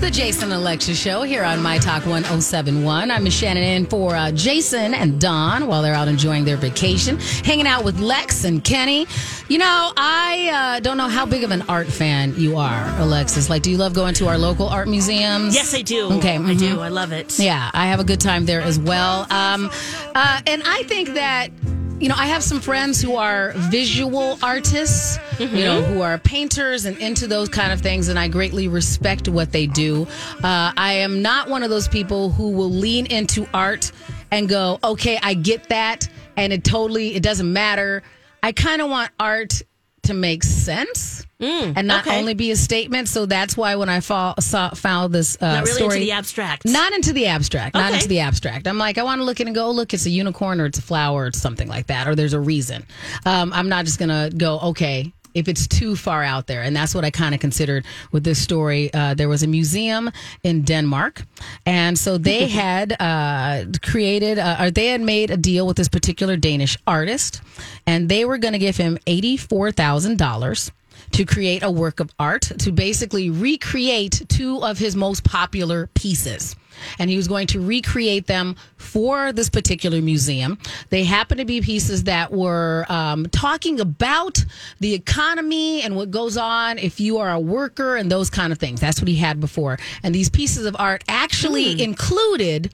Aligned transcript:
The 0.00 0.10
Jason 0.10 0.50
Alexa 0.50 0.94
Show 0.94 1.20
here 1.24 1.44
on 1.44 1.62
My 1.62 1.76
Talk 1.76 2.06
1071. 2.06 3.10
I'm 3.10 3.28
Shannon 3.28 3.62
in 3.62 3.84
for 3.84 4.16
uh, 4.16 4.32
Jason 4.32 4.94
and 4.94 5.20
Don 5.20 5.66
while 5.66 5.82
they're 5.82 5.92
out 5.92 6.08
enjoying 6.08 6.46
their 6.46 6.56
vacation, 6.56 7.18
hanging 7.44 7.66
out 7.66 7.84
with 7.84 8.00
Lex 8.00 8.44
and 8.44 8.64
Kenny. 8.64 9.06
You 9.48 9.58
know, 9.58 9.92
I 9.94 10.76
uh, 10.78 10.80
don't 10.80 10.96
know 10.96 11.08
how 11.08 11.26
big 11.26 11.44
of 11.44 11.50
an 11.50 11.62
art 11.68 11.86
fan 11.86 12.34
you 12.38 12.56
are, 12.56 12.98
Alexis. 12.98 13.50
Like, 13.50 13.60
do 13.60 13.70
you 13.70 13.76
love 13.76 13.92
going 13.92 14.14
to 14.14 14.28
our 14.28 14.38
local 14.38 14.70
art 14.70 14.88
museums? 14.88 15.54
Yes, 15.54 15.74
I 15.74 15.82
do. 15.82 16.10
Okay, 16.12 16.36
I 16.36 16.38
mhm. 16.38 16.58
do. 16.58 16.80
I 16.80 16.88
love 16.88 17.12
it. 17.12 17.38
Yeah, 17.38 17.70
I 17.74 17.88
have 17.88 18.00
a 18.00 18.04
good 18.04 18.20
time 18.20 18.46
there 18.46 18.62
as 18.62 18.78
well. 18.78 19.26
Um, 19.30 19.70
uh, 20.14 20.40
and 20.46 20.62
I 20.64 20.82
think 20.84 21.10
that, 21.10 21.50
you 22.00 22.08
know, 22.08 22.14
I 22.16 22.26
have 22.26 22.42
some 22.42 22.60
friends 22.60 23.00
who 23.02 23.16
are 23.16 23.52
visual 23.54 24.38
artists, 24.42 25.18
you 25.38 25.64
know, 25.64 25.82
who 25.82 26.00
are 26.00 26.16
painters 26.16 26.86
and 26.86 26.96
into 26.96 27.26
those 27.26 27.50
kind 27.50 27.72
of 27.72 27.80
things, 27.82 28.08
and 28.08 28.18
I 28.18 28.28
greatly 28.28 28.68
respect 28.68 29.28
what 29.28 29.52
they 29.52 29.66
do. 29.66 30.06
Uh, 30.42 30.72
I 30.76 30.94
am 30.94 31.20
not 31.20 31.50
one 31.50 31.62
of 31.62 31.68
those 31.68 31.88
people 31.88 32.30
who 32.30 32.52
will 32.52 32.70
lean 32.70 33.04
into 33.06 33.46
art 33.52 33.92
and 34.30 34.48
go, 34.48 34.78
okay, 34.82 35.18
I 35.22 35.34
get 35.34 35.68
that, 35.68 36.08
and 36.36 36.54
it 36.54 36.64
totally, 36.64 37.14
it 37.14 37.22
doesn't 37.22 37.52
matter. 37.52 38.02
I 38.42 38.52
kind 38.52 38.80
of 38.80 38.88
want 38.88 39.10
art 39.20 39.60
to 40.02 40.14
make 40.14 40.42
sense 40.42 41.26
and 41.40 41.86
not 41.86 42.06
okay. 42.06 42.18
only 42.18 42.34
be 42.34 42.50
a 42.50 42.56
statement. 42.56 43.08
So 43.08 43.26
that's 43.26 43.56
why 43.56 43.76
when 43.76 43.88
I 43.88 44.00
fall, 44.00 44.34
saw, 44.40 44.70
found 44.70 45.14
this 45.14 45.36
uh, 45.40 45.46
Not 45.46 45.64
really 45.64 45.72
story, 45.72 45.96
into 45.96 46.06
the 46.06 46.12
abstract. 46.12 46.64
not 46.66 46.92
into 46.92 47.12
the 47.12 47.26
abstract, 47.26 47.74
not 47.74 47.92
into 47.92 48.08
the 48.08 48.20
abstract. 48.20 48.66
I'm 48.66 48.78
like, 48.78 48.98
I 48.98 49.02
want 49.02 49.20
to 49.20 49.24
look 49.24 49.40
at 49.40 49.46
and 49.46 49.54
go, 49.54 49.66
oh, 49.66 49.70
look, 49.70 49.94
it's 49.94 50.06
a 50.06 50.10
unicorn 50.10 50.60
or 50.60 50.66
it's 50.66 50.78
a 50.78 50.82
flower 50.82 51.26
or 51.26 51.32
something 51.32 51.68
like 51.68 51.86
that, 51.86 52.06
or 52.08 52.14
there's 52.14 52.34
a 52.34 52.40
reason. 52.40 52.86
Um, 53.24 53.52
I'm 53.52 53.68
not 53.68 53.84
just 53.84 53.98
gonna 53.98 54.30
go, 54.30 54.58
okay. 54.60 55.12
If 55.34 55.48
it's 55.48 55.66
too 55.66 55.96
far 55.96 56.22
out 56.22 56.46
there, 56.46 56.62
and 56.62 56.74
that's 56.74 56.94
what 56.94 57.04
I 57.04 57.10
kind 57.10 57.34
of 57.34 57.40
considered 57.40 57.84
with 58.12 58.24
this 58.24 58.40
story. 58.40 58.92
Uh, 58.92 59.14
there 59.14 59.28
was 59.28 59.42
a 59.42 59.46
museum 59.46 60.10
in 60.42 60.62
Denmark, 60.62 61.22
and 61.66 61.98
so 61.98 62.18
they 62.18 62.46
had 62.62 62.96
uh, 63.00 63.64
created, 63.82 64.38
uh, 64.38 64.56
or 64.60 64.70
they 64.70 64.88
had 64.88 65.00
made 65.00 65.30
a 65.30 65.36
deal 65.36 65.66
with 65.66 65.76
this 65.76 65.88
particular 65.88 66.36
Danish 66.36 66.76
artist, 66.86 67.42
and 67.86 68.08
they 68.08 68.24
were 68.24 68.38
going 68.38 68.52
to 68.52 68.58
give 68.58 68.76
him 68.76 68.98
eighty-four 69.06 69.72
thousand 69.72 70.18
dollars 70.18 70.70
to 71.12 71.24
create 71.24 71.62
a 71.62 71.70
work 71.70 72.00
of 72.00 72.10
art 72.18 72.42
to 72.58 72.72
basically 72.72 73.30
recreate 73.30 74.22
two 74.28 74.62
of 74.62 74.78
his 74.78 74.94
most 74.94 75.24
popular 75.24 75.88
pieces. 75.94 76.56
And 76.98 77.10
he 77.10 77.16
was 77.16 77.28
going 77.28 77.46
to 77.48 77.60
recreate 77.60 78.26
them 78.26 78.56
for 78.76 79.32
this 79.32 79.48
particular 79.48 80.00
museum. 80.00 80.58
They 80.90 81.04
happen 81.04 81.38
to 81.38 81.44
be 81.44 81.60
pieces 81.60 82.04
that 82.04 82.32
were 82.32 82.86
um, 82.88 83.26
talking 83.26 83.80
about 83.80 84.44
the 84.80 84.94
economy 84.94 85.82
and 85.82 85.96
what 85.96 86.10
goes 86.10 86.36
on 86.36 86.78
if 86.78 87.00
you 87.00 87.18
are 87.18 87.30
a 87.30 87.40
worker 87.40 87.96
and 87.96 88.10
those 88.10 88.30
kind 88.30 88.52
of 88.52 88.58
things. 88.58 88.80
That's 88.80 89.00
what 89.00 89.08
he 89.08 89.16
had 89.16 89.40
before. 89.40 89.78
And 90.02 90.14
these 90.14 90.28
pieces 90.28 90.66
of 90.66 90.76
art 90.78 91.04
actually 91.08 91.82
included 91.82 92.72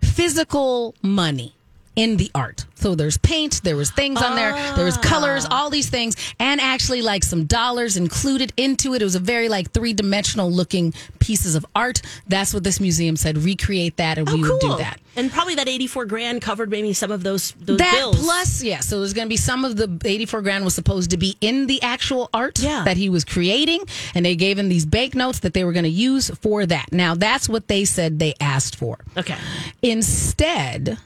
physical 0.00 0.94
money 1.02 1.55
in 1.96 2.16
the 2.18 2.30
art. 2.34 2.64
So 2.74 2.94
there's 2.94 3.16
paint, 3.18 3.62
there 3.64 3.74
was 3.76 3.90
things 3.90 4.20
on 4.22 4.36
there, 4.36 4.52
there 4.76 4.84
was 4.84 4.96
colors, 4.98 5.46
ah. 5.50 5.62
all 5.62 5.70
these 5.70 5.88
things, 5.88 6.14
and 6.38 6.60
actually 6.60 7.00
like 7.02 7.24
some 7.24 7.44
dollars 7.46 7.96
included 7.96 8.52
into 8.58 8.94
it. 8.94 9.00
It 9.00 9.04
was 9.04 9.14
a 9.14 9.18
very 9.20 9.48
like 9.48 9.72
three 9.72 9.94
dimensional 9.94 10.50
looking 10.52 10.92
pieces 11.18 11.54
of 11.54 11.64
art. 11.74 12.02
That's 12.28 12.52
what 12.54 12.64
this 12.64 12.78
museum 12.80 13.16
said. 13.16 13.38
Recreate 13.38 13.96
that, 13.96 14.18
and 14.18 14.28
Oh, 14.28 14.34
we 14.34 14.42
would 14.42 14.60
do 14.60 14.76
that. 14.76 15.00
And 15.16 15.32
probably 15.32 15.54
that 15.54 15.66
84 15.66 16.04
grand 16.04 16.42
covered 16.42 16.70
maybe 16.70 16.92
some 16.92 17.10
of 17.10 17.22
those, 17.22 17.52
those 17.52 17.78
That 17.78 17.92
bills. 17.94 18.22
plus, 18.22 18.62
yeah. 18.62 18.80
So 18.80 18.98
there's 19.00 19.14
going 19.14 19.26
to 19.26 19.30
be 19.30 19.38
some 19.38 19.64
of 19.64 19.76
the 19.76 19.98
84 20.04 20.42
grand 20.42 20.62
was 20.64 20.74
supposed 20.74 21.10
to 21.10 21.16
be 21.16 21.38
in 21.40 21.66
the 21.66 21.80
actual 21.82 22.28
art 22.34 22.58
Yeah. 22.58 22.84
that 22.84 22.98
he 22.98 23.08
was 23.08 23.24
creating, 23.24 23.80
and 24.14 24.26
they 24.26 24.36
gave 24.36 24.58
him 24.58 24.68
these 24.68 24.84
banknotes 24.84 25.38
that 25.40 25.54
they 25.54 25.64
were 25.64 25.72
going 25.72 25.84
to 25.84 25.88
use 25.88 26.28
for 26.42 26.66
that. 26.66 26.92
Now 26.92 27.14
that's 27.14 27.48
what 27.48 27.68
they 27.68 27.86
said 27.86 28.18
they 28.18 28.34
asked 28.40 28.76
for. 28.76 28.98
Okay. 29.16 29.36
Instead, 29.82 30.98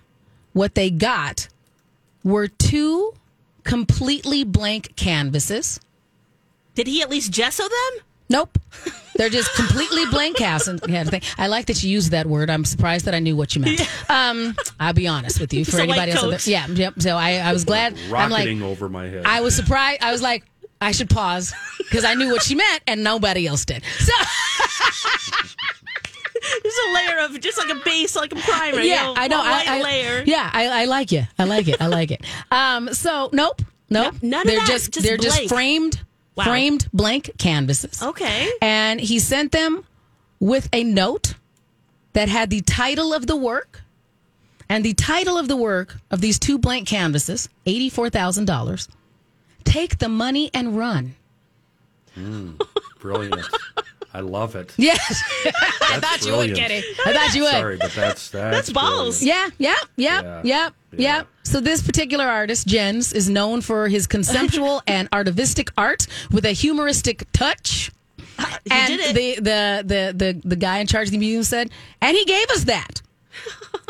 what 0.53 0.75
they 0.75 0.91
got 0.91 1.49
were 2.25 2.49
two 2.49 3.13
completely 3.65 4.45
blank 4.45 4.95
canvases. 4.97 5.81
Did 6.75 6.87
he 6.87 7.03
at 7.03 7.11
least 7.11 7.33
gesso 7.33 7.63
them? 7.65 8.05
Nope. 8.29 8.59
They're 9.17 9.29
just 9.29 9.53
completely 9.55 10.07
blank 10.07 10.37
cast 10.37 10.69
and 10.69 10.81
kind. 10.81 11.23
I 11.37 11.49
like 11.49 11.67
that 11.67 11.83
you 11.83 11.91
used 11.91 12.13
that 12.13 12.27
word. 12.27 12.49
I'm 12.49 12.65
surprised 12.65 13.05
that 13.07 13.15
I 13.15 13.19
knew 13.19 13.37
what 13.37 13.55
you 13.55 13.61
meant. 13.63 13.81
Um, 14.09 14.57
I'll 14.79 14.93
be 14.93 15.07
honest 15.09 15.41
with 15.41 15.53
you. 15.53 15.65
For 15.65 15.73
Just 15.73 15.79
a 15.81 15.83
anybody 15.83 16.13
else, 16.13 16.23
out 16.25 16.31
coat. 16.31 16.47
yeah, 16.47 16.67
yep. 16.69 16.95
So 16.99 17.17
I, 17.17 17.35
I 17.35 17.53
was 17.53 17.65
glad. 17.65 17.95
I'm 18.15 18.31
like, 18.31 18.31
Rocketing 18.31 18.63
over 18.63 18.89
my 18.89 19.07
head. 19.09 19.25
I 19.27 19.41
was 19.41 19.55
surprised. 19.55 20.03
I 20.03 20.13
was 20.13 20.23
like, 20.23 20.45
I 20.81 20.93
should 20.93 21.11
pause 21.11 21.53
because 21.79 22.05
I 22.05 22.15
knew 22.15 22.31
what 22.31 22.43
she 22.43 22.55
meant 22.55 22.83
and 22.87 23.05
nobody 23.05 23.47
else 23.47 23.65
did. 23.67 23.83
So 23.99 24.13
There's 26.63 26.75
a 26.89 26.93
layer 26.95 27.19
of 27.25 27.41
just 27.41 27.59
like 27.59 27.71
a 27.71 27.81
base, 27.85 28.17
like 28.17 28.33
a 28.33 28.37
primer. 28.37 28.81
yeah, 28.81 29.09
you 29.09 29.15
know, 29.15 29.15
I 29.17 29.29
know. 29.29 29.39
white 29.39 29.69
I, 29.69 29.79
I, 29.79 29.83
layer. 29.83 30.23
Yeah, 30.27 30.51
I, 30.53 30.83
I 30.83 30.85
like 30.87 31.13
you. 31.13 31.25
I 31.39 31.45
like 31.45 31.69
it. 31.69 31.81
I 31.81 31.87
like 31.87 32.11
it. 32.11 32.25
Um, 32.53 32.93
so 32.93 33.31
nope, 33.33 33.63
nope. 33.89 34.15
Yep, 34.15 34.23
none 34.23 34.41
of 34.43 34.47
they're 34.47 34.57
that, 34.59 34.67
just, 34.69 34.93
just 34.93 35.07
they're 35.07 35.17
just 35.17 35.49
framed, 35.49 36.01
Wow. 36.37 36.45
framed 36.45 36.89
blank 36.93 37.31
canvases. 37.39 38.03
Okay. 38.03 38.49
And 38.61 39.01
he 39.01 39.19
sent 39.19 39.53
them 39.53 39.85
with 40.41 40.69
a 40.73 40.83
note 40.85 41.35
that 42.13 42.29
had 42.29 42.51
the 42.51 42.61
title 42.63 43.13
of 43.15 43.27
the 43.27 43.37
work. 43.37 43.83
And 44.69 44.85
the 44.85 44.95
title 44.95 45.37
of 45.37 45.49
the 45.49 45.57
work 45.57 45.97
of 46.13 46.21
these 46.21 46.39
two 46.39 46.57
blank 46.57 46.87
canvases, 46.87 47.49
$84,000. 47.67 48.89
Take 49.65 49.99
the 49.99 50.09
money 50.09 50.49
and 50.55 50.79
run. 50.79 51.17
Brilliant. 53.01 53.47
I 54.13 54.21
love 54.21 54.57
it. 54.57 54.73
Yes. 54.77 55.23
I 55.47 55.99
That's 56.01 56.01
thought 56.01 56.27
you 56.27 56.33
would 56.37 56.49
brilliant. 56.53 56.57
get 56.57 56.71
it. 56.73 56.85
I 57.07 57.13
thought 57.13 57.35
you 57.35 57.43
would. 57.43 57.51
Sorry, 57.53 57.77
but 57.77 57.93
that's 57.93 58.31
that's, 58.31 58.57
That's 58.57 58.71
balls. 58.73 59.21
brilliant. 59.21 59.55
Yeah, 59.59 59.75
yeah, 59.97 60.21
yeah, 60.21 60.21
Yeah. 60.23 60.41
yeah, 60.45 60.69
yeah. 60.93 60.99
Yeah. 60.99 61.23
So 61.45 61.61
this 61.61 61.83
particular 61.83 62.25
artist, 62.25 62.67
Jens, 62.67 63.13
is 63.13 63.29
known 63.29 63.61
for 63.61 63.87
his 63.89 64.07
conceptual 64.09 64.83
and 64.87 65.09
artivistic 65.13 65.71
art 65.79 66.07
with 66.33 66.45
a 66.45 66.53
humoristic 66.53 67.31
touch. 67.33 67.93
Uh, 68.39 68.57
and 68.71 68.89
did 68.89 69.01
it. 69.01 69.15
the 69.15 69.35
the 69.37 69.83
the 69.87 70.13
the 70.17 70.49
the 70.49 70.57
guy 70.57 70.79
in 70.79 70.87
charge 70.87 71.09
of 71.09 71.13
the 71.13 71.19
museum 71.19 71.43
said, 71.45 71.71
and 72.01 72.17
he 72.17 72.25
gave 72.25 72.49
us 72.51 72.65
that. 72.65 73.03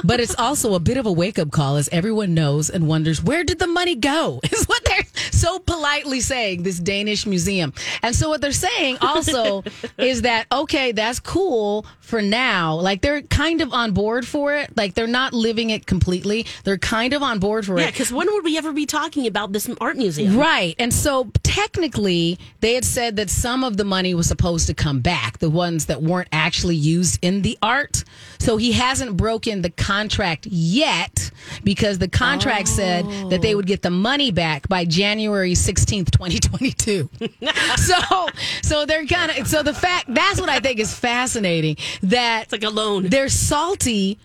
But 0.05 0.21
it's 0.21 0.35
also 0.39 0.75
a 0.75 0.81
bit 0.81 0.97
of 0.97 1.07
a 1.07 1.13
wake 1.13 1.39
up 1.39 1.51
call, 1.51 1.77
as 1.77 1.89
everyone 1.91 2.35
knows 2.35 2.71
and 2.71 2.87
wonders 2.87 3.23
where 3.23 3.45
did 3.45 3.59
the 3.59 3.67
money 3.67 3.97
go? 3.97 4.41
Is 4.51 4.67
what 4.67 4.85
they're 4.85 5.05
so 5.33 5.59
politely 5.59 6.21
saying. 6.21 6.63
This 6.63 6.79
Danish 6.79 7.27
museum, 7.27 7.73
and 8.03 8.15
so 8.15 8.29
what 8.29 8.41
they're 8.41 8.53
saying 8.53 8.99
also 9.01 9.63
is 9.99 10.23
that 10.23 10.47
okay, 10.53 10.93
that's 10.93 11.21
cool 11.21 11.87
for 12.01 12.23
now. 12.23 12.75
Like 12.77 13.01
they're 13.03 13.23
kind 13.23 13.61
of 13.61 13.73
on 13.73 13.93
board 13.93 14.27
for 14.27 14.55
it. 14.55 14.77
Like 14.77 14.95
they're 14.95 15.07
not 15.07 15.33
living 15.33 15.71
it 15.71 15.87
completely. 15.87 16.47
They're 16.65 16.79
kind 16.79 17.13
of 17.13 17.23
on 17.23 17.39
board 17.39 17.67
for 17.67 17.77
Yeah, 17.77 17.85
it. 17.85 17.87
Yeah, 17.87 17.91
because 17.93 18.13
when 18.13 18.27
would 18.33 18.45
we 18.45 18.59
ever 18.59 18.73
be 18.73 18.87
talking 18.87 19.27
about 19.27 19.53
this 19.53 19.69
art 19.81 19.97
museum? 19.97 20.37
Right. 20.37 20.75
And 20.79 20.93
so 20.93 21.31
technically, 21.43 22.39
they 22.61 22.75
had 22.75 22.85
said 22.85 23.17
that 23.17 23.31
some 23.31 23.65
of 23.65 23.77
the 23.77 23.85
money 23.85 24.15
was 24.15 24.27
supposed 24.27 24.67
to 24.67 24.75
come 24.75 25.01
back, 25.01 25.39
the 25.39 25.51
ones 25.51 25.87
that 25.87 26.03
weren't 26.03 26.29
actually 26.33 26.77
used 26.77 27.19
in 27.23 27.43
the 27.43 27.57
art. 27.63 28.05
So 28.39 28.57
he 28.57 28.73
hasn't 28.73 29.17
broken 29.17 29.30
the 29.39 29.73
contract 29.77 30.47
yet 30.47 31.31
because 31.65 31.99
the 31.99 32.09
contract 32.09 32.69
said 32.69 33.05
that 33.31 33.43
they 33.43 33.55
would 33.55 33.67
get 33.67 33.83
the 33.83 33.91
money 33.91 34.31
back 34.31 34.69
by 34.69 34.85
January 34.85 35.53
16th, 35.53 36.11
2022. 36.11 37.09
so 37.77 38.27
so 38.63 38.87
they're 38.87 39.07
kind 39.07 39.31
of 39.39 39.47
so 39.47 39.63
the 39.63 39.75
fact 39.75 40.07
that's 40.09 40.41
what 40.41 40.51
I 40.51 40.61
think 40.61 40.81
is 40.81 40.95
fascinating 40.95 41.77
that 42.03 42.45
It's 42.45 42.53
like 42.53 42.65
a 42.65 42.71
loan. 42.71 43.05
they're 43.09 43.29
salty 43.29 44.19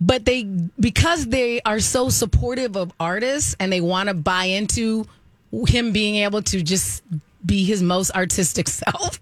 but 0.00 0.24
they 0.24 0.44
because 0.78 1.26
they 1.26 1.60
are 1.62 1.80
so 1.80 2.08
supportive 2.08 2.76
of 2.76 2.92
artists 3.00 3.56
and 3.58 3.72
they 3.72 3.80
want 3.80 4.08
to 4.08 4.14
buy 4.14 4.44
into 4.44 5.06
him 5.66 5.92
being 5.92 6.16
able 6.16 6.42
to 6.42 6.62
just 6.62 7.02
be 7.44 7.64
his 7.64 7.82
most 7.82 8.10
artistic 8.14 8.68
self 8.82 9.20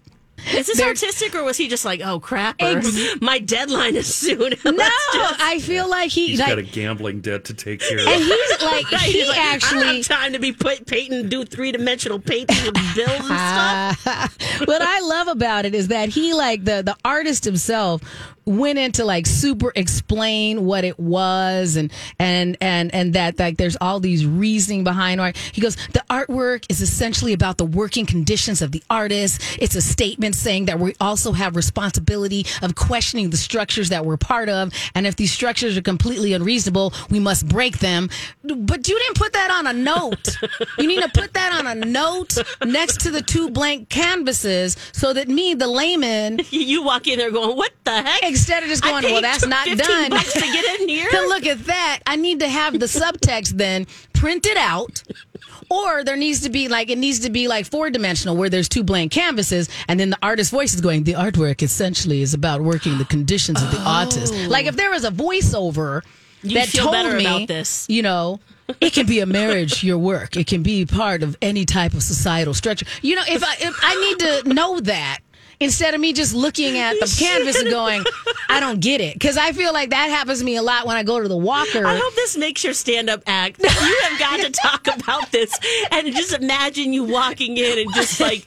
Is 0.55 0.67
this 0.67 0.77
they're- 0.77 0.87
artistic 0.87 1.35
or 1.35 1.43
was 1.43 1.57
he 1.57 1.67
just 1.67 1.85
like, 1.85 2.01
oh 2.03 2.19
crap, 2.19 2.55
Ex- 2.59 3.15
my 3.21 3.39
deadline 3.39 3.95
is 3.95 4.13
soon? 4.13 4.37
No 4.39 4.71
just- 4.71 5.41
i 5.41 5.59
feel 5.59 5.89
like 5.89 6.09
he 6.11 6.27
He's 6.27 6.39
like 6.39 6.49
got 6.49 6.59
a 6.59 6.63
gambling 6.63 7.21
debt 7.21 7.45
to 7.45 7.53
take 7.53 7.79
care 7.81 7.99
of. 7.99 8.07
and 8.07 8.23
he's 8.23 8.61
like 8.61 8.91
Right, 8.91 9.01
he 9.01 9.11
he's 9.19 9.27
like, 9.29 9.37
I 9.37 9.43
don't 9.43 9.53
actually 9.55 9.97
have 9.97 10.05
time 10.07 10.33
to 10.33 10.39
be 10.39 10.51
put 10.51 10.85
painting, 10.87 11.29
do 11.29 11.43
three 11.45 11.71
dimensional 11.71 12.19
paintings 12.19 12.63
with 12.63 12.73
bills 12.95 13.09
and 13.29 13.95
stuff. 13.97 14.37
what 14.67 14.81
I 14.81 14.99
love 15.01 15.27
about 15.27 15.65
it 15.65 15.73
is 15.75 15.87
that 15.89 16.09
he 16.09 16.33
like 16.33 16.63
the 16.65 16.81
the 16.83 16.95
artist 17.05 17.43
himself 17.45 18.01
went 18.47 18.79
into 18.79 19.05
like 19.05 19.27
super 19.27 19.71
explain 19.75 20.65
what 20.65 20.83
it 20.83 20.97
was 20.99 21.75
and 21.75 21.91
and 22.17 22.57
and 22.61 22.93
and 22.93 23.13
that 23.13 23.37
like 23.37 23.57
there's 23.57 23.77
all 23.81 23.99
these 23.99 24.25
reasoning 24.25 24.83
behind 24.83 25.21
art. 25.21 25.37
He 25.37 25.61
goes, 25.61 25.75
the 25.93 26.03
artwork 26.09 26.65
is 26.69 26.81
essentially 26.81 27.33
about 27.33 27.57
the 27.57 27.65
working 27.65 28.05
conditions 28.05 28.61
of 28.61 28.71
the 28.71 28.81
artist. 28.89 29.41
It's 29.59 29.75
a 29.75 29.81
statement 29.81 30.35
saying 30.35 30.65
that 30.65 30.79
we 30.79 30.95
also 30.99 31.33
have 31.33 31.55
responsibility 31.55 32.45
of 32.61 32.75
questioning 32.75 33.29
the 33.29 33.37
structures 33.37 33.89
that 33.89 34.05
we're 34.05 34.17
part 34.17 34.49
of, 34.49 34.73
and 34.95 35.05
if 35.05 35.15
these 35.15 35.31
structures 35.31 35.77
are 35.77 35.81
completely 35.81 36.33
unreasonable, 36.33 36.93
we 37.09 37.19
must 37.19 37.47
break 37.47 37.79
them. 37.79 38.09
But 38.43 38.87
you 38.87 38.97
didn't 38.97 39.17
put 39.17 39.33
that 39.33 39.51
on 39.51 39.67
a 39.67 39.73
note. 39.73 40.37
you 40.77 40.87
need 40.87 41.01
to 41.01 41.09
put 41.09 41.33
that 41.33 41.53
on 41.53 41.67
a 41.67 41.85
note 41.85 42.37
next 42.65 43.01
to 43.01 43.11
the 43.11 43.21
two 43.21 43.49
blank 43.49 43.89
canvases 43.89 44.77
so 44.93 45.13
that 45.13 45.27
me, 45.27 45.53
the 45.53 45.67
layman, 45.67 46.39
You 46.51 46.83
walk 46.83 47.07
in 47.07 47.19
there 47.19 47.31
going, 47.31 47.55
what 47.55 47.71
the 47.83 48.01
heck? 48.01 48.23
Instead 48.37 48.63
of 48.63 48.69
just 48.69 48.83
going, 48.83 49.03
well, 49.03 49.21
that's 49.21 49.45
not 49.45 49.65
done. 49.65 50.09
bucks 50.09 50.33
to 50.33 50.39
get 50.39 50.79
in 50.79 50.89
here. 50.89 51.09
look 51.27 51.45
at 51.45 51.65
that, 51.65 51.99
I 52.05 52.15
need 52.15 52.39
to 52.39 52.47
have 52.47 52.79
the 52.79 52.85
subtext 52.85 53.51
then 53.57 53.87
printed 54.13 54.57
out. 54.57 55.03
Or 55.69 56.03
there 56.03 56.15
needs 56.15 56.41
to 56.41 56.49
be 56.49 56.69
like 56.69 56.89
it 56.89 56.97
needs 56.97 57.19
to 57.19 57.29
be 57.29 57.49
like 57.49 57.65
four 57.65 57.89
dimensional 57.89 58.37
where 58.37 58.49
there's 58.49 58.69
two 58.69 58.83
blank 58.83 59.11
canvases 59.11 59.69
and 59.89 59.99
then 59.99 60.11
the 60.11 60.17
artist's 60.21 60.51
voice 60.51 60.73
is 60.73 60.79
going, 60.79 61.03
the 61.03 61.13
artwork 61.13 61.61
essentially 61.61 62.21
is 62.21 62.33
about 62.33 62.61
working 62.61 62.97
the 62.97 63.05
conditions 63.05 63.61
of 63.61 63.69
the 63.71 63.79
oh. 63.79 63.85
artist. 63.85 64.33
Like 64.47 64.65
if 64.65 64.77
there 64.77 64.89
was 64.89 65.03
a 65.03 65.11
voiceover 65.11 66.03
You'd 66.41 66.55
that 66.55 66.69
feel 66.69 66.83
told 66.83 66.93
better 66.93 67.17
me 67.17 67.25
about 67.25 67.47
this. 67.47 67.85
you 67.89 68.01
know, 68.01 68.39
it 68.79 68.93
can 68.93 69.05
be 69.05 69.19
a 69.19 69.25
marriage, 69.25 69.83
your 69.83 69.97
work. 69.97 70.37
It 70.37 70.47
can 70.47 70.63
be 70.63 70.85
part 70.85 71.23
of 71.23 71.37
any 71.41 71.65
type 71.65 71.93
of 71.93 72.03
societal 72.03 72.53
structure. 72.53 72.85
You 73.01 73.15
know, 73.15 73.23
if 73.27 73.43
I 73.43 73.55
if 73.59 73.77
I 73.81 73.95
need 73.95 74.19
to 74.45 74.53
know 74.53 74.79
that 74.81 75.19
instead 75.59 75.93
of 75.93 76.01
me 76.01 76.13
just 76.13 76.33
looking 76.33 76.77
at 76.77 76.99
the 76.99 77.15
canvas 77.19 77.59
and 77.59 77.69
going, 77.69 78.03
I 78.49 78.59
don't 78.59 78.79
get 78.79 79.01
it. 79.01 79.13
Because 79.13 79.37
I 79.37 79.51
feel 79.51 79.73
like 79.73 79.89
that 79.89 80.09
happens 80.09 80.39
to 80.39 80.45
me 80.45 80.55
a 80.55 80.61
lot 80.61 80.85
when 80.85 80.97
I 80.97 81.03
go 81.03 81.21
to 81.21 81.27
the 81.27 81.37
Walker. 81.37 81.85
I 81.85 81.97
hope 81.97 82.15
this 82.15 82.37
makes 82.37 82.63
your 82.63 82.73
stand 82.73 83.09
up 83.09 83.23
act. 83.27 83.59
You 83.59 83.99
have 84.09 84.19
got 84.19 84.39
to 84.41 84.51
talk 84.51 84.87
about 84.87 85.31
this 85.31 85.57
and 85.91 86.07
just 86.13 86.33
imagine 86.33 86.93
you 86.93 87.03
walking 87.03 87.57
in 87.57 87.79
and 87.79 87.93
just 87.93 88.19
like, 88.19 88.45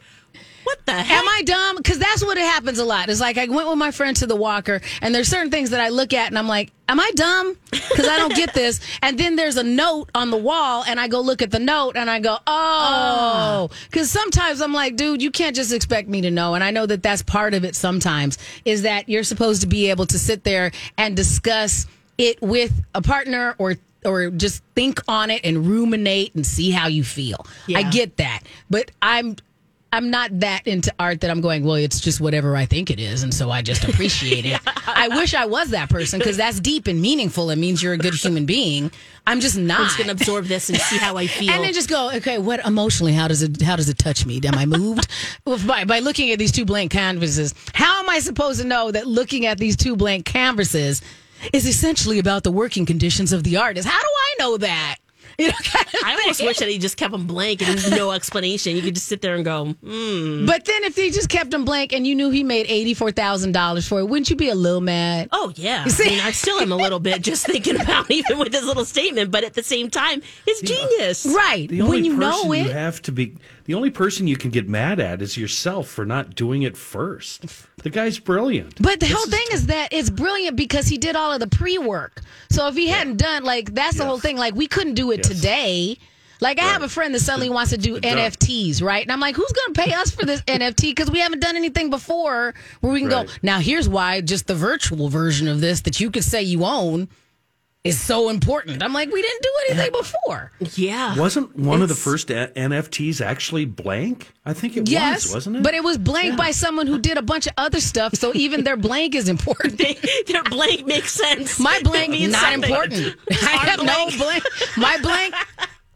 what 0.64 0.84
the 0.86 0.92
heck? 0.92 1.18
Am 1.18 1.28
I 1.28 1.42
dumb? 1.44 1.76
Because 1.76 1.98
that's 1.98 2.24
what 2.24 2.36
it 2.36 2.44
happens 2.44 2.78
a 2.78 2.84
lot. 2.84 3.08
It's 3.08 3.20
like 3.20 3.38
I 3.38 3.46
went 3.46 3.68
with 3.68 3.78
my 3.78 3.90
friend 3.90 4.16
to 4.18 4.26
the 4.26 4.36
Walker, 4.36 4.80
and 5.00 5.14
there's 5.14 5.28
certain 5.28 5.50
things 5.50 5.70
that 5.70 5.80
I 5.80 5.88
look 5.88 6.12
at, 6.12 6.28
and 6.28 6.38
I'm 6.38 6.48
like, 6.48 6.72
"Am 6.88 7.00
I 7.00 7.10
dumb?" 7.14 7.56
Because 7.70 8.06
I 8.06 8.18
don't 8.18 8.34
get 8.34 8.54
this. 8.54 8.80
And 9.02 9.18
then 9.18 9.34
there's 9.36 9.56
a 9.56 9.62
note 9.62 10.10
on 10.14 10.30
the 10.30 10.36
wall, 10.36 10.84
and 10.86 11.00
I 11.00 11.08
go 11.08 11.20
look 11.20 11.42
at 11.42 11.50
the 11.50 11.58
note, 11.58 11.96
and 11.96 12.10
I 12.10 12.20
go, 12.20 12.34
"Oh," 12.34 12.40
ah. 12.46 13.68
because 13.90 14.10
sometimes 14.10 14.60
I'm 14.60 14.72
like, 14.72 14.96
"Dude, 14.96 15.22
you 15.22 15.30
can't 15.30 15.56
just 15.56 15.72
expect 15.72 16.08
me 16.08 16.20
to 16.22 16.30
know." 16.30 16.54
And 16.54 16.62
I 16.62 16.70
know 16.70 16.86
that 16.86 17.02
that's 17.02 17.22
part 17.22 17.54
of 17.54 17.64
it. 17.64 17.74
Sometimes 17.74 18.38
is 18.64 18.82
that 18.82 19.08
you're 19.08 19.24
supposed 19.24 19.62
to 19.62 19.66
be 19.66 19.90
able 19.90 20.06
to 20.06 20.18
sit 20.18 20.44
there 20.44 20.72
and 20.98 21.16
discuss 21.16 21.86
it 22.18 22.40
with 22.42 22.72
a 22.94 23.00
partner 23.00 23.54
or 23.58 23.76
or 24.04 24.30
just 24.30 24.62
think 24.74 25.00
on 25.08 25.30
it 25.30 25.44
and 25.44 25.66
ruminate 25.66 26.34
and 26.34 26.46
see 26.46 26.70
how 26.70 26.88
you 26.88 27.04
feel. 27.04 27.46
I 27.74 27.82
get 27.82 28.16
that, 28.16 28.42
but 28.68 28.90
I'm 29.02 29.36
I'm 29.92 30.10
not 30.10 30.40
that 30.40 30.66
into 30.66 30.92
art 30.98 31.20
that 31.22 31.30
I'm 31.30 31.40
going, 31.40 31.64
well, 31.64 31.74
it's 31.74 32.00
just 32.00 32.20
whatever 32.20 32.56
I 32.56 32.64
think 32.64 32.90
it 32.90 33.00
is. 33.00 33.22
And 33.24 33.34
so 33.34 33.50
I 33.50 33.60
just 33.60 33.84
appreciate 33.84 34.46
it. 34.46 34.60
I 34.86 35.08
wish 35.08 35.34
I 35.34 35.46
was 35.46 35.70
that 35.70 35.90
person 35.90 36.18
because 36.20 36.36
that's 36.36 36.60
deep 36.60 36.86
and 36.86 37.00
meaningful. 37.00 37.50
It 37.50 37.56
means 37.56 37.82
you're 37.82 37.94
a 37.94 37.98
good 37.98 38.14
human 38.14 38.46
being. 38.46 38.92
I'm 39.26 39.40
just 39.40 39.56
not. 39.56 39.80
I'm 39.80 39.86
just 39.86 39.98
gonna 39.98 40.12
absorb 40.12 40.44
this 40.46 40.68
and 40.68 40.78
see 40.78 40.96
how 40.96 41.16
I 41.16 41.26
feel. 41.26 41.50
and 41.50 41.64
then 41.64 41.72
just 41.72 41.88
go, 41.88 42.10
okay, 42.14 42.38
what 42.38 42.64
emotionally? 42.64 43.12
How 43.12 43.28
does 43.28 43.42
it? 43.42 43.60
How 43.60 43.76
does 43.76 43.88
it 43.88 43.98
touch 43.98 44.24
me? 44.26 44.40
Am 44.44 44.54
I 44.54 44.66
moved? 44.66 45.08
by 45.66 45.84
by 45.84 45.98
looking 45.98 46.30
at 46.30 46.38
these 46.38 46.52
two 46.52 46.64
blank 46.64 46.92
canvases, 46.92 47.54
how 47.74 48.00
am 48.00 48.08
I 48.08 48.20
supposed 48.20 48.60
to 48.60 48.66
know 48.66 48.90
that 48.90 49.06
looking 49.06 49.46
at 49.46 49.58
these 49.58 49.76
two 49.76 49.96
blank 49.96 50.24
canvases 50.24 51.02
is 51.52 51.66
essentially 51.66 52.18
about 52.18 52.44
the 52.44 52.52
working 52.52 52.86
conditions 52.86 53.32
of 53.32 53.42
the 53.44 53.56
artist? 53.56 53.88
How 53.88 54.00
do 54.00 54.06
I 54.08 54.34
know 54.38 54.56
that? 54.58 54.96
You 55.40 55.48
know, 55.48 55.54
kind 55.64 55.86
of 55.86 55.94
I 56.04 56.12
almost 56.20 56.42
wish 56.42 56.58
that 56.58 56.68
he 56.68 56.76
just 56.78 56.98
kept 56.98 57.12
them 57.12 57.26
blank 57.26 57.66
and 57.66 57.90
no 57.92 58.10
explanation. 58.10 58.76
You 58.76 58.82
could 58.82 58.94
just 58.94 59.06
sit 59.06 59.22
there 59.22 59.36
and 59.36 59.44
go, 59.44 59.68
hmm. 59.72 60.44
But 60.44 60.66
then 60.66 60.84
if 60.84 60.94
they 60.94 61.10
just 61.10 61.30
kept 61.30 61.50
them 61.50 61.64
blank 61.64 61.94
and 61.94 62.06
you 62.06 62.14
knew 62.14 62.28
he 62.28 62.44
made 62.44 62.66
eighty 62.68 62.92
four 62.92 63.10
thousand 63.10 63.52
dollars 63.52 63.88
for 63.88 64.00
it, 64.00 64.04
wouldn't 64.04 64.28
you 64.28 64.36
be 64.36 64.50
a 64.50 64.54
little 64.54 64.82
mad? 64.82 65.30
Oh 65.32 65.50
yeah, 65.56 65.84
You 65.84 65.90
see? 65.90 66.04
I 66.04 66.08
mean, 66.10 66.20
I 66.20 66.32
still 66.32 66.60
am 66.60 66.72
a 66.72 66.76
little 66.76 67.00
bit 67.00 67.22
just 67.22 67.46
thinking 67.46 67.80
about 67.80 68.10
even 68.10 68.38
with 68.38 68.52
his 68.52 68.64
little 68.64 68.84
statement, 68.84 69.30
but 69.30 69.44
at 69.44 69.54
the 69.54 69.62
same 69.62 69.88
time, 69.88 70.20
it's 70.46 70.60
genius. 70.60 71.24
Right. 71.24 71.68
The 71.68 71.82
when 71.82 72.04
you 72.04 72.16
person 72.16 72.48
know 72.48 72.52
you 72.52 72.70
have 72.70 73.00
to 73.02 73.12
be 73.12 73.36
the 73.64 73.74
only 73.74 73.90
person 73.90 74.26
you 74.26 74.36
can 74.36 74.50
get 74.50 74.68
mad 74.68 74.98
at 75.00 75.22
is 75.22 75.36
yourself 75.36 75.88
for 75.88 76.04
not 76.04 76.34
doing 76.34 76.62
it 76.62 76.76
first. 76.76 77.46
The 77.82 77.90
guy's 77.90 78.18
brilliant. 78.18 78.82
But 78.82 79.00
the 79.00 79.06
This 79.06 79.12
whole 79.16 79.26
thing 79.26 79.46
is 79.52 79.66
that 79.66 79.92
it's 79.92 80.10
brilliant 80.10 80.56
because 80.56 80.86
he 80.88 80.98
did 80.98 81.16
all 81.16 81.32
of 81.32 81.40
the 81.40 81.46
pre 81.46 81.78
work. 81.78 82.20
So 82.50 82.66
if 82.66 82.74
he 82.74 82.88
hadn't 82.88 83.16
done 83.16 83.44
like 83.44 83.72
that's 83.74 83.96
the 83.96 84.04
whole 84.04 84.18
thing. 84.18 84.36
Like 84.36 84.54
we 84.54 84.66
couldn't 84.66 84.94
do 84.94 85.12
it 85.12 85.18
Yes. 85.18 85.28
Today. 85.34 85.98
Like 86.42 86.58
I 86.58 86.62
have 86.62 86.82
a 86.82 86.88
friend 86.88 87.14
that 87.14 87.20
suddenly 87.20 87.50
wants 87.50 87.70
to 87.72 87.76
do. 87.76 88.00
NFTs, 88.00 88.82
right? 88.82 89.02
And 89.02 89.12
I'm 89.12 89.20
like, 89.20 89.36
who's 89.36 89.52
going 89.52 89.74
to 89.74 89.82
pay 89.82 89.92
us 89.92 90.10
for 90.10 90.24
this 90.24 90.40
NFT? 90.46 90.82
Because 90.90 91.10
we 91.10 91.20
haven't 91.20 91.40
done 91.40 91.54
anything 91.54 91.90
before 91.90 92.54
where 92.80 92.92
we 92.92 93.00
can 93.00 93.10
Right. 93.10 93.26
go. 93.26 93.32
Now 93.42 93.58
here's 93.58 93.88
why 93.88 94.22
just 94.22 94.46
the 94.46 94.54
virtual 94.54 95.08
version 95.10 95.48
of 95.48 95.60
this 95.60 95.82
that 95.82 96.00
you 96.00 96.10
could 96.10 96.24
say 96.24 96.42
you 96.42 96.64
own 96.64 97.08
is 97.82 97.98
so 97.98 98.28
important. 98.28 98.82
I'm 98.82 98.92
like, 98.92 99.10
we 99.10 99.22
didn't 99.22 99.42
do 99.42 99.50
anything 99.70 99.92
before. 99.92 100.52
Yeah. 100.74 101.16
Wasn't 101.16 101.56
one 101.56 101.80
of 101.80 101.88
the 101.88 101.94
first 101.94 102.30
a- 102.30 102.52
NFTs 102.54 103.22
actually 103.24 103.64
blank? 103.64 104.32
I 104.44 104.52
think 104.52 104.76
it 104.76 104.86
Yes, 104.88 105.24
was, 105.26 105.34
wasn't 105.34 105.56
it? 105.56 105.62
But 105.62 105.72
it 105.72 105.82
was 105.82 105.96
blank 105.96 106.36
by 106.36 106.50
someone 106.50 106.86
who 106.86 106.98
did 106.98 107.16
a 107.16 107.22
bunch 107.22 107.46
of 107.46 107.54
other 107.56 107.80
stuff. 107.80 108.14
So 108.16 108.32
even 108.34 108.64
their 108.64 108.76
blank 108.76 109.14
is 109.14 109.30
important. 109.30 109.78
They, 109.78 109.94
their 110.26 110.42
blank 110.44 110.86
makes 110.86 111.12
sense. 111.12 111.58
My 111.58 111.80
blank 111.82 112.10
means 112.10 112.32
not 112.32 112.52
something. 112.52 112.70
important. 112.70 113.16
I 113.30 113.52
Our 113.54 113.64
have 113.64 113.78
no 113.78 113.84
blank. 114.10 114.18
blank. 114.18 114.44
My 114.76 114.98
blank 115.00 115.34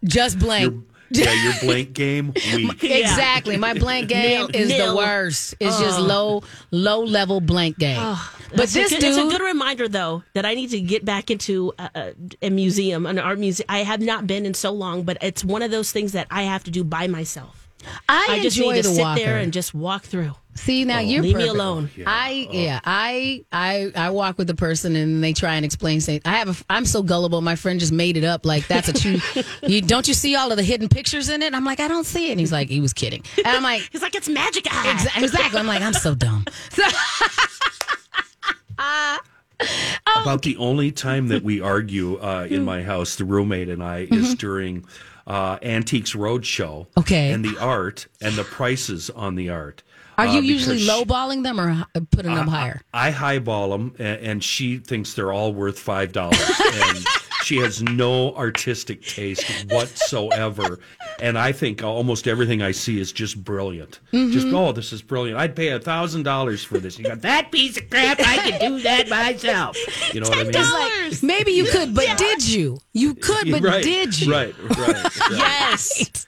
just 0.04 0.38
blank. 0.38 0.82
yeah, 1.25 1.44
your 1.44 1.54
blank 1.61 1.92
game 1.92 2.33
weak. 2.35 2.83
Yeah. 2.83 2.97
Exactly. 2.97 3.56
My 3.56 3.75
blank 3.75 4.09
game 4.09 4.40
Nil- 4.49 4.50
is 4.54 4.68
nil. 4.68 4.90
the 4.90 4.97
worst. 4.97 5.54
It's 5.61 5.78
just 5.80 5.99
low 6.00 6.42
low 6.71 7.02
level 7.04 7.40
blank 7.40 7.78
game. 7.78 7.97
but 8.50 8.56
That's 8.56 8.73
a 8.76 8.78
this 8.80 8.90
good- 8.90 9.00
dude 9.00 9.09
it's 9.11 9.18
a 9.18 9.28
good 9.38 9.40
reminder, 9.44 9.88
though, 9.88 10.23
that 10.35 10.44
I 10.44 10.54
need 10.54 10.71
to 10.71 10.80
get 10.80 11.04
back 11.04 11.30
into 11.30 11.73
a, 11.78 11.90
a, 11.94 12.12
a 12.47 12.50
museum, 12.50 13.06
an 13.06 13.18
art 13.18 13.38
museum. 13.38 13.66
I 13.68 13.78
have 13.85 14.00
not 14.00 14.26
been 14.26 14.44
in 14.47 14.54
so 14.54 14.71
long, 14.73 15.02
but 15.04 15.18
it's 15.23 15.44
one 15.44 15.62
of 15.62 15.71
those 15.71 15.92
things 15.92 16.12
that 16.12 16.26
I 16.30 16.42
have 16.42 16.64
to 16.64 16.71
do 16.71 16.85
by 16.85 17.06
myself. 17.06 17.63
I, 18.08 18.26
I 18.30 18.42
just 18.42 18.56
enjoy 18.56 18.72
need 18.74 18.82
to 18.82 18.88
the 18.88 18.94
sit 18.94 19.02
Walker. 19.02 19.20
there 19.20 19.38
and 19.38 19.52
just 19.52 19.74
walk 19.74 20.02
through. 20.04 20.32
See 20.56 20.84
now 20.84 21.00
you're 21.00 21.20
Leave 21.20 21.34
me 21.36 21.42
perfect. 21.42 21.54
alone. 21.60 21.90
I 22.06 22.48
yeah 22.52 22.78
I 22.84 23.44
I 23.50 23.90
I 23.96 24.10
walk 24.10 24.38
with 24.38 24.46
the 24.46 24.54
person 24.54 24.94
and 24.94 25.22
they 25.22 25.32
try 25.32 25.56
and 25.56 25.64
explain 25.64 26.00
things. 26.00 26.22
I 26.24 26.30
have 26.36 26.48
a, 26.60 26.64
I'm 26.70 26.84
so 26.84 27.02
gullible. 27.02 27.40
My 27.40 27.56
friend 27.56 27.80
just 27.80 27.92
made 27.92 28.16
it 28.16 28.22
up 28.22 28.46
like 28.46 28.68
that's 28.68 28.86
a 28.88 28.92
true. 28.92 29.18
you 29.68 29.80
don't 29.82 30.06
you 30.06 30.14
see 30.14 30.36
all 30.36 30.52
of 30.52 30.56
the 30.56 30.62
hidden 30.62 30.88
pictures 30.88 31.28
in 31.28 31.42
it? 31.42 31.54
I'm 31.54 31.64
like 31.64 31.80
I 31.80 31.88
don't 31.88 32.04
see 32.06 32.28
it. 32.28 32.32
And 32.32 32.40
he's 32.40 32.52
like 32.52 32.68
he 32.68 32.80
was 32.80 32.92
kidding. 32.92 33.24
And 33.38 33.48
I'm 33.48 33.64
like 33.64 33.88
It's 33.92 34.02
like 34.02 34.14
it's 34.14 34.28
magic 34.28 34.66
eye. 34.70 34.92
exa- 34.94 35.22
exactly. 35.24 35.58
I'm 35.58 35.66
like 35.66 35.82
I'm 35.82 35.92
so 35.92 36.14
dumb. 36.14 36.44
So, 36.70 36.84
About 40.22 40.42
the 40.42 40.56
only 40.58 40.90
time 40.92 41.28
that 41.28 41.42
we 41.42 41.60
argue 41.60 42.16
uh, 42.18 42.46
in 42.50 42.64
my 42.64 42.82
house, 42.82 43.16
the 43.16 43.24
roommate 43.24 43.68
and 43.68 43.82
I, 43.82 44.06
is 44.10 44.34
during 44.34 44.84
uh, 45.26 45.58
Antiques 45.62 46.12
Roadshow. 46.14 46.86
Okay. 46.96 47.30
And 47.32 47.44
the 47.44 47.58
art 47.58 48.06
and 48.20 48.34
the 48.34 48.44
prices 48.44 49.10
on 49.10 49.34
the 49.34 49.48
art. 49.50 49.82
are 50.18 50.26
Uh, 50.26 50.32
you 50.34 50.42
because 50.42 50.68
usually 50.68 50.86
lowballing 50.86 51.42
them 51.42 51.58
or 51.60 51.70
h- 51.96 52.04
putting 52.10 52.34
them 52.34 52.46
higher? 52.48 52.80
I 52.92 53.10
highball 53.10 53.70
them, 53.70 53.94
and, 53.98 54.20
and 54.20 54.44
she 54.44 54.78
thinks 54.78 55.14
they're 55.14 55.32
all 55.32 55.52
worth 55.54 55.78
five 55.78 56.12
dollars, 56.12 56.38
and 56.74 56.98
she 57.44 57.58
has 57.58 57.82
no 57.82 58.34
artistic 58.34 59.02
taste 59.02 59.44
whatsoever. 59.70 60.78
And 61.20 61.38
I 61.38 61.52
think 61.52 61.82
almost 61.82 62.26
everything 62.26 62.62
I 62.62 62.72
see 62.72 62.98
is 62.98 63.12
just 63.12 63.42
brilliant. 63.44 64.00
Just 64.12 64.46
mm-hmm. 64.46 64.56
oh, 64.56 64.72
this 64.72 64.92
is 64.92 65.02
brilliant. 65.02 65.38
I'd 65.38 65.54
pay 65.54 65.68
a 65.68 65.78
thousand 65.78 66.22
dollars 66.22 66.64
for 66.64 66.78
this. 66.78 66.98
You 66.98 67.04
got 67.04 67.20
that 67.22 67.52
piece 67.52 67.76
of 67.76 67.88
crap. 67.90 68.18
I 68.20 68.50
could 68.50 68.60
do 68.60 68.80
that 68.80 69.08
myself. 69.08 69.76
You 70.14 70.20
know 70.20 70.28
what 70.28 70.38
I 70.38 70.44
mean? 70.44 70.52
Like 70.52 71.22
maybe 71.22 71.52
you 71.52 71.64
could, 71.64 71.94
but 71.94 72.16
did 72.16 72.46
you? 72.46 72.78
You 72.92 73.14
could, 73.14 73.50
but 73.50 73.62
right, 73.62 73.82
did 73.82 74.20
you? 74.20 74.32
Right, 74.32 74.54
right. 74.58 74.78
right. 74.78 75.10
Yes. 75.30 76.26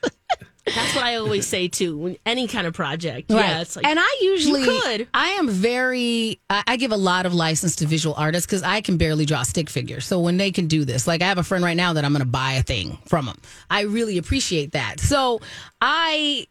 That's 0.75 0.95
what 0.95 1.03
I 1.03 1.15
always 1.15 1.45
say 1.55 1.67
too. 1.67 1.97
When 1.97 2.17
any 2.25 2.47
kind 2.47 2.67
of 2.67 2.73
project, 2.73 3.31
Right. 3.31 3.39
yeah, 3.39 3.61
it's 3.61 3.75
like 3.75 3.85
and 3.85 3.99
I 3.99 4.17
usually, 4.21 4.61
you 4.61 4.81
could. 4.81 5.07
I 5.13 5.29
am 5.29 5.49
very, 5.49 6.39
I, 6.49 6.63
I 6.67 6.77
give 6.77 6.91
a 6.91 6.97
lot 6.97 7.25
of 7.25 7.33
license 7.33 7.75
to 7.77 7.87
visual 7.87 8.15
artists 8.15 8.45
because 8.45 8.63
I 8.63 8.81
can 8.81 8.97
barely 8.97 9.25
draw 9.25 9.43
stick 9.43 9.69
figures. 9.69 10.05
So 10.05 10.19
when 10.19 10.37
they 10.37 10.51
can 10.51 10.67
do 10.67 10.85
this, 10.85 11.07
like 11.07 11.21
I 11.21 11.25
have 11.25 11.37
a 11.37 11.43
friend 11.43 11.63
right 11.63 11.77
now 11.77 11.93
that 11.93 12.03
I'm 12.05 12.11
going 12.11 12.19
to 12.23 12.25
buy 12.25 12.53
a 12.53 12.63
thing 12.63 12.97
from 13.05 13.25
them. 13.25 13.37
I 13.69 13.81
really 13.81 14.17
appreciate 14.17 14.73
that. 14.73 14.99
So 14.99 15.41
I. 15.81 16.47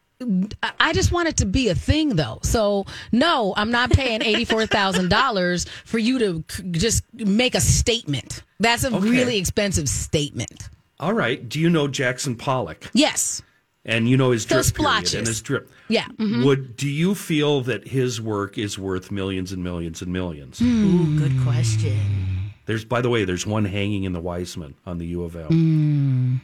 I 0.80 0.94
just 0.94 1.12
want 1.12 1.28
it 1.28 1.36
to 1.36 1.44
be 1.44 1.68
a 1.68 1.74
thing, 1.74 2.16
though. 2.16 2.38
So 2.42 2.86
no, 3.12 3.52
I'm 3.54 3.70
not 3.70 3.90
paying 3.90 4.22
eighty 4.22 4.46
four 4.46 4.64
thousand 4.64 5.10
dollars 5.10 5.66
for 5.84 5.98
you 5.98 6.18
to 6.20 6.44
c- 6.48 6.62
just 6.70 7.04
make 7.12 7.54
a 7.54 7.60
statement. 7.60 8.42
That's 8.58 8.84
a 8.84 8.96
Okay. 8.96 9.10
really 9.10 9.36
expensive 9.36 9.90
statement. 9.90 10.70
All 10.98 11.12
right. 11.12 11.46
Do 11.46 11.60
you 11.60 11.68
know 11.68 11.86
Jackson 11.86 12.34
Pollock? 12.34 12.88
Yes. 12.94 13.42
And 13.88 14.08
you 14.08 14.16
know 14.16 14.32
his 14.32 14.44
drip 14.44 14.58
Those 14.58 14.72
period 14.72 14.88
splotches. 14.90 15.14
and 15.14 15.26
his 15.28 15.40
drip. 15.40 15.70
Yeah. 15.88 16.06
mhm. 16.18 16.44
Would 16.44 16.76
do 16.76 16.88
you 16.88 17.14
feel 17.14 17.60
that 17.62 17.86
his 17.86 18.20
work 18.20 18.58
is 18.58 18.78
worth 18.78 19.10
millions 19.12 19.52
and 19.52 19.62
millions 19.62 20.02
and 20.02 20.12
millions? 20.12 20.60
Ooh, 20.60 21.16
good 21.18 21.40
question. 21.44 22.50
There's, 22.66 22.84
by 22.84 23.00
the 23.00 23.08
way, 23.08 23.24
there's 23.24 23.46
one 23.46 23.64
hanging 23.64 24.02
in 24.02 24.12
the 24.12 24.20
Weisman 24.20 24.74
on 24.84 24.98
the 24.98 25.06
U 25.06 25.22
of 25.22 25.36
L. 25.36 25.46
And, 25.48 26.40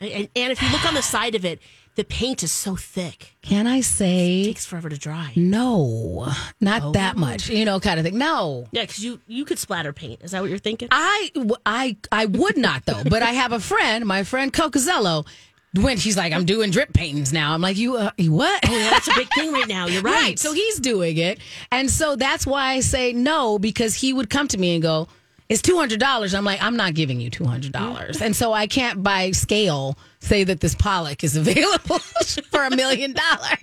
and 0.00 0.28
if 0.34 0.62
you 0.62 0.70
look 0.70 0.84
on 0.86 0.94
the 0.94 1.02
side 1.02 1.34
of 1.34 1.44
it, 1.44 1.58
the 1.94 2.04
paint 2.04 2.42
is 2.42 2.52
so 2.52 2.76
thick. 2.76 3.34
Can 3.42 3.66
I 3.66 3.80
say? 3.80 4.42
It 4.42 4.44
takes 4.46 4.66
forever 4.66 4.88
to 4.90 4.98
dry. 4.98 5.32
no? 5.36 6.30
Not 6.60 6.92
that 6.94 7.16
much, 7.16 7.48
you 7.48 7.64
know, 7.64 7.80
kind 7.80 7.98
of 7.98 8.04
thing. 8.04 8.18
No, 8.18 8.66
Yeah, 8.72 8.82
because 8.82 9.02
you 9.02 9.20
you 9.26 9.44
could 9.46 9.58
splatter 9.58 9.92
paint. 9.94 10.22
Is 10.22 10.32
that 10.32 10.40
what 10.42 10.50
you're 10.50 10.58
thinking? 10.58 10.88
I, 10.90 11.30
I, 11.64 11.96
I 12.12 12.26
would 12.26 12.56
not 12.58 12.84
though. 12.84 13.02
but 13.04 13.22
I 13.22 13.30
have 13.32 13.52
a 13.52 13.60
friend, 13.60 14.04
my 14.06 14.22
friend 14.24 14.52
Cocazello. 14.52 15.26
When 15.76 15.98
she's 15.98 16.16
like, 16.16 16.32
I'm 16.32 16.44
doing 16.44 16.70
drip 16.70 16.92
paintings 16.92 17.32
now. 17.32 17.52
I'm 17.52 17.60
like, 17.60 17.76
you, 17.76 17.96
uh, 17.96 18.10
you 18.16 18.32
what? 18.32 18.60
Oh, 18.66 18.76
yeah, 18.76 18.90
that's 18.90 19.08
a 19.08 19.14
big 19.14 19.28
thing 19.34 19.52
right 19.52 19.68
now. 19.68 19.86
You're 19.86 20.02
right. 20.14 20.22
Right. 20.22 20.38
So 20.38 20.52
he's 20.52 20.80
doing 20.80 21.16
it. 21.18 21.38
And 21.70 21.90
so 21.90 22.16
that's 22.16 22.46
why 22.46 22.72
I 22.72 22.80
say 22.80 23.12
no, 23.12 23.58
because 23.58 23.94
he 23.94 24.12
would 24.12 24.30
come 24.30 24.48
to 24.48 24.58
me 24.58 24.74
and 24.74 24.82
go, 24.82 25.08
It's 25.48 25.62
two 25.62 25.76
hundred 25.76 26.00
dollars. 26.00 26.34
I'm 26.34 26.44
like, 26.44 26.62
I'm 26.62 26.76
not 26.76 26.94
giving 26.94 27.20
you 27.20 27.30
two 27.30 27.44
hundred 27.44 27.72
dollars. 27.72 28.22
And 28.22 28.34
so 28.34 28.52
I 28.52 28.66
can't 28.66 29.02
by 29.02 29.30
scale 29.32 29.98
say 30.20 30.44
that 30.44 30.60
this 30.60 30.74
Pollock 30.74 31.22
is 31.22 31.36
available 31.42 31.98
for 31.98 32.64
a 32.64 32.74
million 32.74 33.12
dollars. 33.12 33.58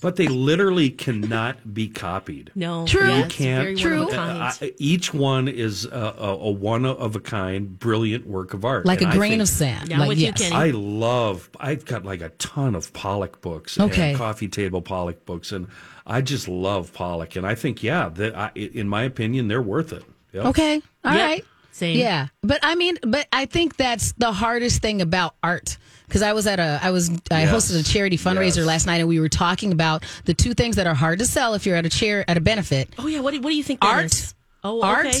But 0.00 0.16
they 0.16 0.28
literally 0.28 0.88
cannot 0.90 1.74
be 1.74 1.88
copied. 1.88 2.52
no, 2.54 2.86
True. 2.86 3.06
You 3.12 3.24
it's 3.24 3.34
can't- 3.34 3.62
very 3.64 3.76
True. 3.76 4.04
one 4.04 4.08
of 4.08 4.14
a 4.14 4.16
Uh, 4.20 4.38
kind. 4.52 4.58
I- 4.62 4.72
each 4.78 5.12
one 5.12 5.46
is 5.48 5.84
a, 5.84 6.14
a, 6.18 6.28
a 6.38 6.50
one 6.50 6.86
of 6.86 7.16
a 7.16 7.20
kind, 7.20 7.78
brilliant 7.78 8.26
work 8.26 8.54
of 8.54 8.64
art. 8.64 8.86
Like 8.86 9.02
And 9.02 9.10
a 9.12 9.14
I 9.14 9.16
grain 9.18 9.30
think- 9.32 9.42
of 9.42 9.48
sand. 9.48 9.88
Yeah, 9.90 9.96
I'm 9.96 10.00
like, 10.00 10.08
with 10.08 10.18
you, 10.18 10.32
yes. 10.36 10.52
I 10.52 10.70
love. 10.70 11.50
I've 11.60 11.84
got 11.84 12.04
like 12.04 12.22
a 12.22 12.30
ton 12.30 12.74
of 12.74 12.92
Pollock 12.94 13.40
books, 13.42 13.78
Okay. 13.78 14.10
and 14.10 14.18
coffee 14.18 14.48
table 14.48 14.80
Pollock 14.80 15.26
books, 15.26 15.52
and 15.52 15.66
I 16.06 16.22
just 16.22 16.48
love 16.48 16.92
Pollock. 16.92 17.36
And 17.36 17.46
I 17.46 17.54
think, 17.54 17.82
yeah, 17.82 18.08
that 18.14 18.34
I, 18.36 18.50
in 18.54 18.88
my 18.88 19.02
opinion, 19.02 19.48
they're 19.48 19.60
worth 19.62 19.92
it. 19.92 20.04
Yep. 20.32 20.44
Okay. 20.46 20.76
all 21.04 21.14
right. 21.14 21.44
Same. 21.72 21.98
Yeah. 21.98 22.28
But 22.42 22.60
I 22.62 22.74
mean, 22.74 22.98
but 23.02 23.26
I 23.32 23.46
think 23.46 23.76
that's 23.76 24.12
the 24.12 24.32
hardest 24.32 24.82
thing 24.82 25.00
about 25.02 25.34
art. 25.42 25.76
Because 26.06 26.22
I 26.22 26.32
was 26.32 26.46
at 26.48 26.58
a, 26.58 26.80
I 26.82 26.90
was, 26.90 27.08
I 27.30 27.42
Yes. 27.44 27.52
hosted 27.54 27.78
a 27.78 27.84
charity 27.84 28.18
fundraiser 28.18 28.56
Yes. 28.56 28.66
last 28.66 28.86
night, 28.86 28.96
and 28.98 29.08
we 29.08 29.20
were 29.20 29.28
talking 29.28 29.70
about 29.70 30.02
the 30.24 30.34
two 30.34 30.54
things 30.54 30.74
that 30.76 30.88
are 30.88 30.94
hard 30.94 31.20
to 31.20 31.24
sell 31.26 31.54
if 31.54 31.66
you're 31.66 31.76
at 31.76 31.86
a 31.86 31.88
chair 31.90 32.24
at 32.28 32.36
a 32.36 32.40
benefit: 32.40 32.88
Oh 32.98 33.06
yeah. 33.06 33.20
What 33.20 33.32
do, 33.32 33.40
what 33.40 33.50
do 33.50 33.56
you 33.56 33.62
think? 33.62 33.84
art, 33.84 34.06
is? 34.06 34.34
Oh, 34.64 34.82
art, 34.82 35.06
okay. 35.06 35.20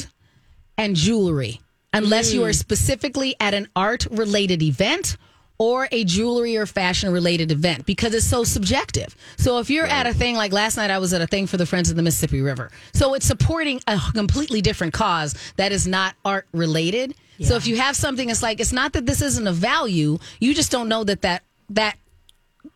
and 0.76 0.96
jewelry. 0.96 1.60
Unless 1.92 2.30
Mm. 2.30 2.34
you 2.34 2.44
are 2.44 2.52
specifically 2.52 3.34
at 3.40 3.54
an 3.54 3.68
art-related 3.76 4.62
event 4.62 5.16
or 5.60 5.88
a 5.92 6.04
jewelry 6.04 6.56
or 6.56 6.64
fashion-related 6.64 7.52
event, 7.52 7.84
because 7.84 8.14
it's 8.14 8.24
so 8.24 8.44
subjective. 8.44 9.14
So 9.36 9.58
if 9.58 9.68
you're 9.68 9.84
at 9.84 10.06
a 10.06 10.14
thing 10.14 10.34
like 10.34 10.54
last 10.54 10.78
night, 10.78 10.90
I 10.90 10.98
was 10.98 11.12
at 11.12 11.20
a 11.20 11.26
thing 11.26 11.46
for 11.46 11.58
the 11.58 11.66
Friends 11.66 11.90
of 11.90 11.96
the 11.96 12.02
Mississippi 12.02 12.40
River. 12.40 12.70
So 12.94 13.12
it's 13.12 13.26
supporting 13.26 13.78
a 13.86 14.00
completely 14.14 14.62
different 14.62 14.94
cause 14.94 15.34
that 15.56 15.70
is 15.70 15.86
not 15.86 16.14
art-related. 16.24 17.14
So 17.42 17.56
if 17.56 17.66
you 17.66 17.76
have 17.76 17.94
something, 17.94 18.30
it's 18.30 18.42
like 18.42 18.58
it's 18.58 18.72
not 18.72 18.94
that 18.94 19.04
this 19.04 19.20
isn't 19.20 19.46
a 19.46 19.52
value. 19.52 20.18
You 20.40 20.54
just 20.54 20.72
don't 20.72 20.88
know 20.88 21.04
that 21.04 21.20
that 21.22 21.42
that 21.68 21.98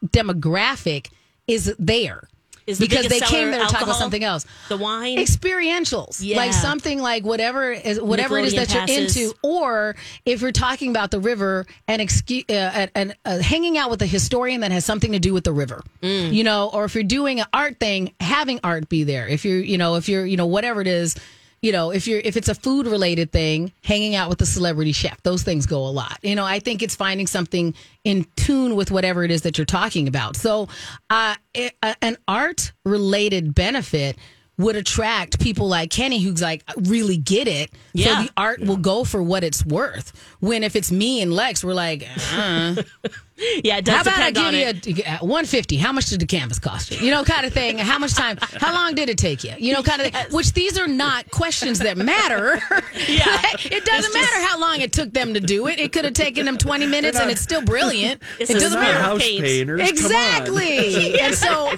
demographic 0.07 1.09
is 1.47 1.75
there. 1.79 2.29
Is 2.67 2.79
the 2.79 2.87
because 2.89 3.09
they 3.09 3.21
came 3.21 3.51
there 3.51 3.61
to 3.61 3.67
talk 3.73 3.83
about 3.83 3.97
something 3.97 4.25
else. 4.25 4.47
The 4.69 4.77
wine? 4.77 5.19
experientials, 5.19 6.19
Yeah. 6.23 6.37
like 6.37 6.53
something 6.53 6.99
like 7.01 7.25
whatever 7.25 7.73
is 7.73 8.01
whatever 8.01 8.39
it 8.39 8.47
is 8.47 8.55
that 8.55 8.73
you're 8.73 8.99
into, 8.99 9.35
or 9.43 9.97
if 10.25 10.41
you're 10.41 10.53
talking 10.53 10.91
about 10.91 11.11
the 11.11 11.21
river 11.21 11.67
and 11.89 12.01
excuse 12.01 12.45
uh, 12.49 12.53
and, 12.53 12.91
and 12.95 13.17
uh, 13.25 13.39
hanging 13.39 13.77
out 13.79 13.91
with 13.91 14.03
a 14.03 14.07
historian 14.07 14.61
that 14.63 14.73
has 14.73 14.85
something 14.85 15.13
to 15.13 15.19
do 15.19 15.33
with 15.35 15.45
the 15.45 15.53
river, 15.53 15.83
Mm. 16.03 16.33
you 16.33 16.45
know, 16.45 16.71
or 16.73 16.85
if 16.85 16.95
you're 16.95 17.05
doing 17.05 17.41
an 17.41 17.47
art 17.53 17.79
thing, 17.81 18.13
having 18.21 18.61
art 18.65 18.89
be 18.89 19.05
there. 19.05 19.27
If 19.29 19.45
you're, 19.45 19.61
you 19.61 19.79
know, 19.79 19.97
if 19.97 20.09
you're, 20.09 20.25
you 20.27 20.37
know, 20.37 20.47
whatever 20.47 20.81
it 20.81 20.87
is. 20.87 21.17
You 21.65 21.73
know, 21.73 21.93
if 21.93 22.07
you're 22.07 22.21
if 22.23 22.37
it's 22.37 22.51
a 22.51 22.55
food 22.55 22.87
related 22.87 23.33
thing, 23.33 23.73
hanging 23.83 24.15
out 24.15 24.29
with 24.29 24.37
the 24.37 24.45
celebrity 24.45 24.93
chef, 24.93 25.23
those 25.23 25.43
things 25.43 25.65
go 25.65 25.87
a 25.87 25.89
lot. 25.89 26.19
You 26.21 26.35
know, 26.35 26.45
I 26.45 26.59
think 26.59 26.83
it's 26.83 26.95
finding 26.95 27.27
something 27.27 27.73
in 28.05 28.27
tune 28.37 28.77
with 28.77 28.91
whatever 28.91 29.25
it 29.25 29.31
is 29.31 29.41
that 29.43 29.57
you're 29.57 29.65
talking 29.65 30.07
about. 30.07 30.37
So, 30.37 30.69
uh, 31.09 31.37
it, 31.55 31.73
uh, 31.83 31.95
an 32.03 32.19
art 32.29 32.73
related 32.85 33.55
benefit 33.55 34.19
would 34.59 34.77
attract 34.77 35.41
people 35.41 35.67
like 35.67 35.89
Kenny, 35.89 36.21
who's 36.21 36.43
like 36.43 36.63
really 36.77 37.17
get 37.17 37.49
it. 37.49 37.71
Yeah. 37.95 38.19
So 38.19 38.23
the 38.25 38.31
art 38.37 38.61
will 38.61 38.77
go 38.77 39.05
for 39.05 39.23
what 39.23 39.43
it's 39.43 39.65
worth. 39.65 40.13
When 40.41 40.65
if 40.65 40.77
it's 40.77 40.93
me 40.93 41.23
and 41.23 41.33
Lex, 41.33 41.65
we're 41.65 41.73
like, 41.73 42.07
uh, 42.35 42.75
Yeah, 43.65 43.79
it 43.79 43.85
does 43.85 43.95
how 43.97 44.03
about 44.03 44.21
I 44.21 44.31
depend 44.31 44.39
on 44.47 44.53
give 44.85 44.97
you 44.99 45.03
it. 45.05 45.21
a, 45.23 45.25
one 45.25 45.45
fifty? 45.45 45.77
How 45.77 45.91
much 45.93 46.07
did 46.07 46.21
the 46.21 46.27
canvas 46.27 46.59
cost 46.59 46.91
you? 46.93 46.99
You 47.05 47.11
know, 47.11 47.25
kind 47.25 47.45
of 47.45 47.53
thing. 47.53 47.79
How 47.79 47.99
much 47.99 48.15
time? 48.15 48.39
How 48.41 48.73
long 48.73 48.95
did 48.95 49.09
it 49.09 49.19
take 49.19 49.43
you? 49.43 49.53
You 49.59 49.73
know, 49.73 49.83
kind 49.83 50.03
of. 50.03 50.13
Thing. 50.13 50.27
Which 50.31 50.53
these 50.53 50.79
are 50.79 50.87
not 50.87 51.31
questions 51.31 51.79
that 51.81 51.97
matter. 51.97 52.61
Yeah. 53.09 53.25
it 53.55 53.85
doesn't 53.85 54.05
It's 54.07 54.15
matter 54.15 54.27
just- 54.27 54.49
how 54.49 54.59
long 54.61 54.81
it 54.81 54.93
took 54.93 55.13
them 55.13 55.35
to 55.35 55.41
do 55.41 55.67
it. 55.67 55.79
It 55.81 55.93
could 55.93 56.05
have 56.05 56.15
taken 56.15 56.47
them 56.47 56.57
twenty 56.59 56.87
minutes, 56.87 57.19
and 57.19 57.31
it's 57.31 57.41
still 57.41 57.63
brilliant. 57.63 58.23
It's 58.39 58.51
it 58.51 58.55
doesn't 58.61 58.81
matter. 58.81 58.99
house 59.01 59.21
painters. 59.23 59.81
come 59.81 59.89
on. 59.89 59.93
Exactly. 59.93 61.21
and 61.21 61.35
so, 61.35 61.73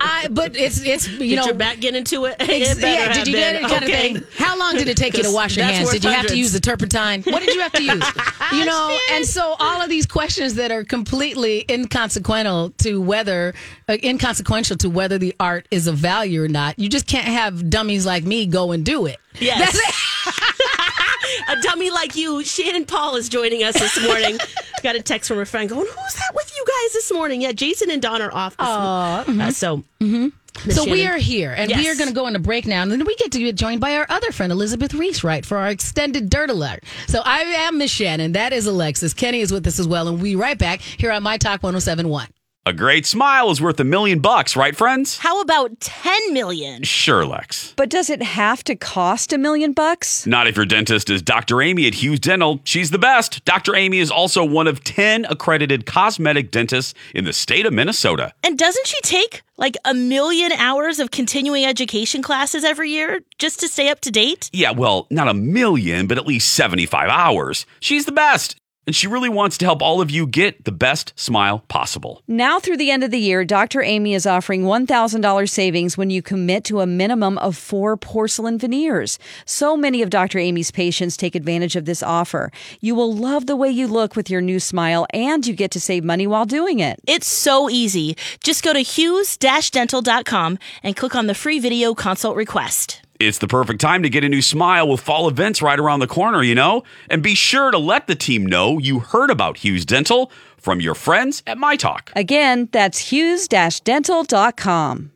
I. 0.00 0.28
But 0.30 0.56
it's 0.56 0.80
it's 0.82 1.08
you 1.08 1.18
Get 1.30 1.36
know. 1.36 1.44
your 1.46 1.54
back 1.54 1.80
get 1.80 1.94
into 1.96 2.24
it. 2.26 2.36
Ex- 2.38 2.50
It 2.50 2.78
yeah, 2.80 3.12
did 3.12 3.26
you 3.26 3.34
get 3.34 3.54
been. 3.54 3.64
it? 3.64 3.68
Kind 3.70 3.84
Okay. 3.84 4.10
of 4.16 4.16
thing. 4.18 4.26
How 4.38 4.56
long 4.58 4.74
did 4.76 4.88
it 4.88 4.96
take 4.96 5.16
you 5.16 5.22
to 5.24 5.32
wash 5.32 5.56
your 5.56 5.66
hands? 5.66 5.90
Did 5.90 6.04
you 6.04 6.10
have 6.10 6.26
to 6.28 6.36
use 6.36 6.52
the 6.52 6.60
turpentine? 6.60 7.22
What 7.24 7.42
did 7.42 7.54
you 7.54 7.60
have 7.60 7.72
to 7.72 7.82
use? 7.82 8.04
You 8.52 8.64
know, 8.64 8.98
and 9.12 9.26
so 9.26 9.56
all 9.58 9.80
of 9.82 9.88
these 9.90 10.06
questions 10.06 10.54
that 10.54 10.70
are 10.70 10.84
completely 10.92 11.64
inconsequential 11.70 12.68
to 12.76 13.00
whether 13.00 13.54
uh, 13.88 13.96
inconsequential 14.04 14.76
to 14.76 14.90
whether 14.90 15.16
the 15.16 15.34
art 15.40 15.66
is 15.70 15.86
of 15.86 15.96
value 15.96 16.44
or 16.44 16.48
not. 16.48 16.78
You 16.78 16.90
just 16.90 17.06
can't 17.06 17.24
have 17.24 17.70
dummies 17.70 18.04
like 18.04 18.24
me 18.24 18.44
go 18.44 18.72
and 18.72 18.84
do 18.84 19.06
it. 19.06 19.16
Yes. 19.40 19.74
It. 19.74 21.48
a 21.58 21.62
dummy 21.62 21.88
like 21.88 22.14
you, 22.14 22.44
Shannon 22.44 22.84
Paul 22.84 23.16
is 23.16 23.30
joining 23.30 23.62
us 23.62 23.78
this 23.78 24.02
morning. 24.06 24.38
Got 24.82 24.96
a 24.96 25.00
text 25.00 25.28
from 25.28 25.38
a 25.38 25.46
friend 25.46 25.66
going, 25.66 25.86
"Who's 25.86 26.14
that 26.14 26.34
with 26.34 26.52
you 26.54 26.62
guys 26.66 26.92
this 26.92 27.10
morning?" 27.10 27.40
Yeah, 27.40 27.52
Jason 27.52 27.90
and 27.90 28.02
Don 28.02 28.20
are 28.20 28.34
off. 28.34 28.58
This 28.58 28.66
uh, 28.66 29.24
so, 29.52 29.84
Miss 30.00 30.32
So 30.70 30.84
we 30.84 31.06
are 31.06 31.18
here, 31.18 31.52
and 31.52 31.72
we 31.74 31.88
are 31.88 31.94
going 31.94 32.08
to 32.08 32.14
go 32.14 32.26
on 32.26 32.36
a 32.36 32.38
break 32.38 32.66
now, 32.66 32.82
and 32.82 32.92
then 32.92 33.04
we 33.04 33.16
get 33.16 33.32
to 33.32 33.38
get 33.38 33.56
joined 33.56 33.80
by 33.80 33.96
our 33.96 34.06
other 34.08 34.30
friend 34.32 34.52
Elizabeth 34.52 34.94
Ries, 34.94 35.24
right, 35.24 35.44
for 35.44 35.56
our 35.58 35.68
extended 35.68 36.30
Dirt 36.30 36.50
Alert. 36.50 36.84
So 37.08 37.20
I 37.24 37.40
am 37.40 37.78
Miss 37.78 37.90
Shannon. 37.90 38.32
That 38.32 38.52
is 38.52 38.66
Alexis. 38.66 39.14
Kenny 39.14 39.40
is 39.40 39.50
with 39.50 39.66
us 39.66 39.80
as 39.80 39.88
well, 39.88 40.08
and 40.08 40.20
we'll 40.20 40.38
right 40.38 40.58
back 40.58 40.80
here 40.80 41.10
on 41.10 41.22
My 41.22 41.38
Talk 41.38 41.62
1071. 41.62 42.28
A 42.64 42.72
great 42.72 43.06
smile 43.06 43.50
is 43.50 43.60
worth 43.60 43.80
a 43.80 43.84
million 43.84 44.20
bucks, 44.20 44.54
right, 44.54 44.76
friends? 44.76 45.18
How 45.18 45.40
about 45.40 45.80
10 45.80 46.32
million? 46.32 46.84
Sure, 46.84 47.26
Lex. 47.26 47.74
But 47.76 47.90
does 47.90 48.08
it 48.08 48.22
have 48.22 48.62
to 48.62 48.76
cost 48.76 49.32
a 49.32 49.38
million 49.38 49.72
bucks? 49.72 50.28
Not 50.28 50.46
if 50.46 50.56
your 50.56 50.64
dentist 50.64 51.10
is 51.10 51.22
Dr. 51.22 51.60
Amy 51.60 51.88
at 51.88 51.94
Hughes 51.94 52.20
Dental. 52.20 52.60
She's 52.62 52.92
the 52.92 53.00
best. 53.00 53.44
Dr. 53.44 53.74
Amy 53.74 53.98
is 53.98 54.12
also 54.12 54.44
one 54.44 54.68
of 54.68 54.84
10 54.84 55.24
accredited 55.24 55.86
cosmetic 55.86 56.52
dentists 56.52 56.94
in 57.16 57.24
the 57.24 57.32
state 57.32 57.66
of 57.66 57.72
Minnesota. 57.72 58.32
And 58.44 58.56
doesn't 58.56 58.86
she 58.86 59.00
take 59.00 59.42
like 59.56 59.76
a 59.84 59.92
million 59.92 60.52
hours 60.52 61.00
of 61.00 61.10
continuing 61.10 61.64
education 61.64 62.22
classes 62.22 62.62
every 62.62 62.90
year 62.90 63.22
just 63.38 63.58
to 63.58 63.66
stay 63.66 63.88
up 63.88 63.98
to 64.02 64.12
date? 64.12 64.48
Yeah, 64.52 64.70
well, 64.70 65.08
not 65.10 65.26
a 65.26 65.34
million, 65.34 66.06
but 66.06 66.16
at 66.16 66.28
least 66.28 66.52
75 66.52 67.08
hours. 67.08 67.66
She's 67.80 68.06
the 68.06 68.12
best. 68.12 68.54
And 68.84 68.96
she 68.96 69.06
really 69.06 69.28
wants 69.28 69.58
to 69.58 69.64
help 69.64 69.80
all 69.80 70.00
of 70.00 70.10
you 70.10 70.26
get 70.26 70.64
the 70.64 70.72
best 70.72 71.12
smile 71.14 71.60
possible. 71.68 72.22
Now 72.26 72.58
through 72.58 72.78
the 72.78 72.90
end 72.90 73.04
of 73.04 73.12
the 73.12 73.18
year, 73.18 73.44
Dr. 73.44 73.80
Amy 73.80 74.14
is 74.14 74.26
offering 74.26 74.64
$1,000 74.64 75.48
savings 75.48 75.96
when 75.96 76.10
you 76.10 76.20
commit 76.20 76.64
to 76.64 76.80
a 76.80 76.86
minimum 76.86 77.38
of 77.38 77.56
four 77.56 77.96
porcelain 77.96 78.58
veneers. 78.58 79.20
So 79.44 79.76
many 79.76 80.02
of 80.02 80.10
Dr. 80.10 80.40
Amy's 80.40 80.72
patients 80.72 81.16
take 81.16 81.36
advantage 81.36 81.76
of 81.76 81.84
this 81.84 82.02
offer. 82.02 82.50
You 82.80 82.96
will 82.96 83.14
love 83.14 83.46
the 83.46 83.54
way 83.54 83.70
you 83.70 83.86
look 83.86 84.16
with 84.16 84.28
your 84.28 84.40
new 84.40 84.58
smile, 84.58 85.06
and 85.10 85.46
you 85.46 85.54
get 85.54 85.70
to 85.72 85.80
save 85.80 86.02
money 86.02 86.26
while 86.26 86.46
doing 86.46 86.80
it. 86.80 87.00
It's 87.06 87.28
so 87.28 87.70
easy. 87.70 88.16
Just 88.42 88.64
go 88.64 88.72
to 88.72 88.80
hughes-dental.com 88.80 90.58
and 90.82 90.96
click 90.96 91.14
on 91.14 91.28
the 91.28 91.34
free 91.34 91.60
video 91.60 91.94
consult 91.94 92.36
request. 92.36 93.01
It's 93.26 93.38
the 93.38 93.46
perfect 93.46 93.80
time 93.80 94.02
to 94.02 94.10
get 94.10 94.24
a 94.24 94.28
new 94.28 94.42
smile 94.42 94.88
with 94.88 95.00
fall 95.00 95.28
events 95.28 95.62
right 95.62 95.78
around 95.78 96.00
the 96.00 96.08
corner, 96.08 96.42
you 96.42 96.56
know? 96.56 96.82
And 97.08 97.22
be 97.22 97.34
sure 97.34 97.70
to 97.70 97.78
let 97.78 98.08
the 98.08 98.16
team 98.16 98.44
know 98.44 98.78
you 98.78 98.98
heard 98.98 99.30
about 99.30 99.58
Hughes 99.58 99.84
Dental 99.84 100.30
from 100.56 100.80
your 100.80 100.94
friends 100.94 101.42
at 101.46 101.56
My 101.56 101.76
Talk. 101.76 102.10
Again, 102.16 102.68
that's 102.72 103.10
hughes-dental.com. 103.10 105.12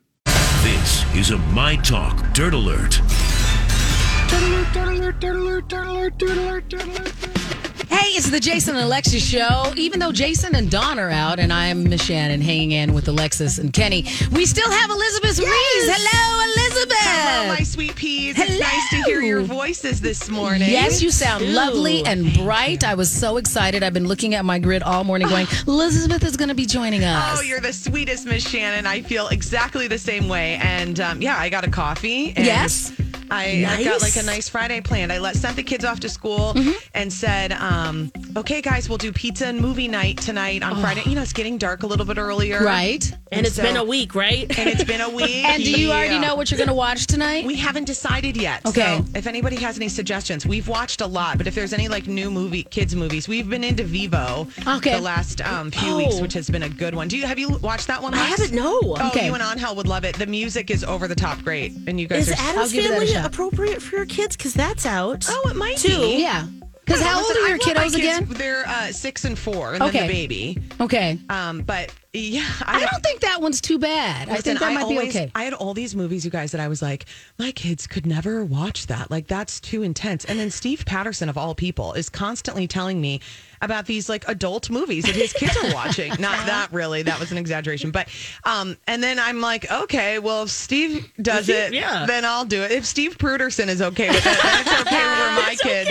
This 0.62 1.14
is 1.14 1.30
a 1.30 1.38
My 1.38 1.76
Talk 1.76 2.32
Dirt 2.32 2.54
Alert. 2.54 3.00
Hey, 7.08 7.35
it's 8.16 8.30
the 8.30 8.40
Jason 8.40 8.74
and 8.74 8.84
Alexis 8.84 9.22
show. 9.22 9.74
Even 9.76 10.00
though 10.00 10.10
Jason 10.10 10.54
and 10.54 10.70
Don 10.70 10.98
are 10.98 11.10
out, 11.10 11.38
and 11.38 11.52
I'm 11.52 11.84
Miss 11.84 12.02
Shannon 12.02 12.40
hanging 12.40 12.72
in 12.72 12.94
with 12.94 13.06
Alexis 13.08 13.58
and 13.58 13.70
Kenny, 13.74 14.06
we 14.32 14.46
still 14.46 14.70
have 14.70 14.88
Elizabeth 14.88 15.38
Ries. 15.38 15.46
Hello, 15.46 16.44
Elizabeth. 16.54 16.96
Hello, 16.98 17.48
my 17.48 17.62
sweet 17.62 17.94
peas. 17.94 18.38
It's 18.38 18.58
nice 18.58 18.90
to 18.90 18.96
hear 19.02 19.20
your 19.20 19.42
voices 19.42 20.00
this 20.00 20.30
morning. 20.30 20.70
Yes, 20.70 21.02
you 21.02 21.10
sound 21.10 21.44
Ooh. 21.44 21.48
lovely 21.48 22.06
and 22.06 22.32
bright. 22.32 22.84
I 22.84 22.94
was 22.94 23.10
so 23.10 23.36
excited. 23.36 23.82
I've 23.82 23.92
been 23.92 24.08
looking 24.08 24.34
at 24.34 24.46
my 24.46 24.58
grid 24.58 24.82
all 24.82 25.04
morning 25.04 25.28
going, 25.28 25.46
Elizabeth 25.66 26.24
is 26.24 26.38
going 26.38 26.48
to 26.48 26.54
be 26.54 26.64
joining 26.64 27.04
us. 27.04 27.38
Oh, 27.38 27.42
you're 27.42 27.60
the 27.60 27.72
sweetest, 27.74 28.24
Miss 28.24 28.48
Shannon. 28.48 28.86
I 28.86 29.02
feel 29.02 29.28
exactly 29.28 29.88
the 29.88 29.98
same 29.98 30.26
way. 30.26 30.54
And 30.62 31.00
um, 31.00 31.20
yeah, 31.20 31.36
I 31.36 31.50
got 31.50 31.64
a 31.64 31.70
coffee. 31.70 32.32
And 32.34 32.46
Yes. 32.46 32.92
I, 33.30 33.64
I've 33.68 33.84
got 33.84 34.00
like 34.02 34.16
a 34.16 34.22
nice 34.22 34.48
Friday 34.48 34.80
planned. 34.80 35.12
I 35.12 35.18
let 35.18 35.36
sent 35.36 35.56
the 35.56 35.62
kids 35.62 35.84
off 35.84 36.00
to 36.00 36.08
school 36.08 36.54
Mm-hmm. 36.54 36.72
and 36.94 37.12
said, 37.12 37.52
um, 37.52 38.10
"Okay, 38.36 38.60
guys, 38.62 38.88
we'll 38.88 38.98
do 38.98 39.12
pizza 39.12 39.46
and 39.46 39.60
movie 39.60 39.88
night 39.88 40.18
tonight 40.18 40.62
on 40.62 40.80
Friday. 40.80 41.02
You 41.06 41.14
know, 41.14 41.22
it's 41.22 41.32
getting 41.32 41.58
dark 41.58 41.82
a 41.82 41.86
little 41.86 42.06
bit 42.06 42.18
earlier, 42.18 42.58
Oh. 42.60 42.64
Right. 42.64 43.12
and 43.32 43.46
it's 43.46 43.56
so- 43.56 43.62
been 43.62 43.76
a 43.76 43.84
week, 43.84 44.14
right? 44.14 44.46
And 44.58 44.68
it's 44.68 44.84
been 44.84 45.00
a 45.00 45.08
week. 45.20 45.44
And 45.44 45.62
do 45.62 45.70
you 45.80 45.90
already 45.90 46.18
know 46.18 46.34
what 46.36 46.50
you're 46.50 46.58
going 46.58 46.68
to 46.68 46.74
watch 46.74 47.06
tonight? 47.06 47.44
We 47.44 47.56
haven't 47.56 47.84
decided 47.84 48.36
yet. 48.36 48.64
Okay. 48.66 48.98
So 48.98 49.04
if 49.14 49.26
anybody 49.26 49.56
has 49.56 49.76
any 49.76 49.88
suggestions, 49.88 50.46
we've 50.46 50.68
watched 50.68 51.00
a 51.00 51.06
lot, 51.06 51.38
but 51.38 51.46
if 51.46 51.54
there's 51.54 51.72
any 51.72 51.88
like 51.88 52.06
new 52.06 52.30
movie, 52.30 52.62
kids 52.64 52.94
movies, 52.94 53.28
we've 53.28 53.48
been 53.48 53.64
into 53.64 53.84
Vivo 53.84 54.46
Okay. 54.66 54.92
the 54.94 55.00
last 55.00 55.40
um, 55.42 55.70
few 55.70 55.92
Oh. 55.92 55.96
weeks, 55.98 56.20
which 56.20 56.32
has 56.34 56.48
been 56.50 56.62
a 56.64 56.68
good 56.68 56.94
one. 56.94 57.08
Do 57.08 57.16
you 57.16 57.26
have 57.26 57.38
you 57.38 57.50
watched 57.58 57.86
that 57.88 58.02
one? 58.02 58.14
I 58.14 58.18
haven't. 58.24 58.52
No. 58.52 58.80
Oh, 58.82 59.08
Okay. 59.08 59.26
you 59.26 59.34
and 59.34 59.42
Angel 59.42 59.74
would 59.74 59.86
love 59.86 60.04
it. 60.04 60.16
The 60.16 60.26
music 60.26 60.70
is 60.70 60.84
over 60.84 61.06
the 61.08 61.14
top 61.14 61.42
great, 61.42 61.72
and 61.86 62.00
you 62.00 62.06
guys 62.06 62.28
Is 62.28 62.34
are. 62.34 62.42
Addams 62.42 62.58
I'll 62.58 62.70
give 62.70 62.84
it 62.84 62.88
that 62.88 63.02
a 63.02 63.06
Family 63.06 63.12
shot. 63.22 63.26
appropriate 63.26 63.82
for 63.82 63.96
your 63.96 64.06
kids? 64.06 64.36
Because 64.36 64.54
that's 64.54 64.86
out. 64.86 65.26
oh, 65.28 65.48
it 65.50 65.56
might 65.56 65.76
Two. 65.78 65.88
be. 65.88 66.22
yeah. 66.22 66.46
Because 66.84 67.00
how 67.02 67.18
old 67.18 67.26
Listen, 67.28 67.42
are 67.44 67.48
your 67.48 67.58
kiddos 67.58 67.82
kids. 67.82 67.94
again? 67.96 68.26
They're 68.28 68.64
uh, 68.68 68.92
six 68.92 69.24
and 69.24 69.36
four, 69.36 69.74
and 69.74 69.82
Okay. 69.82 69.98
then 69.98 70.06
the 70.06 70.12
baby. 70.12 70.58
Okay. 70.80 71.18
Um, 71.28 71.62
but 71.62 71.92
yeah, 72.18 72.44
I 72.64 72.80
don't 72.90 73.02
think 73.02 73.20
that 73.20 73.40
one's 73.40 73.60
too 73.60 73.78
bad. 73.78 74.28
I 74.28 74.34
think 74.38 74.46
Listen, 74.46 74.54
that 74.60 74.74
might 74.74 74.82
always- 74.82 75.12
be 75.14 75.18
okay. 75.20 75.32
I 75.34 75.44
had 75.44 75.54
all 75.54 75.74
these 75.74 75.94
movies, 75.94 76.24
you 76.24 76.30
guys, 76.30 76.52
that 76.52 76.60
I 76.60 76.68
was 76.68 76.82
like, 76.82 77.06
my 77.38 77.52
kids 77.52 77.86
could 77.86 78.06
never 78.06 78.44
watch 78.44 78.86
that. 78.88 79.10
Like, 79.10 79.26
that's 79.26 79.60
too 79.60 79.82
intense. 79.82 80.24
And 80.24 80.38
then 80.38 80.50
Steve 80.50 80.84
Patterson, 80.86 81.28
of 81.28 81.36
all 81.38 81.54
people, 81.54 81.92
is 81.92 82.08
constantly 82.08 82.66
telling 82.66 83.00
me 83.00 83.20
about 83.62 83.86
these 83.86 84.06
like 84.08 84.28
adult 84.28 84.68
movies 84.68 85.04
that 85.06 85.14
his 85.14 85.32
kids 85.32 85.56
are 85.56 85.72
watching. 85.72 86.10
Not 86.20 86.46
that 86.46 86.68
really, 86.72 87.02
that 87.04 87.18
was 87.18 87.32
an 87.32 87.38
exaggeration. 87.38 87.90
But, 87.90 88.08
um, 88.44 88.76
and 88.86 89.02
then 89.02 89.18
I'm 89.18 89.40
like, 89.40 89.70
okay, 89.70 90.18
well, 90.18 90.42
if 90.42 90.50
Steve 90.50 91.10
does 91.20 91.48
it, 91.48 91.72
Yeah. 91.72 92.04
then 92.06 92.24
I'll 92.26 92.44
do 92.44 92.62
it. 92.62 92.70
If 92.70 92.84
Steve 92.84 93.16
Patterson 93.18 93.70
is 93.70 93.80
okay 93.80 94.08
with 94.08 94.18
it, 94.18 94.24
then 94.42 94.60
it's 94.60 94.80
okay 94.82 94.90
for 94.90 95.42
my 95.42 95.56
kids. 95.58 95.90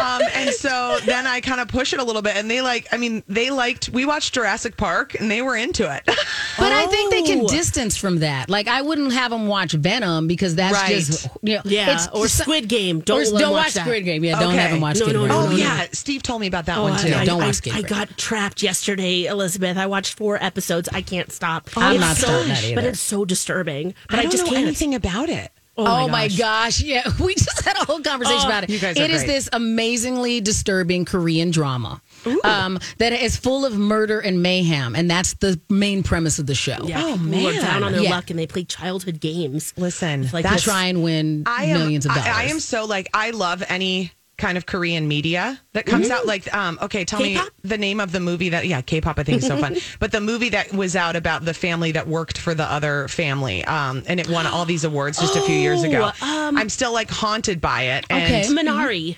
Um, 0.00 0.22
and 0.34 0.50
so 0.50 0.98
then 1.04 1.26
I 1.26 1.40
kind 1.40 1.60
of 1.60 1.66
push 1.68 1.92
it 1.92 1.98
a 1.98 2.04
little 2.04 2.22
bit, 2.22 2.36
and 2.36 2.48
they 2.50 2.62
like, 2.62 2.86
I 2.92 2.96
mean, 2.98 3.22
they 3.28 3.50
liked, 3.50 3.88
we 3.88 4.04
watched 4.04 4.34
Jurassic 4.34 4.76
Park, 4.76 5.18
and 5.20 5.28
they 5.30 5.42
were 5.42 5.51
into 5.56 5.92
it. 5.94 6.02
But 6.58 6.70
I 6.70 6.86
think 6.86 7.10
they 7.10 7.22
can 7.22 7.40
Oh. 7.40 7.48
distance 7.48 7.96
from 7.96 8.18
that. 8.18 8.50
Like 8.50 8.68
I 8.68 8.82
wouldn't 8.82 9.14
have 9.14 9.30
them 9.30 9.46
watch 9.46 9.72
Venom 9.72 10.26
because 10.28 10.54
that's 10.54 10.74
Right. 10.74 10.96
just 10.96 11.26
you 11.42 11.54
know, 11.56 11.62
Yeah. 11.64 11.94
it's 11.94 12.08
Or 12.12 12.28
Squid 12.28 12.68
Game. 12.68 13.00
Don't, 13.00 13.20
or 13.22 13.24
let 13.24 13.32
'em 13.32 13.38
don't 13.40 13.52
watch 13.52 13.74
watch. 13.74 13.84
Squid 13.84 14.04
Game. 14.04 14.22
Yeah, 14.22 14.38
don't 14.38 14.54
have 14.54 14.70
them 14.70 14.80
watch 14.82 14.96
No, 14.96 15.00
Squid 15.00 15.14
no, 15.16 15.20
Game. 15.20 15.28
no, 15.28 15.38
Oh 15.38 15.44
no, 15.46 15.50
no. 15.52 15.56
yeah, 15.56 15.86
Steve 15.92 16.22
told 16.22 16.42
me 16.42 16.46
about 16.48 16.66
that 16.66 16.76
Oh, 16.76 16.82
one 16.82 17.00
too. 17.00 17.14
I, 17.14 17.24
Don't 17.24 17.40
I, 17.42 17.46
watch 17.46 17.54
Squid 17.56 17.74
I 17.74 17.78
Game. 17.80 17.88
got 17.88 18.18
trapped 18.18 18.62
yesterday, 18.62 19.24
Elizabeth. 19.24 19.78
I 19.78 19.86
watched 19.86 20.12
four 20.14 20.36
episodes. 20.44 20.90
I 20.92 21.00
can't 21.00 21.32
stop. 21.32 21.70
I'm 21.74 21.94
It's 21.96 22.00
not 22.02 22.16
so, 22.18 22.26
starting 22.26 22.48
that 22.50 22.74
But 22.74 22.84
it's 22.84 23.00
so 23.00 23.24
disturbing. 23.24 23.94
But 24.10 24.16
I 24.18 24.20
I, 24.20 24.22
don't 24.24 24.30
just 24.32 24.44
know 24.44 24.50
can't. 24.52 24.66
anything 24.66 24.94
about 24.94 25.30
it. 25.30 25.50
Oh, 25.76 26.06
my, 26.08 26.28
gosh. 26.28 26.82
Yeah. 26.82 27.02
We 27.20 27.34
just 27.34 27.64
had 27.64 27.76
a 27.76 27.84
whole 27.84 28.00
conversation 28.00 28.40
Oh, 28.42 28.46
about 28.48 28.64
it. 28.64 28.70
you 28.70 28.78
guys 28.78 28.98
are 28.98 29.02
It 29.02 29.10
is 29.10 29.22
great. 29.22 29.34
this 29.34 29.48
amazingly 29.52 30.40
disturbing 30.40 31.04
Korean 31.04 31.50
drama 31.50 32.00
um, 32.44 32.78
that 32.98 33.12
is 33.12 33.36
full 33.36 33.64
of 33.64 33.76
murder 33.76 34.20
and 34.20 34.42
mayhem. 34.42 34.94
And 34.94 35.10
that's 35.10 35.34
the 35.34 35.60
main 35.70 36.02
premise 36.02 36.38
of 36.38 36.46
the 36.46 36.54
show. 36.54 36.76
Yeah, 36.84 37.02
Oh, 37.04 37.12
people 37.16 37.48
are 37.48 37.52
man. 37.52 37.62
down 37.62 37.82
on 37.84 37.92
their 37.92 38.02
Yeah. 38.02 38.10
luck 38.10 38.30
and 38.30 38.38
they 38.38 38.46
play 38.46 38.64
childhood 38.64 39.20
games. 39.20 39.72
Listen, 39.76 40.28
like 40.32 40.46
To 40.48 40.56
try 40.58 40.84
and 40.86 41.02
win 41.02 41.44
I 41.46 41.64
am, 41.66 41.78
millions 41.78 42.04
of 42.06 42.12
I- 42.12 42.14
dollars. 42.16 42.28
I, 42.36 42.42
am 42.44 42.60
so 42.60 42.84
like 42.84 43.08
I 43.14 43.30
love 43.30 43.62
any 43.68 44.12
kind 44.42 44.58
of 44.58 44.66
Korean 44.66 45.06
media 45.06 45.60
that 45.72 45.86
comes 45.86 46.10
out. 46.10 46.26
Like, 46.26 46.52
um, 46.54 46.76
okay, 46.82 47.04
tell 47.04 47.20
K-pop? 47.20 47.44
me 47.44 47.50
the 47.62 47.78
name 47.78 48.00
of 48.00 48.10
the 48.10 48.18
movie 48.20 48.48
that 48.50 48.66
yeah, 48.66 48.80
K-pop. 48.82 49.18
I 49.18 49.22
think 49.22 49.38
is 49.38 49.46
so 49.46 49.56
fun. 49.56 49.76
but 50.00 50.10
the 50.10 50.20
movie 50.20 50.48
that 50.50 50.72
was 50.74 50.96
out 50.96 51.14
about 51.16 51.44
the 51.44 51.54
family 51.54 51.92
that 51.92 52.08
worked 52.08 52.36
for 52.38 52.52
the 52.52 52.64
other 52.64 53.06
family, 53.08 53.64
um, 53.64 54.02
and 54.08 54.18
it 54.18 54.28
won 54.28 54.46
all 54.46 54.64
these 54.64 54.84
awards 54.84 55.18
just 55.18 55.36
a 55.36 55.40
few 55.42 55.54
years 55.56 55.82
ago. 55.84 56.10
Oh, 56.20 56.48
um, 56.48 56.56
I'm 56.58 56.68
still 56.68 56.92
like 56.92 57.08
haunted 57.08 57.60
by 57.60 57.82
it. 57.82 58.04
And 58.10 58.22
Okay. 58.24 58.42
Minari. 58.52 59.16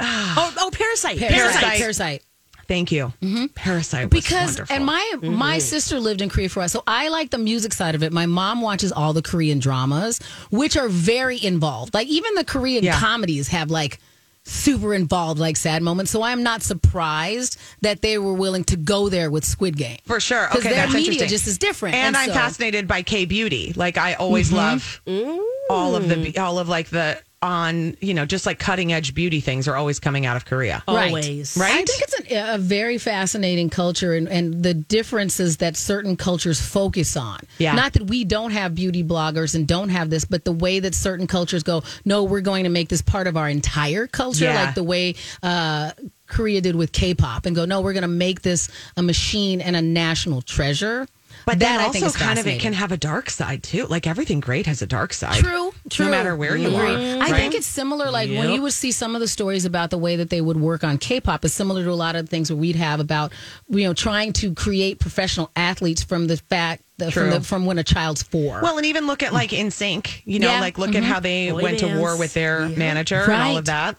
oh, 0.00 0.54
oh, 0.58 0.70
Parasite. 0.72 1.18
Parasite. 1.18 1.38
Parasite. 1.62 1.78
Parasite. 1.78 2.22
Thank 2.66 2.92
you, 2.92 3.14
Parasite. 3.54 4.12
Was 4.12 4.24
because 4.24 4.50
wonderful. 4.58 4.76
and 4.76 4.84
my 4.84 5.14
my 5.22 5.58
sister 5.58 5.98
lived 5.98 6.20
in 6.20 6.28
Korea 6.28 6.50
for 6.50 6.60
us, 6.60 6.70
so 6.72 6.82
I 6.86 7.08
like 7.08 7.30
the 7.30 7.38
music 7.38 7.72
side 7.72 7.94
of 7.94 8.02
it. 8.02 8.12
My 8.12 8.26
mom 8.26 8.60
watches 8.60 8.92
all 8.92 9.14
the 9.14 9.22
Korean 9.22 9.58
dramas, 9.58 10.20
which 10.50 10.76
are 10.76 10.88
very 10.88 11.42
involved. 11.42 11.94
Like 11.94 12.08
even 12.08 12.34
the 12.34 12.44
Korean 12.44 12.84
Yeah. 12.84 12.98
comedies 13.00 13.48
have 13.48 13.70
like 13.70 13.98
super 14.48 14.94
involved, 14.94 15.38
like 15.38 15.56
sad 15.56 15.82
moments. 15.82 16.10
So 16.10 16.22
I'm 16.22 16.42
not 16.42 16.62
surprised 16.62 17.58
that 17.82 18.02
they 18.02 18.18
were 18.18 18.34
willing 18.34 18.64
to 18.64 18.76
go 18.76 19.08
there 19.08 19.30
with 19.30 19.44
Squid 19.44 19.76
Game 19.76 19.98
For 20.06 20.20
sure. 20.20 20.46
because 20.48 20.64
Okay, 20.64 20.74
their 20.74 20.82
that's 20.84 20.94
media 20.94 21.12
interesting. 21.12 21.28
just 21.28 21.46
is 21.46 21.58
different. 21.58 21.94
and, 21.94 22.16
I'm 22.16 22.28
so- 22.28 22.34
fascinated 22.34 22.88
by 22.88 23.02
K 23.02 23.24
beauty. 23.24 23.72
Like 23.76 23.98
I 23.98 24.14
always 24.14 24.50
mm-hmm. 24.50 24.56
love 24.56 25.00
all 25.70 25.94
of 25.94 26.08
the 26.08 26.16
mm. 26.16 26.38
all 26.38 26.58
of 26.58 26.68
like 26.68 26.88
the 26.88 27.20
on 27.40 27.96
you 28.00 28.14
know 28.14 28.24
just 28.26 28.46
like 28.46 28.58
cutting 28.58 28.92
edge 28.92 29.14
beauty 29.14 29.40
things 29.40 29.68
are 29.68 29.76
always 29.76 30.00
coming 30.00 30.26
out 30.26 30.36
of 30.36 30.44
Korea. 30.44 30.82
Right. 30.88 31.08
Always. 31.08 31.56
Right? 31.56 31.72
I 31.72 31.84
think 31.84 32.02
it's 32.02 32.32
a, 32.32 32.54
a 32.54 32.58
very 32.58 32.98
fascinating 32.98 33.70
culture 33.70 34.14
and, 34.14 34.28
and 34.28 34.62
the 34.62 34.74
differences 34.74 35.58
that 35.58 35.76
certain 35.76 36.16
cultures 36.16 36.60
focus 36.60 37.16
on. 37.16 37.38
Yeah. 37.58 37.74
Not 37.74 37.92
that 37.92 38.04
we 38.08 38.24
don't 38.24 38.50
have 38.50 38.74
beauty 38.74 39.04
bloggers 39.04 39.54
and 39.54 39.68
don't 39.68 39.90
have 39.90 40.10
this, 40.10 40.24
but 40.24 40.44
the 40.44 40.52
way 40.52 40.80
that 40.80 40.94
certain 40.94 41.26
cultures 41.28 41.62
go, 41.62 41.84
no, 42.04 42.24
we're 42.24 42.40
going 42.40 42.64
to 42.64 42.70
make 42.70 42.88
this 42.88 43.02
part 43.02 43.26
of 43.28 43.36
our 43.36 43.48
entire 43.48 44.06
culture, 44.08 44.44
Yeah. 44.46 44.64
like 44.64 44.74
the 44.74 44.82
way 44.82 45.14
uh, 45.42 45.92
Korea 46.26 46.60
did 46.60 46.74
with 46.74 46.90
K 46.92 47.14
pop, 47.14 47.46
and 47.46 47.54
go, 47.54 47.64
no, 47.64 47.80
we're 47.80 47.92
going 47.92 48.02
to 48.02 48.08
make 48.08 48.42
this 48.42 48.68
a 48.96 49.02
machine 49.02 49.60
and 49.60 49.76
a 49.76 49.82
national 49.82 50.42
treasure. 50.42 51.06
But 51.44 51.58
that 51.58 51.66
then 51.66 51.80
I 51.80 51.84
also 51.84 51.92
think 51.92 52.06
is 52.06 52.16
kind 52.16 52.38
of 52.38 52.46
it 52.46 52.60
can 52.60 52.72
have 52.72 52.92
a 52.92 52.96
dark 52.96 53.30
side 53.30 53.62
too. 53.62 53.86
Like 53.86 54.06
everything 54.06 54.40
great 54.40 54.66
has 54.66 54.82
a 54.82 54.86
dark 54.86 55.12
side. 55.12 55.36
True, 55.36 55.72
true. 55.90 56.06
No 56.06 56.10
matter 56.10 56.36
where 56.36 56.56
you 56.56 56.68
Agree. 56.68 56.94
are. 56.94 57.16
I 57.16 57.30
right? 57.30 57.34
think 57.34 57.54
it's 57.54 57.66
similar. 57.66 58.10
Like 58.10 58.30
when 58.30 58.50
you 58.50 58.62
would 58.62 58.72
see 58.72 58.92
some 58.92 59.14
of 59.14 59.20
the 59.20 59.28
stories 59.28 59.64
about 59.64 59.90
the 59.90 59.98
way 59.98 60.16
that 60.16 60.30
they 60.30 60.40
would 60.40 60.58
work 60.60 60.84
on 60.84 60.98
K-pop 60.98 61.44
is 61.44 61.52
similar 61.52 61.84
to 61.84 61.90
a 61.90 61.92
lot 61.92 62.16
of 62.16 62.26
the 62.26 62.30
things 62.30 62.48
that 62.48 62.56
we'd 62.56 62.76
have 62.76 63.00
about 63.00 63.32
you 63.68 63.84
know 63.84 63.94
trying 63.94 64.32
to 64.34 64.54
create 64.54 64.98
professional 64.98 65.50
athletes 65.56 66.02
from 66.02 66.26
the 66.26 66.36
fact 66.36 66.82
the, 66.98 67.12
from 67.12 67.30
the, 67.30 67.40
from 67.40 67.64
when 67.64 67.78
a 67.78 67.84
child's 67.84 68.22
four. 68.22 68.60
Well, 68.60 68.76
and 68.76 68.86
even 68.86 69.06
look 69.06 69.22
at 69.22 69.32
like 69.32 69.50
NSYNC. 69.50 70.22
You 70.24 70.40
know, 70.40 70.48
Yeah. 70.50 70.60
like 70.60 70.78
look 70.78 70.90
at 70.90 70.96
mm-hmm. 70.96 71.04
how 71.04 71.20
they 71.20 71.50
Boy 71.50 71.62
went 71.62 71.78
to 71.78 71.96
war 71.96 72.16
with 72.18 72.34
their 72.34 72.66
Yeah. 72.66 72.76
manager 72.76 73.20
and 73.20 73.42
all 73.42 73.56
of 73.58 73.66
that. 73.66 73.96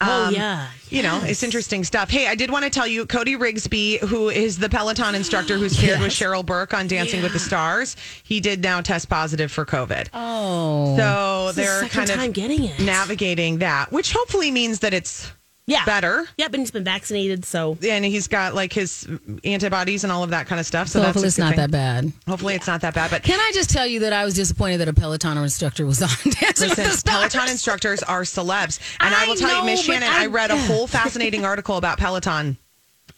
Oh, 0.00 0.26
Um, 0.26 0.34
yeah. 0.34 0.68
You 0.90 1.02
know, 1.02 1.20
it's 1.24 1.42
interesting 1.42 1.82
stuff. 1.84 2.08
Hey, 2.08 2.28
I 2.28 2.34
did 2.34 2.50
want 2.50 2.64
to 2.64 2.70
tell 2.70 2.86
you, 2.86 3.04
Cody 3.04 3.36
Rigsby, 3.36 3.98
who 4.00 4.30
is 4.30 4.56
the 4.58 4.68
Peloton 4.68 5.14
instructor 5.14 5.58
who's 5.58 5.76
paired 5.78 6.00
with 6.00 6.12
Cheryl 6.12 6.46
Burke 6.46 6.72
on 6.72 6.86
Dancing 6.86 7.20
with 7.22 7.32
the 7.32 7.38
Stars, 7.38 7.96
he 8.22 8.40
did 8.40 8.62
now 8.62 8.80
test 8.80 9.08
positive 9.08 9.50
for 9.52 9.66
COVID. 9.66 10.08
oh, 10.14 10.96
So 10.96 11.52
they're 11.52 11.80
second 11.80 11.90
kind 11.90 12.10
of 12.10 12.16
time 12.16 12.32
getting 12.32 12.64
it. 12.64 12.80
navigating 12.80 13.58
that, 13.58 13.92
which 13.92 14.12
hopefully 14.12 14.50
means 14.50 14.78
that 14.80 14.94
it's 14.94 15.30
yeah. 15.68 15.84
better. 15.84 16.26
Yeah, 16.36 16.48
but 16.48 16.58
he's 16.60 16.70
been 16.70 16.84
vaccinated, 16.84 17.44
so 17.44 17.78
And 17.86 18.04
he's 18.04 18.26
got 18.26 18.54
like 18.54 18.72
his 18.72 19.08
antibodies 19.44 20.02
and 20.02 20.12
all 20.12 20.24
of 20.24 20.30
that 20.30 20.46
kind 20.46 20.58
of 20.58 20.66
stuff. 20.66 20.88
So 20.88 20.98
so 20.98 21.02
that's 21.02 21.08
hopefully 21.08 21.28
it's 21.28 21.38
not 21.38 21.48
thing. 21.50 21.56
that 21.58 21.70
bad. 21.70 22.12
Hopefully 22.26 22.54
it's 22.54 22.66
not 22.66 22.80
that 22.80 22.94
bad. 22.94 23.10
But 23.10 23.22
Can 23.22 23.38
I 23.38 23.52
just 23.54 23.70
tell 23.70 23.86
you 23.86 24.00
that 24.00 24.12
I 24.12 24.24
was 24.24 24.34
disappointed 24.34 24.78
that 24.78 24.88
a 24.88 24.92
Peloton 24.92 25.38
instructor 25.38 25.86
was 25.86 26.02
on 26.02 26.08
Dancing 26.24 26.70
with 26.70 26.78
Listen, 26.78 26.96
Stars? 26.96 27.02
Peloton 27.04 27.50
instructors 27.50 28.02
are 28.02 28.22
celebs. 28.22 28.80
And 29.00 29.14
I, 29.14 29.24
I 29.24 29.28
will 29.28 29.36
tell 29.36 29.48
know, 29.48 29.60
you, 29.60 29.66
Miss 29.66 29.82
Shannon, 29.84 30.08
I- 30.08 30.24
I, 30.24 30.26
read 30.26 30.50
a 30.50 30.56
whole 30.66 30.86
fascinating 30.86 31.44
article 31.44 31.76
about 31.76 31.98
Peloton 31.98 32.56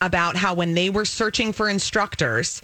about 0.00 0.36
how 0.36 0.54
when 0.54 0.74
they 0.74 0.90
were 0.90 1.04
searching 1.04 1.52
for 1.52 1.68
instructors, 1.68 2.60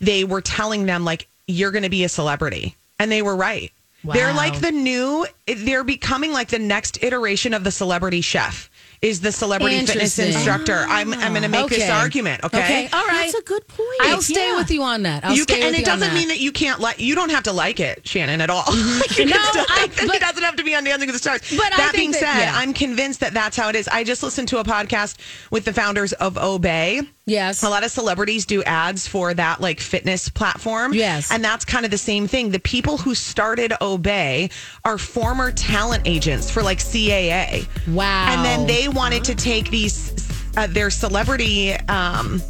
they 0.00 0.24
were 0.24 0.40
telling 0.40 0.86
them, 0.86 1.04
like, 1.04 1.28
you're 1.46 1.70
going 1.70 1.82
to 1.84 1.90
be 1.90 2.04
a 2.04 2.08
celebrity. 2.08 2.74
And 2.98 3.12
they 3.12 3.22
were 3.22 3.36
right. 3.36 3.72
They're 4.04 4.32
like 4.32 4.60
the 4.60 4.70
new, 4.70 5.26
they're 5.46 5.84
becoming 5.84 6.32
like 6.32 6.48
the 6.48 6.58
next 6.58 7.02
iteration 7.02 7.54
of 7.54 7.64
the 7.64 7.70
celebrity 7.70 8.20
chef. 8.20 8.70
Is 9.02 9.20
the 9.20 9.30
celebrity 9.30 9.76
fitness 9.84 10.18
Interesting. 10.18 10.32
instructor? 10.34 10.84
I'm 10.88 11.12
I'm 11.12 11.32
going 11.32 11.42
to 11.42 11.48
make 11.48 11.68
this 11.68 11.88
argument. 11.90 12.42
Okay, 12.44 12.58
Okay, 12.58 12.88
all 12.92 13.04
right. 13.06 13.30
that's 13.30 13.34
a 13.34 13.42
good 13.42 13.66
point. 13.68 13.88
I'll 14.02 14.22
stay 14.22 14.48
Yeah. 14.50 14.56
with 14.56 14.70
you 14.70 14.82
on 14.82 15.02
that. 15.02 15.24
I'll 15.24 15.34
you 15.36 15.42
stay 15.42 15.56
can, 15.58 15.66
and 15.68 15.74
it 15.76 15.80
you 15.80 15.84
doesn't 15.84 16.14
mean 16.14 16.28
that 16.28 16.40
you 16.40 16.50
can't 16.50 16.80
like. 16.80 16.98
You 16.98 17.14
don't 17.14 17.30
have 17.30 17.44
to 17.44 17.52
like 17.52 17.78
it, 17.78 18.06
Shannon, 18.08 18.40
at 18.40 18.50
all. 18.50 18.62
Mm-hmm. 18.76 19.20
you 19.20 19.26
No, 19.26 19.36
I- 19.38 19.86
think 19.90 20.08
but- 20.08 20.16
it 20.16 20.20
doesn't 20.20 20.42
have 20.42 20.56
to 20.56 20.64
be 20.64 20.74
on 20.74 20.84
Dancing 20.84 21.06
with 21.06 21.14
the 21.14 21.18
Stars. 21.18 21.40
But 21.56 21.72
I 21.74 21.76
that 21.76 21.90
think 21.92 21.94
being 21.96 22.10
that- 22.12 22.20
said, 22.20 22.44
yeah. 22.46 22.52
I'm 22.56 22.72
convinced 22.72 23.20
that 23.20 23.34
that's 23.34 23.56
how 23.56 23.68
it 23.68 23.76
is. 23.76 23.86
I 23.88 24.02
just 24.04 24.22
listened 24.22 24.48
to 24.48 24.58
a 24.58 24.64
podcast 24.64 25.16
with 25.50 25.64
the 25.66 25.72
founders 25.72 26.12
of 26.14 26.34
Obé. 26.34 27.06
Yes. 27.26 27.64
A 27.64 27.68
lot 27.68 27.84
of 27.84 27.90
celebrities 27.90 28.46
do 28.46 28.62
ads 28.62 29.08
for 29.08 29.34
that 29.34 29.60
like 29.60 29.80
fitness 29.80 30.28
platform. 30.28 30.94
Yes. 30.94 31.32
And 31.32 31.44
that's 31.44 31.64
kind 31.64 31.84
of 31.84 31.90
the 31.90 31.98
same 31.98 32.28
thing. 32.28 32.50
The 32.50 32.60
people 32.60 32.98
who 32.98 33.16
started 33.16 33.72
Obé 33.80 34.52
are 34.84 34.96
former 34.96 35.50
talent 35.50 36.04
agents 36.06 36.48
for 36.50 36.62
like 36.62 36.78
CAA. 36.78 37.66
Wow. 37.88 38.28
And 38.28 38.44
then 38.44 38.66
they 38.68 38.88
wanted 38.88 39.24
to 39.24 39.34
take 39.34 39.70
these 39.70 40.30
uh, 40.56 40.68
their 40.68 40.88
celebrity 40.88 41.72
um 41.72 42.40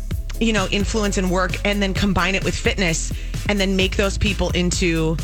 you 0.41 0.53
know 0.53 0.69
influence 0.71 1.17
and 1.17 1.31
work 1.31 1.53
and 1.65 1.83
then 1.83 1.95
combine 1.95 2.35
it 2.35 2.45
with 2.45 2.55
fitness 2.55 3.13
and 3.49 3.59
then 3.59 3.77
make 3.77 3.97
those 3.97 4.19
people 4.19 4.51
into 4.51 5.17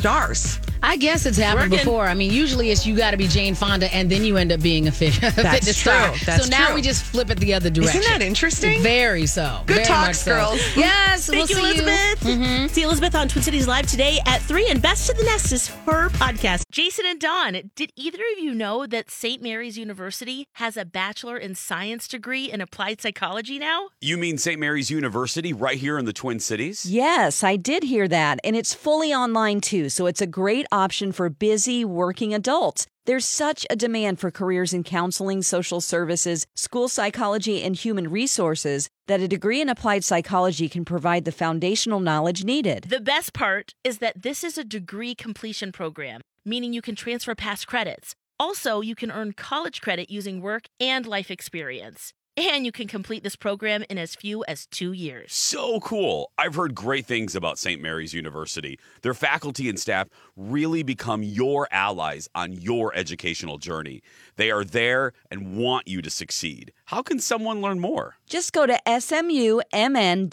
stars. 0.00 0.58
I 0.82 0.96
guess 0.96 1.26
it's 1.26 1.36
happened 1.36 1.70
Working. 1.72 1.84
before. 1.84 2.06
I 2.06 2.14
mean, 2.14 2.32
usually 2.32 2.70
it's 2.70 2.86
you 2.86 2.96
got 2.96 3.10
to 3.10 3.18
be 3.18 3.28
Jane 3.28 3.54
Fonda 3.54 3.92
and 3.94 4.10
then 4.10 4.24
you 4.24 4.38
end 4.38 4.50
up 4.50 4.62
being 4.62 4.88
a, 4.88 4.92
fi- 4.92 5.08
a 5.08 5.10
fitness 5.30 5.64
true. 5.82 5.92
star. 5.92 6.14
That's 6.24 6.44
so 6.44 6.50
now 6.50 6.66
true. 6.68 6.76
we 6.76 6.82
just 6.82 7.04
flip 7.04 7.28
it 7.30 7.38
the 7.38 7.52
other 7.52 7.68
direction. 7.68 8.00
Isn't 8.00 8.10
that 8.18 8.22
interesting? 8.24 8.80
Very 8.82 9.26
so. 9.26 9.62
Good 9.66 9.74
Very 9.74 9.86
talks, 9.86 10.20
so. 10.20 10.32
girls. 10.34 10.60
Yes, 10.76 11.26
Thank 11.26 11.50
we'll 11.50 11.58
you, 11.60 11.74
see 11.74 11.82
Elizabeth. 11.82 12.20
Mm-hmm. 12.20 12.66
See 12.68 12.82
Elizabeth 12.82 13.14
on 13.14 13.28
Twin 13.28 13.42
Cities 13.42 13.68
Live 13.68 13.86
today 13.86 14.18
at 14.24 14.40
3 14.40 14.68
and 14.70 14.80
Best 14.80 15.08
to 15.10 15.12
the 15.16 15.24
Nest 15.24 15.52
is 15.52 15.68
her 15.68 16.08
podcast. 16.10 16.62
Jason 16.70 17.04
and 17.06 17.20
Don, 17.20 17.70
did 17.76 17.92
either 17.96 18.22
of 18.32 18.38
you 18.42 18.54
know 18.54 18.86
that 18.86 19.10
St. 19.10 19.42
Mary's 19.42 19.76
University 19.76 20.46
has 20.54 20.78
a 20.78 20.86
Bachelor 20.86 21.36
in 21.36 21.54
Science 21.54 22.08
degree 22.08 22.50
in 22.50 22.62
applied 22.62 23.02
psychology 23.02 23.58
now? 23.58 23.88
You 24.00 24.16
mean 24.16 24.38
St. 24.38 24.58
Mary's 24.58 24.90
University 24.90 25.52
right 25.52 25.76
here 25.76 25.98
in 25.98 26.06
the 26.06 26.14
Twin 26.14 26.40
Cities? 26.40 26.86
Yes, 26.86 27.44
I 27.44 27.56
did 27.56 27.82
hear 27.82 28.08
that. 28.08 28.38
And 28.42 28.56
it's 28.56 28.72
fully 28.72 29.12
online 29.12 29.60
too. 29.60 29.89
So 29.90 30.06
it's 30.06 30.22
a 30.22 30.26
great 30.26 30.66
option 30.72 31.12
for 31.12 31.28
busy 31.28 31.84
working 31.84 32.32
adults. 32.32 32.86
There's 33.06 33.26
such 33.26 33.66
a 33.68 33.76
demand 33.76 34.20
for 34.20 34.30
careers 34.30 34.72
in 34.72 34.84
counseling, 34.84 35.42
social 35.42 35.80
services, 35.80 36.46
school 36.54 36.88
psychology, 36.88 37.62
and 37.62 37.74
human 37.74 38.08
resources 38.08 38.88
that 39.08 39.20
a 39.20 39.28
degree 39.28 39.60
in 39.60 39.68
applied 39.68 40.04
psychology 40.04 40.68
can 40.68 40.84
provide 40.84 41.24
the 41.24 41.32
foundational 41.32 41.98
knowledge 41.98 42.44
needed. 42.44 42.84
The 42.88 43.00
best 43.00 43.32
part 43.32 43.74
is 43.82 43.98
that 43.98 44.22
this 44.22 44.44
is 44.44 44.56
a 44.56 44.64
degree 44.64 45.14
completion 45.14 45.72
program, 45.72 46.20
meaning 46.44 46.72
you 46.72 46.82
can 46.82 46.94
transfer 46.94 47.34
past 47.34 47.66
credits. 47.66 48.14
Also, 48.38 48.80
you 48.80 48.94
can 48.94 49.10
earn 49.10 49.32
college 49.32 49.80
credit 49.80 50.08
using 50.08 50.40
work 50.40 50.64
and 50.78 51.04
life 51.04 51.30
experience. 51.30 52.12
And 52.36 52.64
you 52.64 52.72
can 52.72 52.86
complete 52.86 53.22
this 53.22 53.36
program 53.36 53.84
in 53.90 53.98
as 53.98 54.14
few 54.14 54.44
as 54.46 54.66
two 54.66 54.92
years. 54.92 55.32
So 55.32 55.80
cool. 55.80 56.30
I've 56.38 56.54
heard 56.54 56.74
great 56.74 57.04
things 57.06 57.34
about 57.34 57.58
St. 57.58 57.82
Mary's 57.82 58.14
University. 58.14 58.78
Their 59.02 59.14
faculty 59.14 59.68
and 59.68 59.78
staff 59.78 60.08
really 60.36 60.82
become 60.82 61.22
your 61.22 61.68
allies 61.70 62.28
on 62.34 62.52
your 62.52 62.94
educational 62.94 63.58
journey. 63.58 64.02
They 64.36 64.50
are 64.50 64.64
there 64.64 65.12
and 65.30 65.56
want 65.56 65.88
you 65.88 66.00
to 66.02 66.10
succeed. 66.10 66.72
How 66.86 67.02
can 67.02 67.18
someone 67.18 67.60
learn 67.60 67.80
more? 67.80 68.16
Just 68.26 68.52
go 68.52 68.66
to 68.66 68.78
smumn.edu 68.86 70.30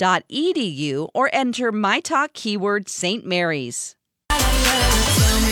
or 1.13 1.29
enter 1.33 1.71
my 1.71 1.99
talk 1.99 2.33
keyword 2.33 2.89
St. 2.89 3.25
Mary's. 3.25 3.95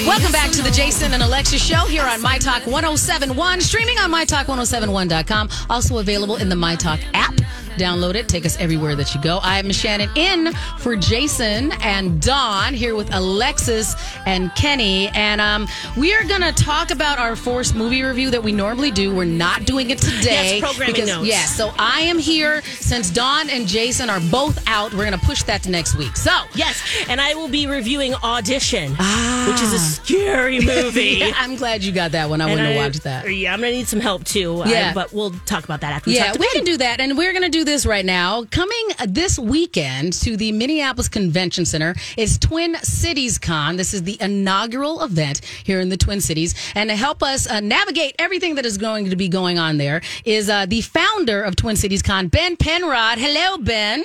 Welcome 0.06 0.32
back 0.32 0.52
to 0.52 0.62
the 0.62 0.70
Jason 0.70 1.14
and 1.14 1.24
Alexis 1.24 1.66
show 1.66 1.86
here 1.86 2.04
on 2.04 2.22
My 2.22 2.38
Talk 2.38 2.68
1071, 2.68 3.60
streaming 3.60 3.98
on 3.98 4.12
MyTalk1071.com, 4.12 5.50
also 5.68 5.98
available 5.98 6.36
in 6.36 6.48
the 6.48 6.56
My 6.56 6.76
Talk 6.76 7.00
app. 7.16 7.34
Download 7.78 8.16
it. 8.16 8.28
Take 8.30 8.46
us 8.46 8.58
everywhere 8.58 8.96
that 8.96 9.14
you 9.14 9.22
go. 9.22 9.40
I 9.42 9.60
am 9.60 9.72
Shannon 9.72 10.10
in 10.16 10.54
for 10.80 10.96
Jason 10.96 11.72
and 11.82 12.22
Dawn 12.22 12.74
here 12.74 12.96
with 12.96 13.14
Alexis 13.14 13.96
and 14.26 14.54
Kenny. 14.56 15.10
And 15.10 15.42
um, 15.42 15.68
we 15.98 16.14
are 16.14 16.24
going 16.24 16.42
to 16.42 16.52
talk 16.54 16.92
about 16.92 17.20
our 17.20 17.36
forced 17.36 17.76
movie 17.76 18.02
review 18.04 18.30
that 18.32 18.42
we 18.44 18.52
normally 18.52 18.92
do. 18.92 19.14
We're 19.14 19.26
not 19.26 19.66
doing 19.66 19.90
it 19.90 19.98
today. 20.00 20.60
Yes, 20.60 20.62
programming 20.62 20.94
because, 20.96 21.10
notes. 21.10 21.28
Yeah, 21.28 21.46
so 21.46 21.72
I 21.78 22.02
am 22.02 22.18
here 22.18 22.62
since 22.64 23.10
Dawn 23.10 23.50
and 23.50 23.68
Jason 23.68 24.10
are 24.10 24.22
both 24.32 24.62
out. 24.68 24.92
We're 24.94 25.06
going 25.06 25.20
to 25.20 25.26
push 25.26 25.44
that 25.44 25.64
to 25.64 25.70
next 25.72 25.96
week. 25.96 26.16
So, 26.16 26.32
Yes, 26.56 26.82
and 27.10 27.20
I 27.20 27.34
will 27.36 27.50
be 27.50 27.68
reviewing 27.68 28.14
Audition, 28.16 28.92
which 28.92 29.62
is 29.62 29.74
a 29.74 29.80
scary 29.80 30.60
movie. 30.60 31.06
Yeah, 31.26 31.32
I'm 31.38 31.56
glad 31.56 31.84
you 31.84 31.92
got 31.92 32.12
that 32.12 32.30
one. 32.30 32.42
I 32.42 32.46
And 32.46 32.54
wouldn't 32.54 32.76
have 32.76 32.86
watched 32.86 33.04
that. 33.04 33.32
Yeah, 33.34 33.54
I'm 33.54 33.60
gonna 33.60 33.72
need 33.72 33.88
some 33.88 34.00
help 34.00 34.24
too. 34.24 34.62
uh, 34.62 34.66
Yeah. 34.68 34.94
but 34.94 35.14
we'll 35.14 35.32
talk 35.46 35.64
about 35.64 35.82
that 35.82 35.94
after 35.94 36.10
we 36.10 36.16
Yeah, 36.16 36.26
talk 36.28 36.34
to 36.36 36.40
Yeah, 36.40 36.46
we 36.46 36.50
can 36.52 36.64
do 36.64 36.78
that. 36.78 37.00
And 37.00 37.18
we're 37.18 37.32
going 37.32 37.44
to 37.44 37.50
do 37.50 37.64
this 37.66 37.86
right 37.86 38.06
now. 38.06 38.44
Coming 38.52 38.90
this 39.08 39.40
weekend 39.40 40.14
to 40.14 40.38
the 40.38 40.52
Minneapolis 40.52 41.10
Convention 41.10 41.66
Center 41.66 41.96
is 42.16 42.38
Twin 42.38 42.76
Cities 42.76 43.38
Con. 43.38 43.76
This 43.76 43.94
is 43.94 44.04
the 44.04 44.18
inaugural 44.22 45.04
event 45.04 45.42
here 45.64 45.80
in 45.80 45.90
the 45.90 45.98
Twin 45.98 46.22
Cities. 46.22 46.54
And 46.76 46.90
to 46.90 46.96
help 46.96 47.24
us 47.24 47.50
uh, 47.50 47.60
navigate 47.60 48.16
everything 48.20 48.56
that 48.56 48.66
is 48.66 48.78
going 48.78 49.10
to 49.10 49.16
be 49.16 49.28
going 49.28 49.58
on 49.58 49.78
there 49.78 50.02
is 50.24 50.50
uh, 50.50 50.68
the 50.68 50.82
founder 50.82 51.42
of 51.42 51.56
Twin 51.56 51.76
Cities 51.76 52.02
Con, 52.02 52.28
Ben 52.28 52.56
Penrod. 52.56 53.18
Hello, 53.18 53.58
Ben. 53.58 54.04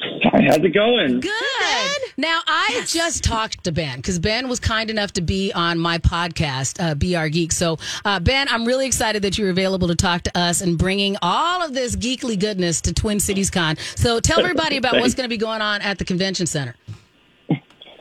Hi, 0.00 0.42
how's 0.46 0.58
it 0.58 0.74
going? 0.74 1.20
Good. 1.20 2.02
Now, 2.16 2.40
I 2.46 2.84
just 2.86 3.24
talked 3.24 3.64
to 3.64 3.72
Ben 3.72 3.96
because 3.96 4.18
Ben 4.18 4.48
was 4.48 4.60
kind 4.60 4.90
enough 4.90 5.12
to 5.14 5.20
be 5.20 5.52
on 5.52 5.78
my 5.78 5.98
podcast, 5.98 6.80
uh, 6.80 6.94
BR 6.94 7.28
Geek. 7.28 7.50
So, 7.50 7.78
uh, 8.04 8.20
Ben, 8.20 8.46
I'm 8.48 8.64
really 8.64 8.86
excited 8.86 9.22
that 9.22 9.38
you're 9.38 9.50
available 9.50 9.88
to 9.88 9.96
talk 9.96 10.22
to 10.22 10.38
us 10.38 10.60
and 10.60 10.78
bringing 10.78 11.16
all 11.20 11.62
of 11.62 11.74
this 11.74 11.96
geekly 11.96 12.38
goodness 12.38 12.80
to 12.82 12.94
Twin 12.94 13.18
Cities 13.18 13.50
Con. 13.50 13.76
So, 13.96 14.20
tell 14.20 14.40
everybody 14.40 14.76
about 14.76 14.94
what's 15.00 15.14
going 15.14 15.24
to 15.24 15.28
be 15.28 15.36
going 15.36 15.62
on 15.62 15.82
at 15.82 15.98
the 15.98 16.04
convention 16.04 16.46
center. 16.46 16.76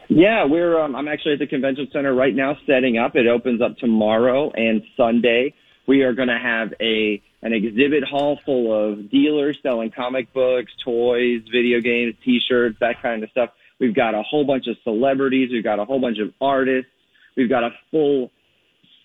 Yeah, 0.09 0.45
we're. 0.45 0.79
Um, 0.79 0.95
I'm 0.95 1.07
actually 1.07 1.33
at 1.33 1.39
the 1.39 1.47
convention 1.47 1.87
center 1.91 2.13
right 2.13 2.33
now, 2.33 2.57
setting 2.65 2.97
up. 2.97 3.15
It 3.15 3.27
opens 3.27 3.61
up 3.61 3.77
tomorrow 3.77 4.51
and 4.51 4.81
Sunday. 4.95 5.53
We 5.87 6.03
are 6.03 6.13
going 6.13 6.29
to 6.29 6.39
have 6.39 6.73
a 6.79 7.21
an 7.41 7.53
exhibit 7.53 8.03
hall 8.03 8.39
full 8.45 8.73
of 8.73 9.11
dealers 9.11 9.57
selling 9.61 9.91
comic 9.91 10.33
books, 10.33 10.71
toys, 10.83 11.41
video 11.51 11.79
games, 11.81 12.15
T-shirts, 12.25 12.77
that 12.79 13.01
kind 13.01 13.23
of 13.23 13.29
stuff. 13.29 13.49
We've 13.79 13.95
got 13.95 14.15
a 14.15 14.23
whole 14.23 14.43
bunch 14.45 14.67
of 14.67 14.75
celebrities. 14.83 15.49
We've 15.51 15.63
got 15.63 15.79
a 15.79 15.85
whole 15.85 15.99
bunch 16.01 16.17
of 16.19 16.33
artists. 16.41 16.89
We've 17.35 17.49
got 17.49 17.63
a 17.63 17.69
full 17.91 18.31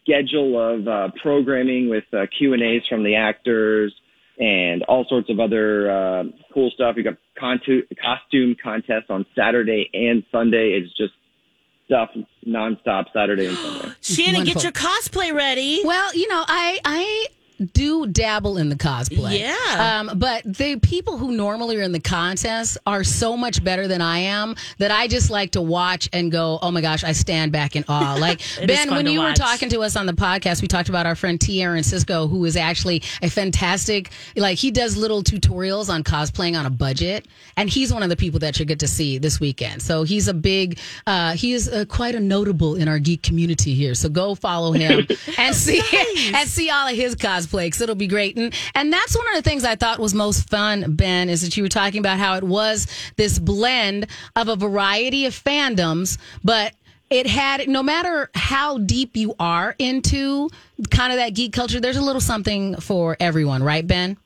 schedule 0.02 0.58
of 0.58 0.88
uh, 0.88 1.08
programming 1.22 1.88
with 1.88 2.04
uh, 2.12 2.26
Q 2.38 2.54
and 2.54 2.62
A's 2.62 2.82
from 2.88 3.04
the 3.04 3.16
actors 3.16 3.94
and 4.38 4.82
all 4.84 5.04
sorts 5.08 5.28
of 5.30 5.38
other 5.38 5.90
uh, 5.90 6.24
cool 6.54 6.70
stuff. 6.74 6.96
We've 6.96 7.04
got 7.04 7.18
contu- 7.40 7.86
costume 8.02 8.56
contests 8.62 9.10
on 9.10 9.26
Saturday 9.36 9.90
and 9.92 10.24
Sunday. 10.32 10.80
It's 10.82 10.96
just 10.96 11.12
stuff 11.86 12.10
nonstop 12.46 13.06
Saturday 13.12 13.46
and 13.46 13.56
Sunday. 13.58 13.94
Shannon, 14.00 14.34
Wonderful. 14.36 14.54
get 14.54 14.62
your 14.62 14.72
cosplay 14.72 15.34
ready. 15.34 15.82
Well, 15.84 16.14
you 16.14 16.28
know, 16.28 16.42
I 16.46 16.78
I 16.84 17.26
do 17.66 18.06
dabble 18.06 18.58
in 18.58 18.68
the 18.68 18.76
cosplay. 18.76 19.40
Yeah. 19.40 20.00
Um, 20.00 20.18
but 20.18 20.44
the 20.44 20.78
people 20.80 21.18
who 21.18 21.32
normally 21.32 21.76
are 21.78 21.82
in 21.82 21.92
the 21.92 22.00
contest 22.00 22.78
are 22.86 23.04
so 23.04 23.36
much 23.36 23.62
better 23.62 23.88
than 23.88 24.00
I 24.00 24.18
am 24.18 24.56
that 24.78 24.90
I 24.90 25.08
just 25.08 25.30
like 25.30 25.52
to 25.52 25.62
watch 25.62 26.08
and 26.12 26.30
go, 26.30 26.58
oh 26.62 26.70
my 26.70 26.80
gosh, 26.80 27.04
I 27.04 27.12
stand 27.12 27.52
back 27.52 27.76
in 27.76 27.84
awe. 27.88 28.16
Like 28.18 28.40
Ben, 28.66 28.90
when 28.90 29.06
you 29.06 29.20
were 29.20 29.32
talking 29.32 29.68
to 29.70 29.80
us 29.80 29.96
on 29.96 30.06
the 30.06 30.12
podcast, 30.12 30.62
we 30.62 30.68
talked 30.68 30.88
about 30.88 31.06
our 31.06 31.14
friend 31.14 31.40
T. 31.40 31.62
Aaron 31.62 31.82
Cisco, 31.82 32.26
who 32.26 32.44
is 32.44 32.56
actually 32.56 33.02
a 33.22 33.28
fantastic, 33.30 34.10
like 34.36 34.58
he 34.58 34.70
does 34.70 34.96
little 34.96 35.22
tutorials 35.22 35.88
on 35.88 36.02
cosplaying 36.04 36.58
on 36.58 36.66
a 36.66 36.70
budget, 36.70 37.26
and 37.56 37.68
he's 37.68 37.92
one 37.92 38.02
of 38.02 38.08
the 38.08 38.16
people 38.16 38.40
that 38.40 38.58
you 38.58 38.64
get 38.64 38.80
to 38.80 38.88
see 38.88 39.18
this 39.18 39.40
weekend. 39.40 39.82
So 39.82 40.02
he's 40.02 40.28
a 40.28 40.34
big, 40.34 40.78
uh, 41.06 41.32
he 41.32 41.52
is 41.52 41.68
uh, 41.68 41.84
quite 41.86 42.14
a 42.14 42.20
notable 42.20 42.76
in 42.76 42.88
our 42.88 42.98
geek 42.98 43.22
community 43.22 43.74
here. 43.74 43.94
So 43.94 44.08
go 44.08 44.34
follow 44.34 44.72
him 44.72 45.06
and 45.38 45.54
see 45.54 45.82
and 46.34 46.48
see 46.48 46.70
all 46.70 46.88
of 46.88 46.96
his 46.96 47.14
cosplay 47.16 47.51
because 47.58 47.80
it'll 47.80 47.94
be 47.94 48.06
great. 48.06 48.36
And 48.36 48.54
and 48.74 48.92
that's 48.92 49.16
one 49.16 49.28
of 49.28 49.34
the 49.34 49.48
things 49.48 49.64
I 49.64 49.76
thought 49.76 49.98
was 49.98 50.14
most 50.14 50.48
fun, 50.48 50.94
Ben, 50.94 51.28
is 51.28 51.42
that 51.42 51.56
you 51.56 51.62
were 51.62 51.68
talking 51.68 52.00
about 52.00 52.18
how 52.18 52.36
it 52.36 52.44
was 52.44 52.86
this 53.16 53.38
blend 53.38 54.06
of 54.36 54.48
a 54.48 54.56
variety 54.56 55.26
of 55.26 55.34
fandoms, 55.34 56.18
but 56.42 56.74
it 57.10 57.26
had 57.26 57.68
no 57.68 57.82
matter 57.82 58.30
how 58.34 58.78
deep 58.78 59.16
you 59.16 59.34
are 59.38 59.74
into 59.78 60.48
kind 60.90 61.12
of 61.12 61.18
that 61.18 61.34
geek 61.34 61.52
culture, 61.52 61.78
there's 61.78 61.96
a 61.96 62.02
little 62.02 62.20
something 62.20 62.76
for 62.76 63.16
everyone, 63.20 63.62
right, 63.62 63.86
Ben? 63.86 64.16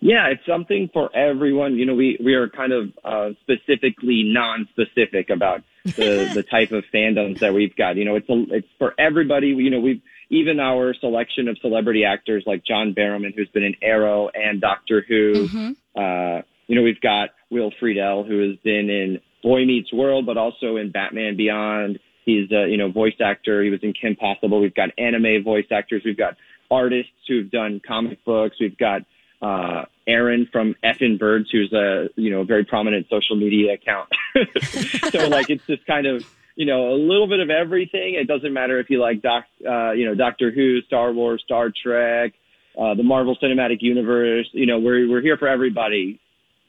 Yeah, 0.00 0.28
it's 0.28 0.44
something 0.46 0.90
for 0.92 1.14
everyone. 1.14 1.76
You 1.76 1.86
know, 1.86 1.94
we, 1.94 2.18
we 2.22 2.34
are 2.34 2.48
kind 2.48 2.72
of 2.72 2.92
uh, 3.04 3.30
specifically 3.42 4.24
non-specific 4.24 5.30
about 5.30 5.62
the, 5.84 6.28
the 6.34 6.42
type 6.42 6.72
of 6.72 6.84
fandoms 6.92 7.38
that 7.38 7.54
we've 7.54 7.76
got. 7.76 7.96
You 7.96 8.04
know, 8.04 8.16
it's 8.16 8.28
a, 8.28 8.44
it's 8.50 8.68
for 8.78 8.94
everybody. 8.98 9.48
You 9.48 9.70
know, 9.70 9.78
we've 9.78 10.02
even 10.32 10.58
our 10.58 10.94
selection 10.94 11.46
of 11.46 11.58
celebrity 11.58 12.04
actors 12.04 12.42
like 12.46 12.64
John 12.64 12.94
Barrowman, 12.94 13.34
who's 13.36 13.50
been 13.50 13.62
in 13.62 13.76
Arrow 13.82 14.30
and 14.34 14.60
Doctor 14.60 15.04
Who. 15.06 15.46
Uh, 15.94 16.40
you 16.66 16.74
know, 16.74 16.82
we've 16.82 17.00
got 17.02 17.28
Will 17.50 17.70
Friedle, 17.80 18.26
who 18.26 18.48
has 18.48 18.56
been 18.64 18.88
in 18.88 19.20
Boy 19.42 19.66
Meets 19.66 19.92
World, 19.92 20.24
but 20.24 20.38
also 20.38 20.76
in 20.76 20.90
Batman 20.90 21.36
Beyond. 21.36 21.98
He's 22.24 22.50
a 22.50 22.66
you 22.66 22.78
know 22.78 22.90
voice 22.90 23.20
actor. 23.22 23.62
He 23.62 23.68
was 23.68 23.80
in 23.82 23.92
Kim 23.92 24.16
Possible. 24.16 24.58
We've 24.58 24.74
got 24.74 24.88
anime 24.96 25.44
voice 25.44 25.66
actors. 25.70 26.02
We've 26.04 26.16
got 26.16 26.36
artists 26.70 27.12
who've 27.28 27.50
done 27.50 27.82
comic 27.86 28.24
books. 28.24 28.56
We've 28.58 28.78
got 28.78 29.02
uh, 29.42 29.84
Aaron 30.06 30.48
from 30.50 30.76
Effin 30.82 31.18
Birds, 31.18 31.50
who's 31.50 31.72
a 31.74 32.08
you 32.16 32.30
know 32.30 32.44
very 32.44 32.64
prominent 32.64 33.06
social 33.10 33.36
media 33.36 33.74
account. 33.74 34.08
so 35.10 35.28
like 35.28 35.50
it's 35.50 35.66
just 35.66 35.84
kind 35.84 36.06
of 36.06 36.24
you 36.56 36.66
know 36.66 36.90
a 36.90 36.98
little 36.98 37.28
bit 37.28 37.40
of 37.40 37.50
everything. 37.50 38.14
It 38.20 38.26
doesn't 38.26 38.52
matter 38.52 38.78
if 38.78 38.90
you 38.90 39.00
like 39.00 39.22
Doc, 39.22 39.44
uh, 39.66 39.92
you 39.92 40.06
know 40.06 40.14
Doctor 40.14 40.50
Who, 40.50 40.80
Star 40.86 41.12
Wars, 41.12 41.42
Star 41.44 41.70
Trek, 41.82 42.32
uh, 42.80 42.94
the 42.94 43.02
Marvel 43.02 43.36
Cinematic 43.42 43.78
Universe. 43.80 44.48
You 44.52 44.66
know 44.66 44.78
we're 44.78 45.08
we're 45.08 45.22
here 45.22 45.36
for 45.36 45.48
everybody. 45.48 46.20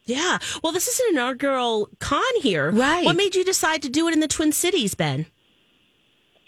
Yeah. 0.05 0.37
Well, 0.61 0.73
this 0.73 0.87
is 0.87 0.99
an 0.99 1.15
inaugural 1.15 1.89
con 1.99 2.21
here. 2.41 2.71
Right. 2.71 3.05
What 3.05 3.15
made 3.15 3.35
you 3.35 3.45
decide 3.45 3.81
to 3.83 3.89
do 3.89 4.07
it 4.07 4.13
in 4.13 4.19
the 4.19 4.27
Twin 4.27 4.51
Cities, 4.51 4.95
Ben? 4.95 5.27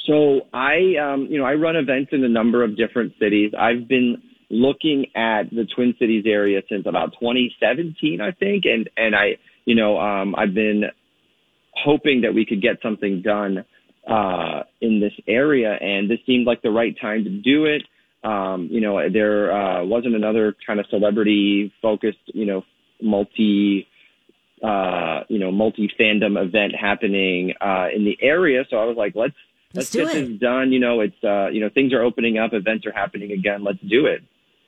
So 0.05 0.41
I, 0.53 0.95
um, 1.01 1.27
you 1.29 1.39
know, 1.39 1.45
I 1.45 1.53
run 1.53 1.75
events 1.75 2.09
in 2.11 2.23
a 2.23 2.29
number 2.29 2.63
of 2.63 2.77
different 2.77 3.13
cities. 3.19 3.53
I've 3.57 3.87
been 3.87 4.21
looking 4.49 5.07
at 5.15 5.49
the 5.51 5.65
Twin 5.75 5.95
Cities 5.99 6.25
area 6.27 6.61
since 6.69 6.85
about 6.85 7.13
2017, 7.19 8.21
I 8.21 8.31
think, 8.31 8.65
and 8.65 8.89
and 8.97 9.15
I, 9.15 9.37
you 9.65 9.75
know, 9.75 9.97
um, 9.97 10.35
I've 10.37 10.53
been 10.53 10.83
hoping 11.75 12.21
that 12.21 12.33
we 12.33 12.45
could 12.45 12.61
get 12.61 12.77
something 12.81 13.21
done 13.21 13.65
uh, 14.07 14.63
in 14.81 14.99
this 14.99 15.13
area, 15.27 15.73
and 15.73 16.09
this 16.09 16.19
seemed 16.25 16.45
like 16.45 16.61
the 16.61 16.71
right 16.71 16.95
time 16.99 17.23
to 17.23 17.29
do 17.29 17.65
it. 17.65 17.83
Um, 18.23 18.69
you 18.71 18.81
know, 18.81 19.09
there 19.09 19.51
uh, 19.51 19.83
wasn't 19.83 20.15
another 20.15 20.55
kind 20.65 20.79
of 20.79 20.85
celebrity 20.89 21.71
focused, 21.81 22.17
you 22.27 22.45
know, 22.45 22.63
multi 23.01 23.87
uh, 24.63 25.23
you 25.27 25.37
know, 25.37 25.51
multi 25.51 25.91
fandom 25.99 26.41
event 26.41 26.73
happening 26.75 27.53
uh, 27.61 27.87
in 27.93 28.05
the 28.05 28.17
area. 28.21 28.63
So 28.69 28.77
I 28.77 28.85
was 28.85 28.97
like, 28.97 29.13
let's 29.15 29.35
let's, 29.73 29.93
Let's 29.93 30.09
get 30.09 30.15
it. 30.17 30.29
this 30.29 30.39
done. 30.39 30.71
You 30.71 30.79
know, 30.79 31.01
it's 31.01 31.23
uh, 31.23 31.49
you 31.49 31.61
know, 31.61 31.69
things 31.69 31.93
are 31.93 32.01
opening 32.01 32.37
up, 32.37 32.53
events 32.53 32.85
are 32.85 32.91
happening 32.91 33.31
again. 33.31 33.63
Let's 33.63 33.81
do 33.81 34.05
it. 34.05 34.23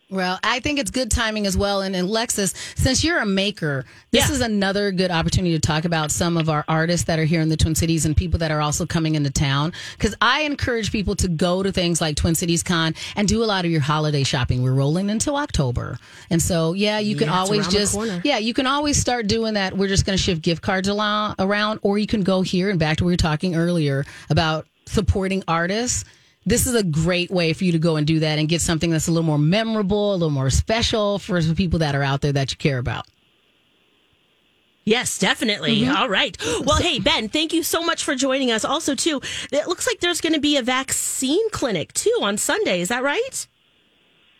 Well, 0.10 0.40
I 0.42 0.62
think 0.62 0.80
it's 0.80 0.90
good 0.90 1.12
timing 1.12 1.46
as 1.46 1.58
well. 1.58 1.82
And, 1.82 1.94
and 1.94 2.08
Lexus, 2.08 2.56
since 2.78 3.04
you're 3.04 3.20
a 3.20 3.26
maker, 3.26 3.84
this 4.12 4.30
is 4.30 4.40
another 4.40 4.94
good 4.94 5.12
opportunity 5.12 5.54
to 5.54 5.60
talk 5.60 5.84
about 5.84 6.12
some 6.12 6.38
of 6.38 6.50
our 6.50 6.64
artists 6.70 7.08
that 7.08 7.20
are 7.20 7.26
here 7.26 7.42
in 7.42 7.50
the 7.50 7.58
Twin 7.58 7.76
Cities 7.76 8.06
and 8.06 8.16
people 8.16 8.40
that 8.40 8.50
are 8.50 8.62
also 8.62 8.86
coming 8.86 9.16
into 9.16 9.30
town. 9.30 9.74
Because 9.98 10.16
I 10.22 10.44
encourage 10.44 10.94
people 10.94 11.18
to 11.18 11.28
go 11.28 11.62
to 11.62 11.74
things 11.74 12.00
like 12.00 12.16
Twin 12.16 12.36
Cities 12.36 12.64
Con 12.64 12.96
and 13.18 13.28
do 13.28 13.44
a 13.44 13.46
lot 13.46 13.66
of 13.66 13.72
your 13.72 13.82
holiday 13.82 14.24
shopping. 14.24 14.64
We're 14.64 14.74
rolling 14.74 15.10
into 15.10 15.34
October. 15.34 16.00
And 16.30 16.42
so, 16.42 16.72
yeah, 16.72 17.00
you 17.00 17.18
can 17.18 17.28
Yeah, 17.28 17.40
always 17.40 17.68
just, 17.68 17.98
yeah, 18.24 18.38
you 18.38 18.54
can 18.54 18.66
always 18.66 18.96
start 18.96 19.28
doing 19.28 19.56
that. 19.56 19.76
We're 19.76 19.90
just 19.90 20.06
going 20.06 20.18
to 20.18 20.24
shift 20.24 20.42
gift 20.42 20.62
cards 20.62 20.88
around, 20.88 21.80
or 21.82 21.98
you 21.98 22.08
can 22.08 22.24
go 22.24 22.44
here 22.44 22.70
and 22.70 22.80
back 22.80 22.98
to 22.98 23.04
what 23.04 23.08
we 23.08 23.14
were 23.14 23.18
talking 23.18 23.56
earlier 23.56 24.06
about 24.30 24.68
supporting 24.86 25.44
artists 25.50 26.06
this 26.48 26.66
is 26.66 26.74
a 26.76 26.84
great 26.84 27.30
way 27.30 27.54
for 27.54 27.66
you 27.66 27.74
to 27.74 27.80
go 27.80 27.98
and 27.98 28.08
do 28.08 28.20
that 28.20 28.40
and 28.40 28.48
get 28.48 28.62
something 28.62 28.90
that's 28.90 29.08
a 29.08 29.12
little 29.12 29.26
more 29.26 29.38
memorable, 29.38 30.12
a 30.12 30.16
little 30.16 30.30
more 30.30 30.50
special 30.50 31.20
for 31.20 31.42
the 31.42 31.54
people 31.54 31.80
that 31.80 31.94
are 31.94 32.04
out 32.04 32.22
there 32.22 32.32
that 32.32 32.52
you 32.52 32.58
care 32.58 32.78
about. 32.80 33.06
Yes, 34.86 35.20
definitely. 35.20 35.82
Mhm. 35.82 35.94
All 35.94 36.08
right. 36.08 36.38
Well, 36.66 36.78
hey, 36.78 37.00
Ben, 37.00 37.28
thank 37.28 37.52
you 37.54 37.62
so 37.62 37.84
much 37.84 38.06
for 38.06 38.16
joining 38.16 38.52
us. 38.52 38.64
Also, 38.64 38.96
too, 38.96 39.20
it 39.52 39.68
looks 39.68 39.86
like 39.86 40.00
there's 40.00 40.22
going 40.22 40.32
to 40.34 40.40
be 40.40 40.56
a 40.56 40.62
vaccine 40.62 41.50
clinic, 41.50 41.92
too, 41.92 42.18
on 42.22 42.38
Sunday. 42.38 42.80
Is 42.80 42.88
that 42.88 43.04
right? 43.04 43.48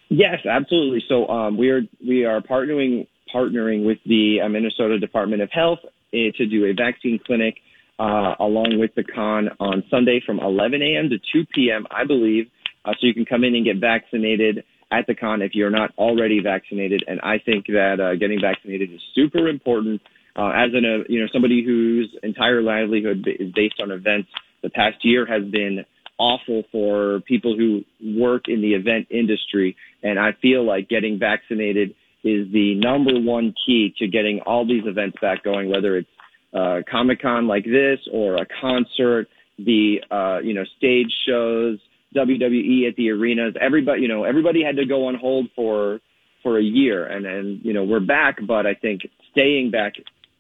Yes, 0.08 0.46
absolutely. 0.50 1.04
So 1.10 1.28
um, 1.28 1.58
we 1.58 1.70
are 1.70 1.82
we 2.06 2.24
are 2.24 2.40
partnering 2.40 3.08
partnering 3.36 3.86
with 3.86 3.98
the 4.06 4.40
uh, 4.42 4.48
Minnesota 4.48 4.98
Department 4.98 5.42
of 5.42 5.52
Health 5.52 5.80
uh, 5.84 6.18
to 6.38 6.46
do 6.46 6.64
a 6.64 6.74
vaccine 6.74 7.20
clinic 7.26 7.56
uh, 8.00 8.36
along 8.40 8.78
with 8.80 8.94
the 8.96 9.04
con 9.04 9.50
on 9.60 9.84
Sunday 9.90 10.22
from 10.26 10.40
11 10.40 10.82
a.m. 10.82 11.10
to 11.10 11.18
2 11.18 11.48
p.m. 11.54 11.86
I 11.90 12.06
believe, 12.06 12.48
uh, 12.86 12.92
so 12.94 13.08
you 13.08 13.14
can 13.14 13.26
come 13.26 13.44
in 13.44 13.56
and 13.56 13.66
get 13.66 13.78
vaccinated. 13.78 14.64
at 14.92 15.06
the 15.08 15.16
con 15.16 15.42
if 15.42 15.54
you're 15.54 15.70
not 15.70 15.92
already 15.98 16.40
vaccinated. 16.42 17.04
And 17.08 17.20
I 17.22 17.40
think 17.44 17.68
that 17.68 18.00
uh, 18.00 18.16
getting 18.16 18.40
vaccinated 18.40 18.94
is 18.94 19.02
super 19.14 19.48
important. 19.48 20.02
Uh, 20.36 20.52
as 20.52 20.70
an, 20.74 20.86
uh, 20.86 21.04
you 21.10 21.20
know, 21.20 21.28
somebody 21.34 21.64
whose 21.66 22.16
entire 22.24 22.62
livelihood 22.62 23.28
is 23.28 23.52
based 23.54 23.82
on 23.82 23.92
events, 23.92 24.30
the 24.62 24.70
past 24.70 24.98
year 25.04 25.26
has 25.26 25.44
been 25.52 25.84
awful 26.20 26.64
for 26.72 27.22
people 27.28 27.56
who 27.58 27.84
work 28.20 28.44
in 28.48 28.62
the 28.62 28.74
event 28.74 29.08
industry. 29.10 29.76
And 30.04 30.20
I 30.20 30.32
feel 30.42 30.66
like 30.66 30.90
getting 30.90 31.20
vaccinated 31.20 31.96
is 32.24 32.52
the 32.52 32.76
number 32.76 33.20
one 33.20 33.54
key 33.66 33.94
to 34.00 34.08
getting 34.08 34.42
all 34.46 34.66
these 34.66 34.84
events 34.86 35.18
back 35.22 35.44
going, 35.44 35.70
whether 35.70 35.98
it's 35.98 36.10
uh, 36.54 36.82
Comic 36.90 37.22
Con 37.22 37.48
like 37.48 37.66
this 37.66 38.00
or 38.12 38.36
a 38.36 38.48
concert, 38.62 39.28
the 39.58 39.98
uh, 40.12 40.40
you 40.44 40.54
know 40.54 40.64
stage 40.78 41.12
shows, 41.28 41.80
WWE 42.16 42.88
at 42.88 42.96
the 42.96 43.10
arenas. 43.12 43.56
Everybody 43.60 44.02
you 44.02 44.08
know 44.08 44.24
everybody 44.24 44.64
had 44.64 44.78
to 44.78 44.86
go 44.86 45.08
on 45.08 45.16
hold 45.16 45.48
for 45.56 46.00
for 46.44 46.60
a 46.60 46.64
year, 46.64 47.06
and 47.06 47.26
and 47.26 47.64
you 47.64 47.74
know 47.74 47.84
we're 47.84 48.00
back, 48.00 48.38
but 48.48 48.66
I 48.66 48.74
think 48.74 49.02
staying 49.32 49.72
back, 49.72 49.94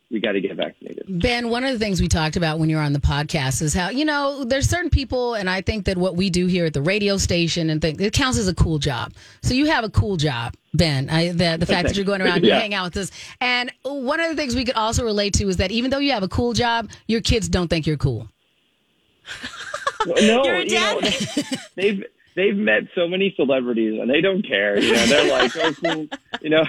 we 0.10 0.20
got 0.22 0.32
to 0.34 0.41
get 0.41 0.56
vaccinated. 0.56 1.04
Ben, 1.22 1.50
one 1.50 1.63
of 1.65 1.74
the 1.74 1.80
things 1.80 2.00
we 2.02 2.08
talked 2.08 2.38
about 2.38 2.60
when 2.60 2.70
you're 2.70 2.82
on 2.82 2.93
the 2.93 3.00
podcast 3.00 3.62
is 3.62 3.74
how, 3.74 3.89
you 3.89 4.06
know, 4.06 4.46
there's 4.46 4.70
certain 4.70 4.89
people, 4.89 5.34
and 5.34 5.50
I 5.50 5.62
think 5.62 5.86
that 5.86 5.98
what 5.98 6.15
we 6.15 6.30
do 6.30 6.46
here 6.48 6.65
at 6.65 6.74
the 6.74 6.82
radio 6.82 7.17
station 7.17 7.70
and 7.70 7.82
think 7.82 8.00
it 8.00 8.13
counts 8.13 8.38
as 8.38 8.48
a 8.48 8.56
cool 8.56 8.80
job. 8.80 9.12
So 9.43 9.54
you 9.54 9.65
have 9.65 9.84
a 9.84 9.89
cool 9.89 10.15
job, 10.15 10.54
Ben. 10.74 11.10
I, 11.10 11.30
the, 11.32 11.58
the 11.60 11.65
fact 11.65 11.88
that 11.89 11.98
you're 11.98 12.06
going 12.06 12.22
around, 12.22 12.43
you 12.46 12.50
Yeah. 12.52 12.60
hang 12.60 12.74
out 12.74 12.86
with 12.86 12.98
us. 12.98 13.12
And 13.41 13.70
one 13.84 14.20
of 14.22 14.30
the 14.30 14.36
things 14.36 14.56
we 14.56 14.63
could 14.63 14.76
also 14.76 15.04
relate 15.04 15.34
to 15.36 15.48
is 15.50 15.58
that 15.58 15.72
even 15.72 15.91
though 15.91 16.00
you 16.00 16.13
have 16.13 16.24
a 16.24 16.30
cool 16.30 16.54
job, 16.54 16.89
your 17.08 17.20
kids 17.22 17.50
don't 17.50 17.67
think 17.67 17.86
you're 17.86 17.98
cool. 17.98 18.30
no, 20.06 20.15
You're 20.46 20.56
a 20.56 20.63
you 20.65 20.74
know, 20.80 21.02
they've 21.76 22.04
they've 22.36 22.56
met 22.56 22.84
so 22.96 23.08
many 23.08 23.34
celebrities 23.36 24.00
and 24.00 24.10
they 24.10 24.22
don't 24.22 24.41
care. 24.48 24.80
You 24.80 24.93
know, 24.93 25.06
they're 25.06 25.32
like, 25.32 25.52
oh, 25.58 25.74
cool. 25.84 26.08
You 26.41 26.50
know, 26.52 26.63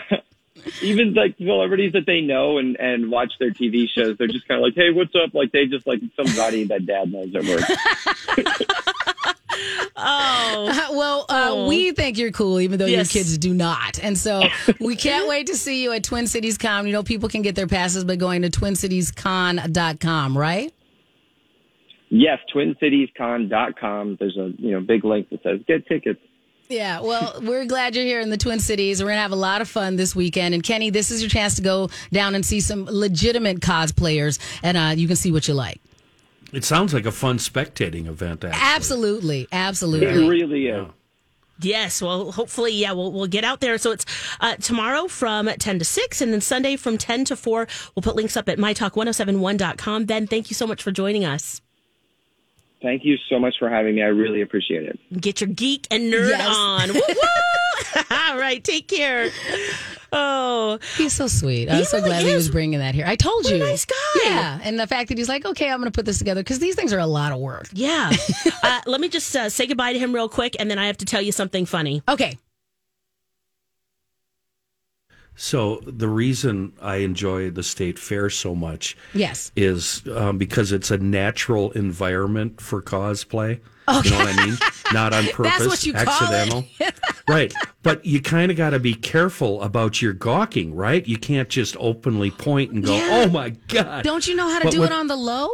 even 0.82 1.14
like 1.14 1.36
celebrities 1.38 1.92
that 1.92 2.06
they 2.06 2.20
know 2.20 2.58
and 2.58 2.76
and 2.78 3.10
watch 3.10 3.32
their 3.38 3.50
TV 3.50 3.86
shows, 3.88 4.16
they're 4.18 4.26
just 4.28 4.46
kind 4.48 4.58
of 4.60 4.64
like, 4.64 4.74
hey, 4.74 4.90
what's 4.90 5.14
up? 5.14 5.34
Like 5.34 5.52
they 5.52 5.66
just 5.66 5.86
like 5.86 6.00
somebody 6.16 6.64
that 6.64 6.86
dad 6.86 7.12
knows 7.12 7.34
at 7.34 7.44
work. 7.44 7.62
Oh, 10.00 10.94
well, 10.96 11.26
uh, 11.28 11.48
Oh. 11.50 11.66
we 11.68 11.90
think 11.90 12.16
you're 12.18 12.30
cool, 12.30 12.60
even 12.60 12.78
though 12.78 12.86
Yes. 12.86 13.12
your 13.12 13.20
kids 13.22 13.36
do 13.38 13.52
not. 13.52 13.98
And 14.00 14.16
so 14.16 14.44
we 14.80 14.94
can't 14.94 15.28
wait 15.28 15.48
to 15.48 15.56
see 15.56 15.82
you 15.82 15.90
at 15.92 16.04
Twin 16.04 16.28
Cities 16.28 16.56
Con. 16.56 16.86
You 16.86 16.92
know, 16.92 17.02
people 17.02 17.28
can 17.28 17.42
get 17.42 17.56
their 17.56 17.66
passes 17.66 18.04
by 18.04 18.14
going 18.14 18.42
to 18.42 18.50
twincitiescon.com, 18.50 20.38
right? 20.38 20.72
yes, 22.10 22.38
TwinCitiesCon.com. 22.54 24.16
There's 24.20 24.36
a 24.36 24.52
you 24.58 24.70
know 24.72 24.80
big 24.80 25.04
link 25.04 25.28
that 25.30 25.42
says 25.42 25.60
get 25.66 25.86
tickets. 25.88 26.20
Yeah, 26.68 27.00
well, 27.00 27.40
we're 27.42 27.64
glad 27.64 27.96
you're 27.96 28.04
here 28.04 28.20
in 28.20 28.28
the 28.28 28.36
Twin 28.36 28.60
Cities. 28.60 29.00
We're 29.00 29.08
going 29.08 29.16
to 29.16 29.22
have 29.22 29.32
a 29.32 29.36
lot 29.36 29.62
of 29.62 29.68
fun 29.68 29.96
this 29.96 30.14
weekend. 30.14 30.54
And 30.54 30.62
Kenny, 30.62 30.90
this 30.90 31.10
is 31.10 31.22
your 31.22 31.30
chance 31.30 31.54
to 31.56 31.62
go 31.62 31.88
down 32.12 32.34
and 32.34 32.44
see 32.44 32.60
some 32.60 32.84
legitimate 32.90 33.60
cosplayers, 33.60 34.38
and 34.62 34.76
uh, 34.76 34.92
you 34.94 35.06
can 35.06 35.16
see 35.16 35.32
what 35.32 35.48
you 35.48 35.54
like. 35.54 35.80
It 36.52 36.64
sounds 36.64 36.92
like 36.92 37.06
a 37.06 37.12
fun 37.12 37.38
spectating 37.38 38.06
event. 38.06 38.44
Actually. 38.44 38.60
Absolutely. 38.62 39.40
It 39.42 39.48
Absolutely. 39.52 40.28
really 40.28 40.66
is. 40.68 40.86
Yes, 41.60 42.00
well, 42.00 42.30
hopefully, 42.30 42.72
yeah, 42.72 42.92
we'll, 42.92 43.10
we'll 43.12 43.26
get 43.26 43.44
out 43.44 43.60
there. 43.60 43.78
So 43.78 43.90
it's 43.90 44.06
uh, 44.40 44.56
tomorrow 44.56 45.08
from 45.08 45.48
10 45.48 45.78
to 45.80 45.84
6, 45.84 46.20
and 46.20 46.32
then 46.32 46.40
Sunday 46.40 46.76
from 46.76 46.98
10 46.98 47.24
to 47.26 47.36
4. 47.36 47.66
We'll 47.94 48.02
put 48.02 48.14
links 48.14 48.36
up 48.36 48.48
at 48.48 48.58
mytalk1071.com. 48.58 50.04
Ben, 50.04 50.26
thank 50.26 50.50
you 50.50 50.54
so 50.54 50.66
much 50.66 50.82
for 50.82 50.92
joining 50.92 51.24
us. 51.24 51.60
Thank 52.82 53.04
you 53.04 53.16
so 53.28 53.38
much 53.40 53.54
for 53.58 53.68
having 53.68 53.96
me. 53.96 54.02
I 54.02 54.06
really 54.06 54.40
appreciate 54.40 54.84
it. 54.84 54.98
Get 55.20 55.40
your 55.40 55.48
geek 55.48 55.86
and 55.90 56.12
nerd 56.12 56.28
Yes. 56.30 56.46
on. 56.56 56.88
Woo 56.94 57.00
woo! 57.08 58.02
All 58.10 58.38
right, 58.38 58.62
take 58.62 58.86
care. 58.88 59.30
Oh, 60.12 60.78
He's 60.96 61.12
so 61.12 61.26
sweet. 61.26 61.68
I'm 61.70 61.84
so 61.84 61.98
really 61.98 62.08
glad 62.08 62.22
he 62.24 62.34
was 62.34 62.48
bringing 62.48 62.78
that 62.78 62.94
here. 62.94 63.04
I 63.06 63.16
told 63.16 63.44
What 63.44 63.52
a 63.52 63.56
you. 63.58 63.62
nice 63.64 63.84
guy. 63.84 63.96
Yeah. 64.24 64.58
And 64.62 64.78
the 64.78 64.86
fact 64.86 65.08
that 65.10 65.18
he's 65.18 65.28
like, 65.28 65.44
okay, 65.44 65.70
I'm 65.70 65.78
going 65.80 65.90
to 65.90 65.96
put 65.96 66.06
this 66.06 66.18
together 66.18 66.40
because 66.42 66.60
these 66.60 66.74
things 66.76 66.92
are 66.92 66.98
a 66.98 67.06
lot 67.06 67.32
of 67.32 67.40
work. 67.40 67.68
yeah. 67.72 68.10
uh, 68.62 68.80
let 68.86 69.00
me 69.00 69.08
just 69.08 69.34
uh, 69.36 69.48
say 69.50 69.66
goodbye 69.66 69.92
to 69.92 69.98
him 69.98 70.14
real 70.14 70.28
quick, 70.28 70.56
and 70.58 70.70
then 70.70 70.78
I 70.78 70.86
have 70.86 70.96
to 70.98 71.04
tell 71.04 71.20
you 71.20 71.32
something 71.32 71.66
funny. 71.66 72.02
Okay. 72.08 72.38
So 75.40 75.80
the 75.86 76.08
reason 76.08 76.72
I 76.82 76.96
enjoy 76.96 77.50
the 77.50 77.62
state 77.62 77.96
fair 77.98 78.28
so 78.28 78.54
much 78.56 78.96
Yes. 79.14 79.52
is 79.54 80.02
um, 80.14 80.36
because 80.36 80.72
it's 80.72 80.90
a 80.90 80.98
natural 80.98 81.70
environment 81.72 82.60
for 82.60 82.82
cosplay. 82.82 83.60
You 84.04 84.10
know 84.10 84.18
what 84.18 84.38
I 84.38 84.46
mean? 84.46 84.58
Not 84.92 85.14
on 85.14 85.24
purpose, 85.28 85.66
what 85.66 85.86
you 85.86 85.92
call 85.94 86.02
it? 86.02 86.08
accidental. 86.08 86.64
right. 87.28 87.54
But 87.82 88.04
you 88.04 88.20
kind 88.20 88.50
of 88.50 88.56
got 88.58 88.70
to 88.70 88.78
be 88.80 88.92
careful 88.94 89.62
about 89.62 90.02
your 90.02 90.12
gawking, 90.12 90.74
right? 90.74 91.06
You 91.06 91.16
can't 91.16 91.48
just 91.48 91.74
openly 91.80 92.30
point 92.30 92.72
and 92.72 92.84
go, 92.84 92.94
Yeah. 92.94 93.24
"Oh 93.24 93.30
my 93.30 93.50
god." 93.68 94.04
Don't 94.04 94.26
you 94.26 94.34
know 94.34 94.46
how 94.48 94.58
to 94.58 94.64
But 94.66 94.72
do 94.72 94.82
it 94.84 94.92
on 94.92 95.06
the 95.06 95.16
low? 95.16 95.48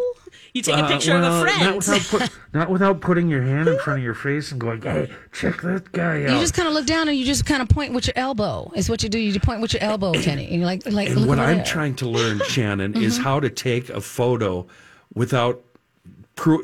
You 0.54 0.62
take 0.62 0.76
a 0.76 0.84
Uh, 0.84 0.88
picture 0.88 1.16
of 1.16 1.22
well, 1.22 1.42
a 1.42 1.44
Not 1.46 1.52
friend. 1.52 1.76
without, 1.76 2.00
put, 2.08 2.30
not 2.54 2.70
without 2.70 3.00
putting 3.00 3.28
your 3.28 3.42
hand 3.42 3.66
in 3.68 3.76
front 3.80 3.98
of 3.98 4.04
your 4.04 4.14
face 4.14 4.52
and 4.52 4.60
going, 4.60 4.80
"Hey, 4.82 5.10
check 5.32 5.60
that 5.62 5.90
guy 5.90 6.22
out." 6.22 6.30
You 6.30 6.38
just 6.38 6.54
kind 6.54 6.68
of 6.68 6.74
look 6.74 6.86
down 6.86 7.08
and 7.08 7.18
you 7.18 7.24
just 7.24 7.44
kind 7.44 7.60
of 7.60 7.68
point 7.68 7.92
with 7.92 8.06
your 8.06 8.14
elbow. 8.16 8.70
Is 8.76 8.88
what 8.88 9.02
you 9.02 9.08
do. 9.08 9.18
You 9.18 9.32
just 9.32 9.44
point 9.44 9.60
with 9.60 9.72
your 9.72 9.82
elbow, 9.82 10.12
Kenny. 10.12 10.44
And 10.46 10.54
you're 10.58 10.66
like, 10.66 10.86
like 10.86 11.08
And 11.08 11.18
look 11.22 11.28
what 11.28 11.40
I'm 11.40 11.56
there. 11.56 11.64
trying 11.64 11.96
to 11.96 12.08
learn, 12.08 12.38
Shannon, 12.46 12.94
is 13.02 13.18
Mhm. 13.18 13.22
how 13.24 13.40
to 13.40 13.50
take 13.50 13.88
a 13.90 14.00
photo 14.00 14.64
without 15.12 15.60
pro- 15.73 15.73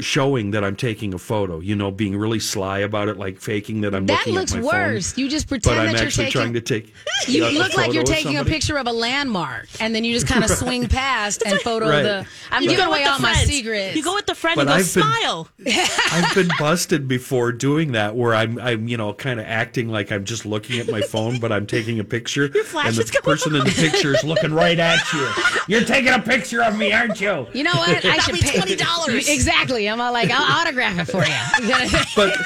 showing 0.01 0.51
that 0.51 0.65
I'm 0.65 0.77
taking 0.77 1.15
a 1.15 1.19
photo. 1.19 1.61
You 1.61 1.77
know, 1.77 1.91
being 1.91 2.17
really 2.17 2.41
sly 2.41 2.81
about 2.81 3.09
it, 3.09 3.17
like 3.17 3.39
faking 3.41 3.83
that 3.83 3.95
I'm 3.95 4.07
That 4.07 4.19
looking 4.21 4.35
looks 4.35 4.53
at 4.55 4.63
my 4.63 4.67
worse. 4.67 5.13
phone. 5.13 5.25
You 5.25 5.31
just 5.31 5.49
pretend 5.49 5.77
but 5.77 5.81
I'm 5.81 5.87
that 5.93 5.99
you're 5.99 6.07
actually 6.07 6.25
taking- 6.27 6.41
trying 6.41 6.53
to 6.55 6.61
take. 6.61 6.95
You 7.29 7.45
a- 7.45 7.51
a 7.51 7.53
look 7.53 7.77
like 7.77 7.93
you're 7.93 8.03
taking 8.03 8.37
a 8.39 8.45
picture 8.45 8.77
of 8.79 8.87
a 8.87 8.93
landmark, 8.93 9.69
and 9.81 9.95
then 9.95 10.05
you 10.05 10.13
just 10.13 10.27
kind 10.27 10.43
of 10.45 10.51
Right. 10.51 10.59
swing 10.59 10.89
past 10.89 11.43
and 11.47 11.61
photo 11.61 11.89
Right. 11.89 12.03
the. 12.03 12.27
I'm 12.51 12.63
You 12.65 12.71
giving 12.71 12.87
with 12.87 12.97
away 12.97 13.05
the 13.05 13.11
all 13.13 13.19
my 13.21 13.35
secrets. 13.35 13.97
You 13.97 14.03
go 14.03 14.15
with 14.15 14.27
the 14.27 14.35
friend 14.35 14.57
But 14.57 14.63
and 14.63 14.69
go 14.71 14.75
I've 14.75 14.95
been- 14.95 15.03
smile. 15.03 15.49
I've 16.13 16.35
been 16.35 16.51
busted 16.59 17.07
before 17.07 17.53
doing 17.53 17.93
that, 17.93 18.17
where 18.17 18.35
I'm, 18.35 18.59
I'm, 18.59 18.89
you 18.89 18.97
know, 18.97 19.13
kind 19.13 19.39
of 19.39 19.47
acting 19.47 19.89
like 19.89 20.11
I'm 20.11 20.25
just 20.25 20.45
looking 20.47 20.81
at 20.81 20.89
my 20.91 21.01
phone, 21.01 21.39
but 21.39 21.53
I'm 21.53 21.67
taking 21.67 22.01
a 22.01 22.05
picture, 22.05 22.49
flash 22.65 22.89
and 22.89 22.97
the 22.97 23.03
is 23.03 23.11
going 23.11 23.23
person 23.23 23.55
in 23.55 23.65
the 23.65 23.71
picture 23.91 24.15
is 24.15 24.25
looking 24.25 24.53
right 24.53 24.79
at 24.79 25.01
you. 25.13 25.29
You're 25.69 25.85
taking 25.85 26.13
a 26.13 26.19
picture 26.21 26.63
of 26.63 26.77
me, 26.77 26.93
aren't 26.93 27.21
you? 27.21 27.47
You 27.53 27.63
know 27.65 27.71
what? 27.75 27.89
I 27.91 28.01
That'll 28.01 28.21
should 28.23 28.35
be 28.35 28.41
pay 28.43 28.59
$20. 28.59 29.33
Exactly. 29.33 29.60
I'm 29.89 30.01
all 30.01 30.13
like, 30.13 30.31
I'll 30.31 30.61
autograph 30.61 30.99
it 30.99 31.05
for 31.07 31.25
you. 31.25 31.35
But 32.17 32.37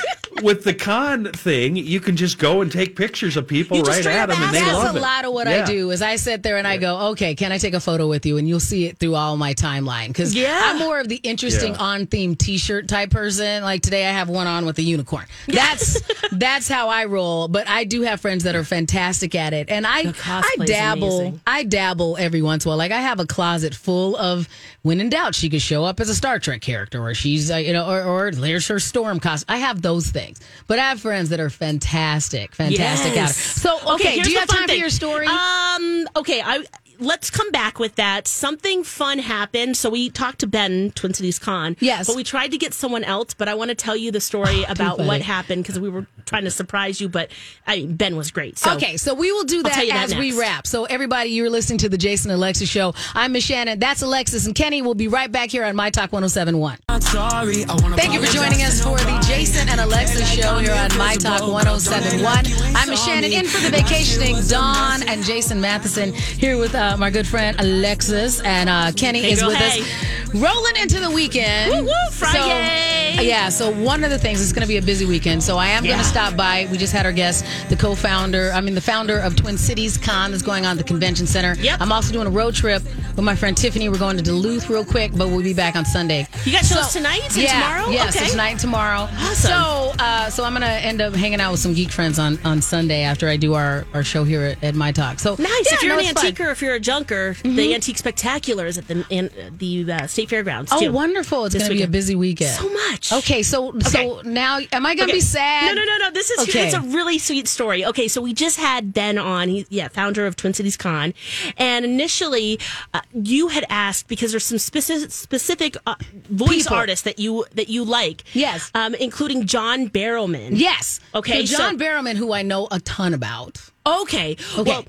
with 0.42 0.64
the 0.64 0.74
con 0.74 1.24
thing, 1.32 1.76
you 1.76 2.00
can 2.00 2.16
just 2.16 2.38
go 2.38 2.60
and 2.60 2.70
take 2.70 2.96
pictures 2.96 3.36
of 3.36 3.46
people 3.46 3.76
You 3.78 3.82
right 3.84 4.04
at 4.06 4.28
them, 4.28 4.42
and 4.42 4.54
they 4.54 4.58
ask. 4.60 4.72
love 4.72 4.82
That's 4.84 4.96
it. 4.96 4.98
a 4.98 5.02
lot 5.02 5.24
of 5.24 5.32
what 5.32 5.46
Yeah. 5.48 5.62
I 5.62 5.66
do. 5.66 5.90
Is 5.90 6.02
I 6.02 6.16
sit 6.16 6.42
there 6.42 6.56
and 6.56 6.66
I 6.66 6.76
go, 6.76 7.10
okay, 7.12 7.34
can 7.34 7.52
I 7.52 7.58
take 7.58 7.74
a 7.74 7.80
photo 7.80 8.08
with 8.08 8.26
you? 8.26 8.36
And 8.38 8.48
you'll 8.48 8.60
see 8.60 8.86
it 8.86 8.98
through 8.98 9.14
all 9.14 9.36
my 9.36 9.54
timeline 9.54 10.08
because 10.08 10.34
Yeah. 10.34 10.60
I'm 10.64 10.78
more 10.78 10.98
of 11.00 11.08
the 11.08 11.16
interesting 11.16 11.72
Yeah. 11.74 11.80
on 11.80 12.06
theme 12.06 12.34
T-shirt 12.36 12.88
type 12.88 13.10
person. 13.10 13.62
Like 13.62 13.82
today, 13.82 14.06
I 14.06 14.10
have 14.12 14.28
one 14.28 14.46
on 14.46 14.66
with 14.66 14.78
a 14.78 14.82
unicorn. 14.82 15.26
That's 15.48 16.00
that's 16.32 16.68
how 16.68 16.88
I 16.88 17.04
roll. 17.04 17.48
But 17.48 17.68
I 17.68 17.84
do 17.84 18.02
have 18.02 18.20
friends 18.20 18.44
that 18.44 18.54
are 18.56 18.64
fantastic 18.64 19.34
at 19.34 19.52
it, 19.52 19.68
and 19.70 19.86
I 19.86 20.12
I 20.26 20.56
dabble. 20.64 21.20
amazing. 21.20 21.40
I 21.46 21.64
dabble 21.64 22.16
every 22.18 22.42
once 22.42 22.64
in 22.64 22.68
a 22.68 22.70
while. 22.70 22.78
Like 22.78 22.92
I 22.92 23.00
have 23.00 23.20
a 23.20 23.26
closet 23.26 23.74
full 23.74 24.16
of 24.16 24.48
when 24.82 25.00
in 25.00 25.08
doubt, 25.08 25.34
she 25.34 25.48
could 25.48 25.62
show 25.62 25.84
up 25.84 26.00
as 26.00 26.08
a 26.08 26.14
Star 26.14 26.38
Trek 26.38 26.60
character, 26.60 27.02
or 27.02 27.14
she's 27.14 27.50
uh, 27.50 27.56
you 27.56 27.72
know, 27.72 27.88
or, 27.88 28.02
or 28.02 28.30
there's 28.30 28.68
her 28.68 28.78
storm 28.78 29.20
costume. 29.20 29.46
I 29.48 29.58
have 29.58 29.80
those 29.82 30.08
things, 30.08 30.23
but 30.66 30.78
I 30.78 30.88
have 30.90 31.00
friends 31.00 31.28
that 31.30 31.40
are 31.40 31.50
fantastic, 31.50 32.54
fantastic 32.54 33.16
at 33.16 33.30
it. 33.30 33.34
So 33.34 33.78
okay, 33.94 34.14
here's 34.14 34.26
do 34.26 34.32
you 34.32 34.38
have 34.38 34.48
time 34.48 34.68
for 34.68 34.74
your 34.74 34.90
story? 34.90 35.26
Um, 35.26 36.08
okay, 36.16 36.40
I 36.44 36.64
let's 36.98 37.30
come 37.30 37.50
back 37.50 37.78
with 37.78 37.96
that. 37.96 38.26
Something 38.28 38.84
fun 38.84 39.18
happened. 39.18 39.76
So 39.76 39.90
we 39.90 40.10
talked 40.10 40.40
to 40.40 40.46
Ben, 40.46 40.90
Twin 40.92 41.14
Cities 41.14 41.38
Con. 41.38 41.76
Yes. 41.80 42.06
But 42.06 42.16
we 42.16 42.24
tried 42.24 42.48
to 42.48 42.58
get 42.58 42.74
someone 42.74 43.04
else, 43.04 43.34
but 43.34 43.48
I 43.48 43.54
want 43.54 43.70
to 43.70 43.74
tell 43.74 43.96
you 43.96 44.10
the 44.10 44.20
story 44.20 44.64
oh, 44.66 44.72
about 44.72 44.98
what 44.98 45.22
happened 45.22 45.62
because 45.62 45.78
we 45.78 45.88
were 45.88 46.06
trying 46.26 46.44
to 46.44 46.50
surprise 46.50 47.00
you, 47.00 47.08
but 47.08 47.30
I 47.66 47.86
Ben 47.88 48.16
was 48.16 48.30
great. 48.30 48.58
So 48.58 48.74
okay, 48.74 48.96
so 48.96 49.14
we 49.14 49.32
will 49.32 49.44
do 49.44 49.62
that 49.62 49.84
as 49.90 50.14
we 50.14 50.38
wrap. 50.38 50.66
So 50.66 50.84
everybody, 50.84 51.30
you're 51.30 51.50
listening 51.50 51.78
to 51.78 51.88
the 51.88 51.98
Jason 51.98 52.30
and 52.30 52.38
Alexis 52.38 52.68
show. 52.68 52.94
I'm 53.14 53.32
Miss 53.32 53.44
Shannon. 53.44 53.78
That's 53.78 54.02
Alexis 54.02 54.46
and 54.46 54.54
Kenny. 54.54 54.82
We'll 54.82 54.94
be 54.94 55.08
right 55.08 55.30
back 55.30 55.50
here 55.50 55.64
on 55.64 55.76
My 55.76 55.90
Talk 55.90 56.12
1071. 56.12 56.78
Thank 56.88 58.12
you 58.12 58.24
for 58.24 58.32
joining 58.32 58.62
us 58.62 58.82
for 58.82 58.96
the 58.96 59.24
Jason 59.26 59.68
and 59.68 59.80
Alexis 59.80 60.30
show 60.32 60.58
here 60.58 60.74
on 60.74 60.96
My 60.96 61.14
Talk 61.16 61.40
1071. 61.42 62.44
I'm 62.76 62.88
Miss 62.88 63.04
Shannon 63.04 63.32
in 63.32 63.46
for 63.46 63.60
the 63.60 63.70
vacationing 63.70 64.36
Dawn 64.48 65.02
and 65.08 65.22
Jason 65.24 65.60
Matheson 65.60 66.12
here 66.12 66.58
with 66.58 66.74
uh, 66.84 66.96
my 66.96 67.10
good 67.10 67.26
friend 67.26 67.58
Alexis 67.60 68.40
and 68.40 68.68
uh, 68.68 68.92
Kenny 68.92 69.22
Hey, 69.22 69.32
is 69.32 69.40
girl, 69.40 69.48
with 69.48 69.58
hey. 69.58 69.80
us. 69.80 70.34
Rolling 70.34 70.76
into 70.76 70.98
the 71.00 71.10
weekend. 71.10 71.70
Woo, 71.72 71.84
woo, 71.84 71.92
So, 72.10 72.26
Friday. 72.26 73.18
Yeah, 73.22 73.48
so 73.48 73.70
one 73.70 74.02
of 74.02 74.10
the 74.10 74.18
things, 74.18 74.42
it's 74.42 74.52
going 74.52 74.62
to 74.62 74.68
be 74.68 74.76
a 74.76 74.82
busy 74.82 75.06
weekend. 75.06 75.40
So 75.42 75.56
I 75.56 75.68
am 75.68 75.84
going 75.84 75.98
to 75.98 76.04
stop 76.04 76.36
by. 76.36 76.66
We 76.72 76.76
just 76.78 76.92
had 76.92 77.06
our 77.06 77.12
guest, 77.12 77.44
the 77.68 77.76
co 77.76 77.94
founder, 77.94 78.50
I 78.52 78.60
mean, 78.60 78.74
the 78.74 78.80
founder 78.80 79.18
of 79.20 79.36
Twin 79.36 79.56
Cities 79.56 79.96
Con 79.96 80.32
that's 80.32 80.42
going 80.42 80.66
on 80.66 80.72
at 80.72 80.78
the 80.78 80.84
convention 80.84 81.26
center. 81.28 81.54
Yep. 81.62 81.80
I'm 81.80 81.92
also 81.92 82.12
doing 82.12 82.26
a 82.26 82.30
road 82.30 82.54
trip 82.54 82.82
with 82.82 83.20
my 83.24 83.36
friend 83.36 83.56
Tiffany. 83.56 83.88
We're 83.88 83.98
going 83.98 84.16
to 84.16 84.22
Duluth 84.22 84.68
real 84.68 84.84
quick, 84.84 85.12
but 85.12 85.28
we'll 85.28 85.42
be 85.44 85.54
back 85.54 85.76
on 85.76 85.84
Sunday. 85.84 86.26
You 86.44 86.50
got 86.52 86.64
shows 86.64 86.92
tonight 86.92 87.22
and 87.26 87.36
yeah, 87.36 87.52
tomorrow? 87.52 87.90
Yeah, 87.92 88.08
Okay. 88.08 88.24
so 88.24 88.30
tonight 88.32 88.50
and 88.50 88.60
tomorrow. 88.60 89.02
Awesome. 89.02 89.34
So, 89.50 89.92
uh, 90.00 90.28
so 90.30 90.42
I'm 90.44 90.52
going 90.52 90.62
to 90.62 90.68
end 90.68 91.00
up 91.00 91.14
hanging 91.14 91.40
out 91.40 91.52
with 91.52 91.60
some 91.60 91.72
geek 91.74 91.92
friends 91.92 92.18
on, 92.18 92.38
on 92.44 92.60
Sunday 92.60 93.02
after 93.02 93.28
I 93.28 93.36
do 93.36 93.54
our, 93.54 93.84
our 93.94 94.02
show 94.02 94.24
here 94.24 94.42
at, 94.42 94.64
at 94.64 94.74
My 94.74 94.90
Talk. 94.90 95.20
So 95.20 95.36
Nice. 95.38 95.48
yeah, 95.66 95.74
if 95.74 95.82
you're 95.84 95.94
no, 95.94 96.00
an 96.00 96.06
antiquer, 96.06 96.50
if 96.50 96.60
you're 96.60 96.73
a 96.74 96.80
junker, 96.80 97.36
the 97.42 97.74
Antique 97.74 97.98
Spectacular 97.98 98.66
is 98.66 98.78
at 98.78 98.88
the 98.88 99.04
in, 99.10 99.30
the 99.58 99.90
uh, 99.92 100.06
State 100.06 100.28
Fairgrounds. 100.30 100.70
Oh, 100.74 100.90
wonderful! 100.92 101.44
It's 101.46 101.54
going 101.56 101.68
to 101.70 101.74
be 101.76 101.82
a 101.82 101.88
busy 101.88 102.14
weekend. 102.14 102.50
So 102.50 102.68
much. 102.68 103.12
Okay, 103.12 103.42
so 103.42 103.78
so 103.80 104.20
now, 104.24 104.58
am 104.72 104.86
I 104.86 104.94
going 104.94 105.08
to 105.08 105.12
Okay. 105.12 105.12
be 105.12 105.20
sad? 105.20 105.74
No, 105.74 105.82
no, 105.82 105.84
no, 105.84 105.96
no. 106.04 106.10
This 106.10 106.30
is 106.30 106.48
Okay. 106.48 106.66
it's 106.66 106.74
a 106.74 106.80
really 106.80 107.18
sweet 107.18 107.48
story. 107.48 107.84
Okay, 107.86 108.08
so 108.08 108.20
we 108.20 108.32
just 108.32 108.58
had 108.58 108.92
Ben 108.92 109.18
on. 109.18 109.48
He, 109.48 109.66
yeah, 109.70 109.88
founder 109.88 110.26
of 110.26 110.36
Twin 110.36 110.54
Cities 110.54 110.76
Con, 110.76 111.14
and 111.56 111.84
initially 111.84 112.58
uh, 112.92 113.00
you 113.12 113.48
had 113.48 113.64
asked 113.68 114.08
because 114.08 114.30
there's 114.32 114.44
some 114.44 114.58
specific 114.58 115.10
specific 115.10 115.76
uh, 115.86 115.94
voice 116.30 116.64
People. 116.64 116.76
artists 116.76 117.04
that 117.04 117.18
you 117.18 117.44
that 117.54 117.68
you 117.68 117.84
like. 117.84 118.24
Yes. 118.34 118.70
um, 118.74 118.94
including 118.94 119.46
John 119.46 119.88
Barrowman. 119.88 120.50
Yes. 120.54 121.00
Okay, 121.14 121.46
So 121.46 121.56
John 121.58 121.78
so- 121.78 121.84
Barrowman, 121.84 122.16
who 122.16 122.32
I 122.32 122.42
know 122.42 122.68
a 122.70 122.80
ton 122.80 123.14
about. 123.14 123.60
Okay. 123.86 124.36
Okay. 124.56 124.62
Well, 124.62 124.84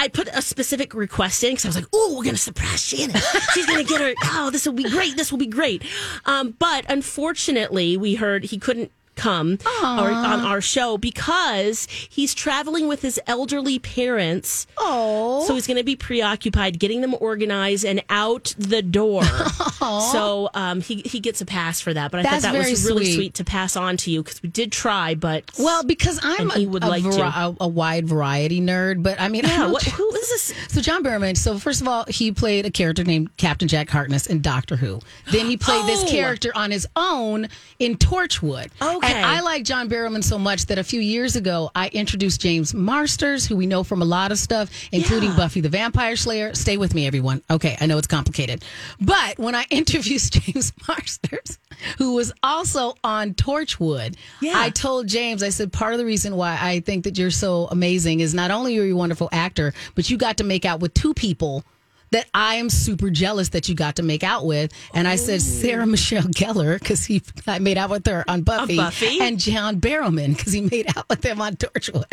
I 0.00 0.08
put 0.08 0.28
a 0.32 0.40
specific 0.40 0.94
request 0.94 1.44
in 1.44 1.50
because 1.50 1.66
I 1.66 1.68
was 1.68 1.76
like, 1.76 1.88
"Oh, 1.92 2.14
we're 2.16 2.24
gonna 2.24 2.38
surprise 2.38 2.82
Shannon. 2.82 3.20
She's 3.52 3.66
gonna 3.66 3.84
get 3.84 4.00
her. 4.00 4.14
Oh, 4.24 4.48
this 4.48 4.64
will 4.64 4.72
be 4.72 4.88
great. 4.88 5.18
This 5.18 5.30
will 5.30 5.38
be 5.38 5.46
great." 5.46 5.82
Um, 6.24 6.54
but 6.58 6.86
unfortunately, 6.88 7.98
we 7.98 8.14
heard 8.14 8.44
he 8.44 8.56
couldn't 8.56 8.92
come 9.20 9.58
or, 9.82 10.10
on 10.10 10.40
our 10.40 10.60
show 10.60 10.96
because 10.98 11.86
he's 12.10 12.34
traveling 12.34 12.88
with 12.88 13.02
his 13.02 13.20
elderly 13.26 13.78
parents. 13.78 14.66
Oh. 14.78 15.44
So 15.46 15.54
he's 15.54 15.66
going 15.66 15.76
to 15.76 15.84
be 15.84 15.96
preoccupied 15.96 16.78
getting 16.78 17.00
them 17.02 17.14
organized 17.20 17.84
and 17.84 18.02
out 18.08 18.54
the 18.58 18.82
door. 18.82 19.22
so 20.12 20.48
um, 20.54 20.80
he 20.80 21.02
he 21.04 21.20
gets 21.20 21.40
a 21.40 21.46
pass 21.46 21.80
for 21.80 21.92
that. 21.94 22.10
But 22.10 22.20
I 22.20 22.22
That's 22.24 22.44
thought 22.44 22.52
that 22.54 22.68
was 22.70 22.84
really 22.86 23.04
sweet. 23.06 23.14
sweet. 23.14 23.34
to 23.34 23.44
pass 23.44 23.76
on 23.76 23.96
to 23.98 24.10
you 24.10 24.22
because 24.22 24.42
we 24.42 24.48
did 24.48 24.72
try, 24.72 25.14
but 25.14 25.44
Well, 25.58 25.84
because 25.84 26.18
I'm 26.22 26.50
a, 26.52 26.66
would 26.66 26.82
a, 26.84 26.88
like 26.88 27.02
to. 27.04 27.54
a, 27.60 27.68
wide 27.68 28.08
variety 28.08 28.60
nerd, 28.60 29.02
but 29.02 29.20
I 29.20 29.28
mean, 29.28 29.44
I 29.44 29.50
Yeah, 29.50 29.56
know 29.58 29.70
what- 29.72 29.82
who 29.84 30.08
is 30.14 30.28
this? 30.28 30.54
So 30.68 30.80
John 30.80 31.02
Barrowman. 31.04 31.36
So 31.36 31.58
first 31.58 31.80
of 31.80 31.88
all, 31.88 32.04
he 32.08 32.32
played 32.32 32.66
a 32.66 32.70
character 32.70 33.04
named 33.04 33.36
Captain 33.36 33.68
Jack 33.68 33.88
Harkness 33.90 34.26
in 34.26 34.40
Doctor 34.40 34.76
Who. 34.76 35.00
Then 35.30 35.46
he 35.46 35.56
played 35.56 35.84
this 35.86 36.02
Oh. 36.04 36.08
character 36.08 36.50
on 36.54 36.70
his 36.70 36.86
own 36.96 37.48
in 37.78 37.96
Torchwood. 37.96 38.70
Okay. 38.80 39.09
And 39.16 39.26
I 39.26 39.40
like 39.40 39.64
John 39.64 39.88
Barrowman 39.88 40.22
so 40.22 40.38
much 40.38 40.66
that 40.66 40.78
a 40.78 40.84
few 40.84 41.00
years 41.00 41.36
ago 41.36 41.70
I 41.74 41.88
introduced 41.88 42.40
James 42.40 42.72
Marsters, 42.74 43.46
who 43.46 43.56
we 43.56 43.66
know 43.66 43.82
from 43.82 44.02
a 44.02 44.04
lot 44.04 44.32
of 44.32 44.38
stuff, 44.38 44.70
including 44.92 45.30
Yeah. 45.30 45.36
Buffy 45.36 45.60
the 45.60 45.68
Vampire 45.68 46.16
Slayer. 46.16 46.54
Stay 46.54 46.76
with 46.76 46.94
me, 46.94 47.06
everyone. 47.06 47.42
Okay, 47.50 47.76
I 47.80 47.86
know 47.86 47.98
it's 47.98 48.06
complicated, 48.06 48.64
but 49.00 49.38
when 49.38 49.54
I 49.54 49.66
introduced 49.70 50.34
James 50.34 50.72
Marsters, 50.86 51.58
who 51.98 52.14
was 52.14 52.32
also 52.42 52.94
on 53.02 53.34
Torchwood, 53.34 54.16
Yeah. 54.40 54.52
I 54.56 54.70
told 54.70 55.08
James, 55.08 55.42
I 55.42 55.48
said, 55.48 55.72
part 55.72 55.92
of 55.92 55.98
the 55.98 56.04
reason 56.06 56.36
why 56.36 56.58
I 56.60 56.80
think 56.80 57.04
that 57.04 57.18
you're 57.18 57.30
so 57.30 57.66
amazing 57.70 58.20
is 58.20 58.34
not 58.34 58.50
only 58.50 58.78
are 58.78 58.84
you 58.84 58.94
a 58.94 58.96
wonderful 58.96 59.28
actor, 59.32 59.72
but 59.94 60.08
you 60.10 60.16
got 60.16 60.36
to 60.38 60.44
make 60.44 60.64
out 60.64 60.80
with 60.80 60.94
two 60.94 61.14
people 61.14 61.64
that 62.12 62.26
I 62.34 62.56
am 62.56 62.70
super 62.70 63.10
jealous 63.10 63.50
that 63.50 63.68
you 63.68 63.74
got 63.74 63.96
to 63.96 64.02
make 64.02 64.22
out 64.24 64.44
with. 64.44 64.72
And 64.94 65.06
I 65.06 65.16
said, 65.16 65.42
Sarah 65.42 65.86
Michelle 65.86 66.22
Gellar, 66.24 66.78
because 66.78 67.04
he 67.04 67.22
I 67.46 67.58
made 67.58 67.78
out 67.78 67.90
with 67.90 68.06
her 68.06 68.24
on 68.28 68.42
Buffy, 68.42 68.76
Buffy? 68.76 69.20
and 69.20 69.38
John 69.38 69.80
Barrowman, 69.80 70.36
because 70.36 70.52
he 70.52 70.62
made 70.62 70.86
out 70.96 71.08
with 71.08 71.24
him 71.24 71.40
on 71.40 71.56
Torchwood. 71.56 72.04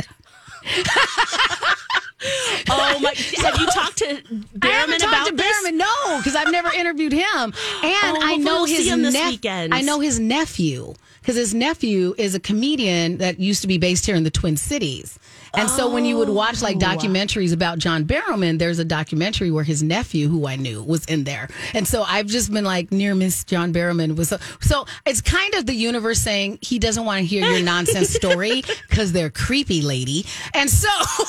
Oh 2.69 2.99
my! 2.99 3.13
Have 3.43 3.59
you 3.59 3.67
talked 3.67 3.97
to 3.97 4.21
I 4.63 4.67
haven't 4.67 4.99
talked 4.99 5.13
about 5.13 5.27
to 5.27 5.35
this? 5.35 5.45
Barrowman, 5.45 5.75
no, 5.75 6.17
because 6.17 6.35
I've 6.35 6.51
never 6.51 6.71
interviewed 6.73 7.13
him. 7.13 7.23
And 7.83 8.17
oh, 8.17 8.19
I 8.21 8.37
know 8.37 8.55
we'll 8.55 8.65
his 8.65 8.79
see 8.79 8.89
him 8.89 9.03
this 9.03 9.13
nep- 9.13 9.29
weekend. 9.29 9.73
I 9.73 9.81
know 9.81 9.99
his 9.99 10.19
nephew 10.19 10.95
because 11.21 11.35
his 11.35 11.53
nephew 11.53 12.15
is 12.17 12.33
a 12.33 12.39
comedian 12.39 13.17
that 13.17 13.39
used 13.39 13.61
to 13.61 13.67
be 13.67 13.77
based 13.77 14.05
here 14.05 14.15
in 14.15 14.23
the 14.23 14.31
Twin 14.31 14.57
Cities. 14.57 15.19
And 15.53 15.69
so 15.69 15.91
when 15.91 16.05
you 16.05 16.17
would 16.17 16.29
watch 16.29 16.61
like 16.61 16.77
oh. 16.77 16.79
documentaries 16.79 17.53
about 17.53 17.79
John 17.79 18.05
Barrowman, 18.05 18.59
there's 18.59 18.79
a 18.79 18.85
documentary 18.85 19.51
where 19.51 19.63
his 19.63 19.83
nephew, 19.83 20.27
who 20.27 20.47
I 20.47 20.55
knew, 20.55 20.83
was 20.83 21.05
in 21.05 21.23
there. 21.23 21.49
And 21.73 21.87
so 21.87 22.03
I've 22.03 22.27
just 22.27 22.51
been 22.51 22.65
like 22.65 22.91
near 22.91 23.15
miss 23.15 23.43
John 23.43 23.73
Barrowman 23.73 24.15
was 24.15 24.29
so, 24.29 24.37
so 24.61 24.85
it's 25.05 25.21
kind 25.21 25.53
of 25.55 25.65
the 25.65 25.73
universe 25.73 26.19
saying 26.19 26.59
he 26.61 26.79
doesn't 26.79 27.05
want 27.05 27.19
to 27.19 27.25
hear 27.25 27.45
your 27.45 27.63
nonsense 27.63 28.09
story 28.09 28.63
because 28.89 29.11
they're 29.11 29.29
creepy, 29.29 29.81
lady. 29.81 30.25
And 30.53 30.69
so 30.69 30.89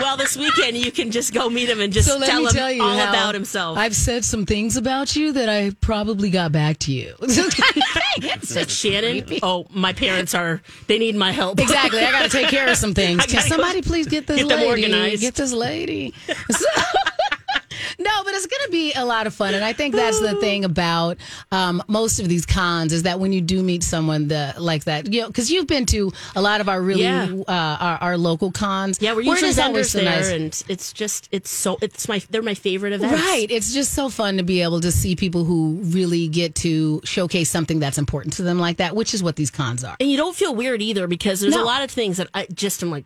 Well, 0.00 0.16
this 0.16 0.36
weekend 0.36 0.76
you 0.76 0.92
can 0.92 1.10
just 1.10 1.32
go 1.32 1.48
meet 1.48 1.68
him 1.68 1.80
and 1.80 1.92
just 1.92 2.08
so 2.08 2.20
tell 2.20 2.46
him 2.46 2.52
tell 2.52 2.82
all 2.82 3.00
about 3.00 3.34
himself. 3.34 3.78
I've 3.78 3.96
said 3.96 4.24
some 4.24 4.44
things 4.44 4.76
about 4.76 5.16
you 5.16 5.32
that 5.32 5.48
I 5.48 5.70
probably 5.80 6.30
got 6.30 6.52
back 6.52 6.78
to 6.80 6.92
you. 6.92 7.14
Said 8.42 8.70
Shannon. 8.70 9.38
Oh, 9.42 9.66
my 9.70 9.92
parents 9.92 10.34
are. 10.34 10.60
They 10.86 10.98
need 10.98 11.16
my 11.16 11.32
help. 11.32 11.60
exactly. 11.60 12.00
I 12.00 12.10
got 12.10 12.22
to 12.24 12.28
take 12.28 12.48
care 12.48 12.68
of 12.68 12.76
some 12.76 12.94
things. 12.94 13.25
Can 13.26 13.42
go 13.42 13.48
somebody 13.48 13.82
please 13.82 14.06
get 14.06 14.26
this 14.26 14.38
get 14.38 14.46
lady? 14.48 14.66
organized. 14.84 15.20
Get 15.20 15.34
this 15.34 15.52
lady. 15.52 16.14
So- 16.50 16.64
no, 17.98 18.10
but 18.24 18.34
it's 18.34 18.46
going 18.46 18.64
to 18.66 18.70
be 18.70 18.92
a 18.94 19.04
lot 19.04 19.26
of 19.26 19.34
fun, 19.34 19.54
and 19.54 19.64
I 19.64 19.72
think 19.72 19.94
that's 19.94 20.18
the 20.20 20.34
thing 20.40 20.64
about 20.64 21.18
um, 21.52 21.82
most 21.88 22.20
of 22.20 22.28
these 22.28 22.44
cons 22.46 22.92
is 22.92 23.02
that 23.04 23.20
when 23.20 23.32
you 23.32 23.40
do 23.40 23.62
meet 23.62 23.82
someone 23.82 24.28
that 24.28 24.60
like 24.60 24.84
that, 24.84 25.12
you 25.12 25.20
know, 25.22 25.26
because 25.28 25.50
you've 25.50 25.66
been 25.66 25.86
to 25.86 26.12
a 26.34 26.42
lot 26.42 26.60
of 26.60 26.68
our 26.68 26.80
really 26.80 27.02
Yeah. 27.02 27.28
uh, 27.46 27.52
our, 27.80 27.98
our 28.02 28.18
local 28.18 28.50
cons. 28.50 28.98
Yeah, 29.00 29.14
we're 29.14 29.22
usually 29.22 29.52
vendors 29.52 29.90
so 29.90 29.98
there, 29.98 30.06
nice. 30.10 30.30
and 30.30 30.64
it's 30.68 30.92
just 30.92 31.28
it's 31.32 31.50
so 31.50 31.78
it's 31.82 32.08
my 32.08 32.20
they're 32.30 32.42
my 32.42 32.54
favorite 32.54 32.92
events. 32.92 33.20
Right. 33.22 33.46
It's 33.50 33.72
just 33.72 33.92
so 33.92 34.08
fun 34.08 34.36
to 34.38 34.42
be 34.42 34.62
able 34.62 34.80
to 34.80 34.92
see 34.92 35.14
people 35.16 35.44
who 35.44 35.78
really 35.84 36.28
get 36.28 36.54
to 36.56 37.00
showcase 37.04 37.50
something 37.50 37.78
that's 37.78 37.98
important 37.98 38.34
to 38.34 38.42
them 38.42 38.58
like 38.58 38.78
that, 38.78 38.94
which 38.96 39.12
is 39.14 39.22
what 39.22 39.36
these 39.36 39.50
cons 39.50 39.84
are. 39.84 39.96
and 40.00 40.10
you 40.10 40.16
don't 40.16 40.36
feel 40.36 40.54
weird 40.54 40.82
either 40.82 41.06
because 41.06 41.40
there's 41.40 41.54
No. 41.54 41.62
a 41.62 41.64
lot 41.64 41.82
of 41.82 41.90
things 41.90 42.16
that 42.18 42.28
I 42.34 42.46
just 42.52 42.82
am 42.82 42.90
like. 42.90 43.04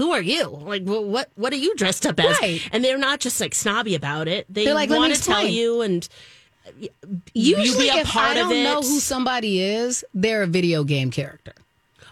Who 0.00 0.12
are 0.12 0.22
you? 0.22 0.46
Like, 0.48 0.82
wh- 0.84 1.06
what? 1.06 1.28
What 1.34 1.52
are 1.52 1.56
you 1.56 1.74
dressed 1.76 2.06
up 2.06 2.18
as? 2.18 2.38
Right. 2.40 2.66
And 2.72 2.82
they're 2.82 2.96
not 2.96 3.20
just 3.20 3.38
like 3.40 3.54
snobby 3.54 3.94
about 3.94 4.28
it. 4.28 4.46
They 4.48 4.64
They're 4.64 4.72
like, 4.74 4.88
want 4.88 5.14
to 5.14 5.22
tell 5.22 5.46
you, 5.46 5.82
and 5.82 6.08
Usually, 7.34 7.86
you 7.86 7.92
be 7.92 7.98
a 7.98 8.02
if 8.02 8.08
part 8.08 8.36
I 8.36 8.40
of 8.40 8.48
don't 8.48 8.62
know 8.64 8.80
who 8.80 9.00
somebody 9.00 9.60
is, 9.62 10.04
they're 10.14 10.42
a 10.44 10.46
video 10.46 10.84
game 10.84 11.10
character. 11.10 11.52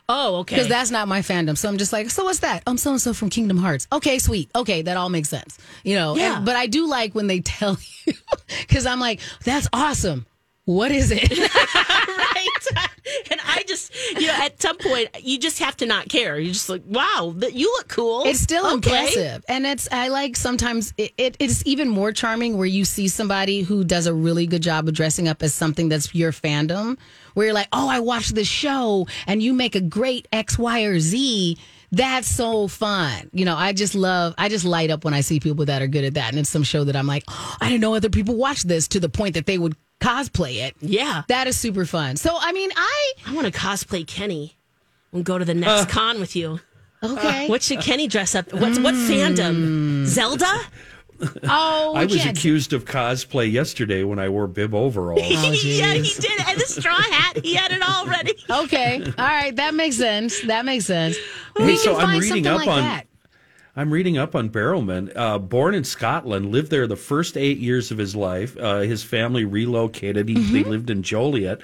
oh, 0.08 0.36
okay. 0.40 0.56
Because 0.56 0.68
that's 0.68 0.90
not 0.90 1.06
my 1.08 1.20
fandom. 1.20 1.56
So 1.56 1.68
I'm 1.68 1.78
just 1.78 1.92
like, 1.92 2.10
so 2.10 2.24
what's 2.24 2.40
that? 2.40 2.62
Oh, 2.66 2.72
I'm 2.72 2.78
so 2.78 2.90
and 2.92 3.00
so 3.00 3.12
from 3.14 3.30
Kingdom 3.30 3.56
Hearts. 3.58 3.86
Okay, 3.92 4.18
sweet. 4.18 4.50
Okay, 4.56 4.82
that 4.82 4.96
all 4.96 5.08
makes 5.10 5.28
sense. 5.28 5.58
You 5.84 5.94
know, 5.96 6.10
and- 6.12 6.20
Yeah. 6.20 6.40
but 6.44 6.56
I 6.56 6.66
do 6.66 6.86
like 6.88 7.14
when 7.14 7.26
they 7.26 7.40
tell 7.56 7.78
you, 8.04 8.14
because 8.60 8.86
I'm 8.86 9.00
like, 9.00 9.20
that's 9.44 9.68
awesome. 9.72 10.26
What 10.68 10.92
is 10.92 11.10
it? 11.10 11.30
right? 11.74 12.48
and 13.30 13.40
I 13.42 13.64
just, 13.66 13.90
you 14.20 14.26
know, 14.26 14.34
at 14.34 14.60
some 14.60 14.76
point, 14.76 15.08
you 15.24 15.38
just 15.38 15.60
have 15.60 15.74
to 15.78 15.86
not 15.86 16.10
care. 16.10 16.38
You're 16.38 16.52
just 16.52 16.68
like, 16.68 16.82
wow, 16.86 17.34
you 17.52 17.72
look 17.78 17.88
cool. 17.88 18.24
It's 18.26 18.40
still 18.40 18.66
Okay. 18.66 18.74
impressive, 18.74 19.46
and 19.48 19.64
it's 19.66 19.88
I 19.90 20.08
like 20.08 20.36
sometimes 20.36 20.92
it, 20.98 21.12
it 21.16 21.36
it's 21.38 21.62
even 21.64 21.88
more 21.88 22.12
charming 22.12 22.58
where 22.58 22.66
you 22.66 22.84
see 22.84 23.08
somebody 23.08 23.62
who 23.62 23.82
does 23.82 24.06
a 24.06 24.12
really 24.12 24.46
good 24.46 24.62
job 24.62 24.86
of 24.88 24.92
dressing 24.92 25.26
up 25.26 25.42
as 25.42 25.54
something 25.54 25.88
that's 25.88 26.14
your 26.14 26.32
fandom. 26.32 26.98
Where 27.32 27.46
you're 27.46 27.54
like, 27.54 27.68
oh, 27.72 27.88
I 27.88 28.00
watched 28.00 28.34
this 28.34 28.46
show, 28.48 29.06
and 29.26 29.42
you 29.42 29.54
make 29.54 29.74
a 29.74 29.80
great 29.80 30.28
X, 30.34 30.58
Y, 30.58 30.82
or 30.82 31.00
Z. 31.00 31.56
That's 31.92 32.28
so 32.28 32.68
fun. 32.68 33.30
You 33.32 33.46
know, 33.46 33.56
I 33.56 33.72
just 33.72 33.94
love, 33.94 34.34
I 34.36 34.50
just 34.50 34.66
light 34.66 34.90
up 34.90 35.06
when 35.06 35.14
I 35.14 35.22
see 35.22 35.40
people 35.40 35.64
that 35.64 35.80
are 35.80 35.86
good 35.86 36.04
at 36.04 36.12
that. 36.14 36.28
And 36.28 36.38
it's 36.38 36.50
some 36.50 36.62
show 36.62 36.84
that 36.84 36.94
I'm 36.94 37.06
like, 37.06 37.24
oh, 37.28 37.56
I 37.62 37.70
didn't 37.70 37.80
know 37.80 37.94
other 37.94 38.10
people 38.10 38.36
watch 38.36 38.64
this 38.64 38.88
to 38.88 39.00
the 39.00 39.08
point 39.08 39.32
that 39.32 39.46
they 39.46 39.56
would 39.56 39.74
cosplay 40.00 40.56
it. 40.56 40.76
Yeah. 40.80 41.22
That 41.28 41.46
is 41.46 41.56
super 41.56 41.84
fun. 41.84 42.16
So, 42.16 42.36
I 42.38 42.52
mean, 42.52 42.70
I, 42.76 43.12
I 43.26 43.34
want 43.34 43.52
to 43.52 43.58
cosplay 43.58 44.06
Kenny 44.06 44.56
and 45.12 45.24
go 45.24 45.38
to 45.38 45.44
the 45.44 45.54
next 45.54 45.88
con 45.88 46.20
with 46.20 46.36
you. 46.36 46.60
okay. 47.02 47.48
What 47.48 47.62
should 47.62 47.80
Kenny 47.80 48.08
dress 48.08 48.34
up? 48.34 48.52
What's 48.52 48.78
what 48.78 48.94
fandom? 48.94 49.54
Hmm. 49.54 50.04
Zelda? 50.06 50.60
oh, 51.44 51.94
I 51.96 52.04
was 52.04 52.16
can't- 52.16 52.38
accused 52.38 52.72
of 52.72 52.84
cosplay 52.84 53.50
yesterday 53.50 54.04
when 54.04 54.18
I 54.18 54.28
wore 54.28 54.46
bib 54.46 54.74
overalls. 54.74 55.20
Oh, 55.20 55.28
yeah, 55.28 55.94
he 55.94 56.14
oh, 56.16 56.20
did. 56.20 56.40
And 56.46 56.60
the 56.60 56.66
straw 56.66 56.94
hat, 56.94 57.44
he 57.44 57.54
had 57.54 57.72
it 57.72 57.82
all 57.86 58.06
ready. 58.06 58.34
Okay. 58.48 59.02
All 59.04 59.12
right. 59.26 59.54
That 59.56 59.74
makes 59.74 59.96
sense. 59.96 60.40
That 60.42 60.64
makes 60.64 60.86
sense. 60.86 61.16
Hey, 61.56 61.66
we 61.66 61.76
so 61.76 61.92
can 61.94 62.00
I'm 62.02 62.06
find 62.08 62.22
reading 62.22 62.44
something 62.44 62.46
up 62.46 62.58
like 62.58 62.68
on- 62.68 62.80
that. 62.82 63.06
I'm 63.78 63.92
reading 63.92 64.18
up 64.18 64.34
on 64.34 64.50
Barrowman. 64.50 65.12
Uh, 65.14 65.38
born 65.38 65.72
in 65.72 65.84
Scotland, 65.84 66.50
lived 66.50 66.68
there 66.72 66.88
the 66.88 66.96
first 66.96 67.36
eight 67.36 67.58
years 67.58 67.92
of 67.92 67.98
his 67.98 68.16
life. 68.16 68.56
Uh, 68.58 68.80
his 68.80 69.04
family 69.04 69.44
relocated. 69.44 70.28
He, 70.28 70.34
They 70.34 70.68
lived 70.68 70.90
in 70.90 71.04
Joliet, 71.04 71.60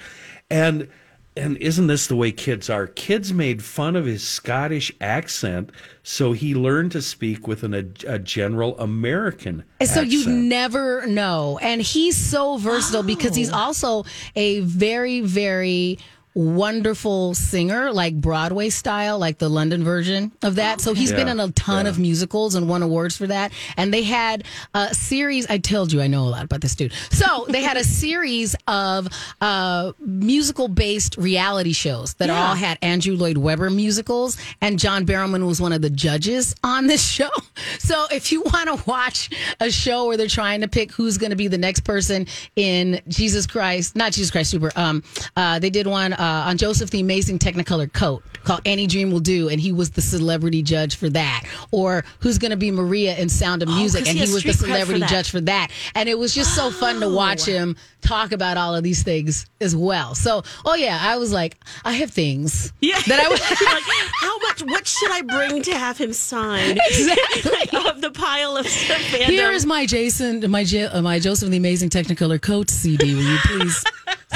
and 0.48 0.88
and 1.36 1.56
isn't 1.56 1.88
this 1.88 2.06
the 2.06 2.14
way 2.14 2.30
kids 2.30 2.70
are? 2.70 2.86
Kids 2.86 3.32
made 3.32 3.64
fun 3.64 3.96
of 3.96 4.06
his 4.06 4.22
Scottish 4.26 4.92
accent, 5.00 5.70
so 6.04 6.30
he 6.30 6.54
learned 6.54 6.92
to 6.92 7.02
speak 7.02 7.48
with 7.48 7.64
an, 7.64 7.74
a, 7.74 8.14
a 8.14 8.18
general 8.20 8.78
American 8.78 9.64
so 9.84 10.00
you 10.00 10.28
never 10.28 11.06
know. 11.06 11.58
And 11.60 11.82
he's 11.82 12.16
so 12.16 12.56
versatile 12.56 13.02
because 13.02 13.34
he's 13.34 13.50
also 13.50 14.04
a 14.36 14.60
very, 14.60 15.20
very 15.20 15.98
wonderful 16.34 17.34
singer, 17.34 17.92
like 17.92 18.20
Broadway 18.20 18.68
style, 18.70 19.18
like 19.18 19.38
the 19.38 19.48
London 19.48 19.84
version 19.84 20.32
of 20.42 20.56
that. 20.56 20.80
So 20.80 20.94
he's 20.94 21.12
been 21.12 21.28
in 21.28 21.38
a 21.40 21.50
ton 21.52 21.86
of 21.86 21.98
musicals 21.98 22.54
and 22.54 22.68
won 22.68 22.82
awards 22.82 23.16
for 23.16 23.26
that. 23.28 23.52
And 23.76 23.92
they 23.94 24.02
had 24.02 24.44
a 24.74 24.94
series. 24.94 25.46
I 25.48 25.58
told 25.58 25.92
you 25.92 26.00
I 26.02 26.06
know 26.08 26.22
a 26.24 26.30
lot 26.30 26.44
about 26.44 26.60
this 26.60 26.74
dude. 26.74 26.92
So 27.10 27.46
they 27.48 27.62
had 27.62 27.76
a 27.76 27.84
series 28.04 28.56
of 28.66 29.08
uh, 29.40 29.92
musical 30.00 30.68
based 30.68 31.16
reality 31.16 31.72
shows 31.72 32.14
that 32.14 32.28
Yeah. 32.28 32.48
all 32.48 32.54
had 32.54 32.78
Andrew 32.82 33.14
Lloyd 33.16 33.36
Webber 33.38 33.70
musicals, 33.70 34.36
and 34.60 34.78
John 34.78 35.06
Barrowman 35.06 35.46
was 35.46 35.60
one 35.60 35.72
of 35.72 35.82
the 35.82 35.90
judges 35.90 36.54
on 36.64 36.86
this 36.86 37.06
show. 37.14 37.30
So 37.78 38.06
if 38.10 38.32
you 38.32 38.42
want 38.42 38.68
to 38.76 38.84
watch 38.90 39.30
a 39.60 39.70
show 39.70 40.06
where 40.06 40.16
they're 40.16 40.26
trying 40.26 40.62
to 40.62 40.68
pick 40.68 40.90
who's 40.92 41.18
going 41.18 41.30
to 41.30 41.36
be 41.36 41.48
the 41.48 41.58
next 41.58 41.80
person 41.80 42.26
in 42.56 43.00
Jesus 43.08 43.46
Christ, 43.46 43.94
not 43.96 44.12
Jesus 44.12 44.30
Christ 44.30 44.50
Super, 44.50 44.72
um, 44.76 45.02
uh, 45.36 45.58
they 45.58 45.70
did 45.70 45.86
one 45.86 46.12
uh, 46.12 46.23
on 46.24 46.56
Joseph 46.56 46.90
the 46.90 47.00
Amazing 47.00 47.38
Technicolor 47.38 47.92
Coat 47.92 48.22
called 48.44 48.60
Any 48.64 48.86
Dream 48.86 49.10
Will 49.10 49.20
Do, 49.20 49.48
and 49.48 49.58
he 49.60 49.72
was 49.72 49.90
the 49.90 50.02
celebrity 50.02 50.62
judge 50.62 50.96
for 50.96 51.08
that. 51.10 51.44
Or 51.70 52.04
who's 52.20 52.38
going 52.38 52.50
to 52.50 52.56
be 52.56 52.70
Maria 52.70 53.16
in 53.16 53.28
Sound 53.28 53.62
of 53.62 53.68
Oh, 53.68 53.76
Music, 53.76 54.06
and 54.06 54.16
he 54.16 54.20
was 54.32 54.42
the 54.42 54.50
cred 54.50 54.56
for 54.58 54.64
celebrity 54.66 55.00
judge 55.06 55.30
for 55.30 55.40
that. 55.42 55.70
And 55.94 56.08
it 56.08 56.18
was 56.18 56.34
just 56.34 56.54
so 56.54 56.70
fun 56.70 57.00
to 57.00 57.08
watch 57.08 57.44
him 57.46 57.76
talk 58.02 58.32
about 58.32 58.56
all 58.58 58.74
of 58.74 58.82
these 58.82 59.02
things 59.02 59.46
as 59.60 59.74
well. 59.74 60.14
So, 60.14 60.42
oh 60.64 60.74
yeah, 60.74 60.98
I 61.00 61.16
was 61.16 61.32
like, 61.32 61.56
I 61.84 61.92
have 61.94 62.10
things 62.10 62.72
Yeah. 62.80 63.00
that 63.06 63.18
I. 63.20 63.22
You're 63.60 63.74
like, 63.74 63.84
how 64.20 64.38
much? 64.38 64.62
What 64.64 64.86
should 64.86 65.10
I 65.10 65.22
bring 65.22 65.62
to 65.62 65.74
have 65.76 65.98
him 65.98 66.12
sign? 66.12 66.78
Exactly. 66.90 67.78
of 67.90 68.00
the 68.00 68.10
pile 68.10 68.56
of 68.56 68.66
fandom. 68.66 69.24
Here 69.26 69.50
is 69.52 69.64
my 69.66 69.86
Jason, 69.86 70.50
my 70.50 70.64
J- 70.64 70.84
uh, 70.84 71.00
my 71.02 71.18
Joseph 71.18 71.50
the 71.50 71.56
Amazing 71.56 71.90
Technicolor 71.90 72.40
Coat 72.40 72.70
CD. 72.70 73.14
Will 73.14 73.22
you 73.22 73.38
please 73.44 73.84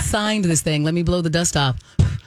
sign 0.02 0.42
this 0.42 0.62
thing? 0.62 0.84
Let 0.84 0.94
me 0.94 1.02
blow 1.02 1.20
the 1.20 1.30
dust 1.30 1.56
off, 1.56 1.76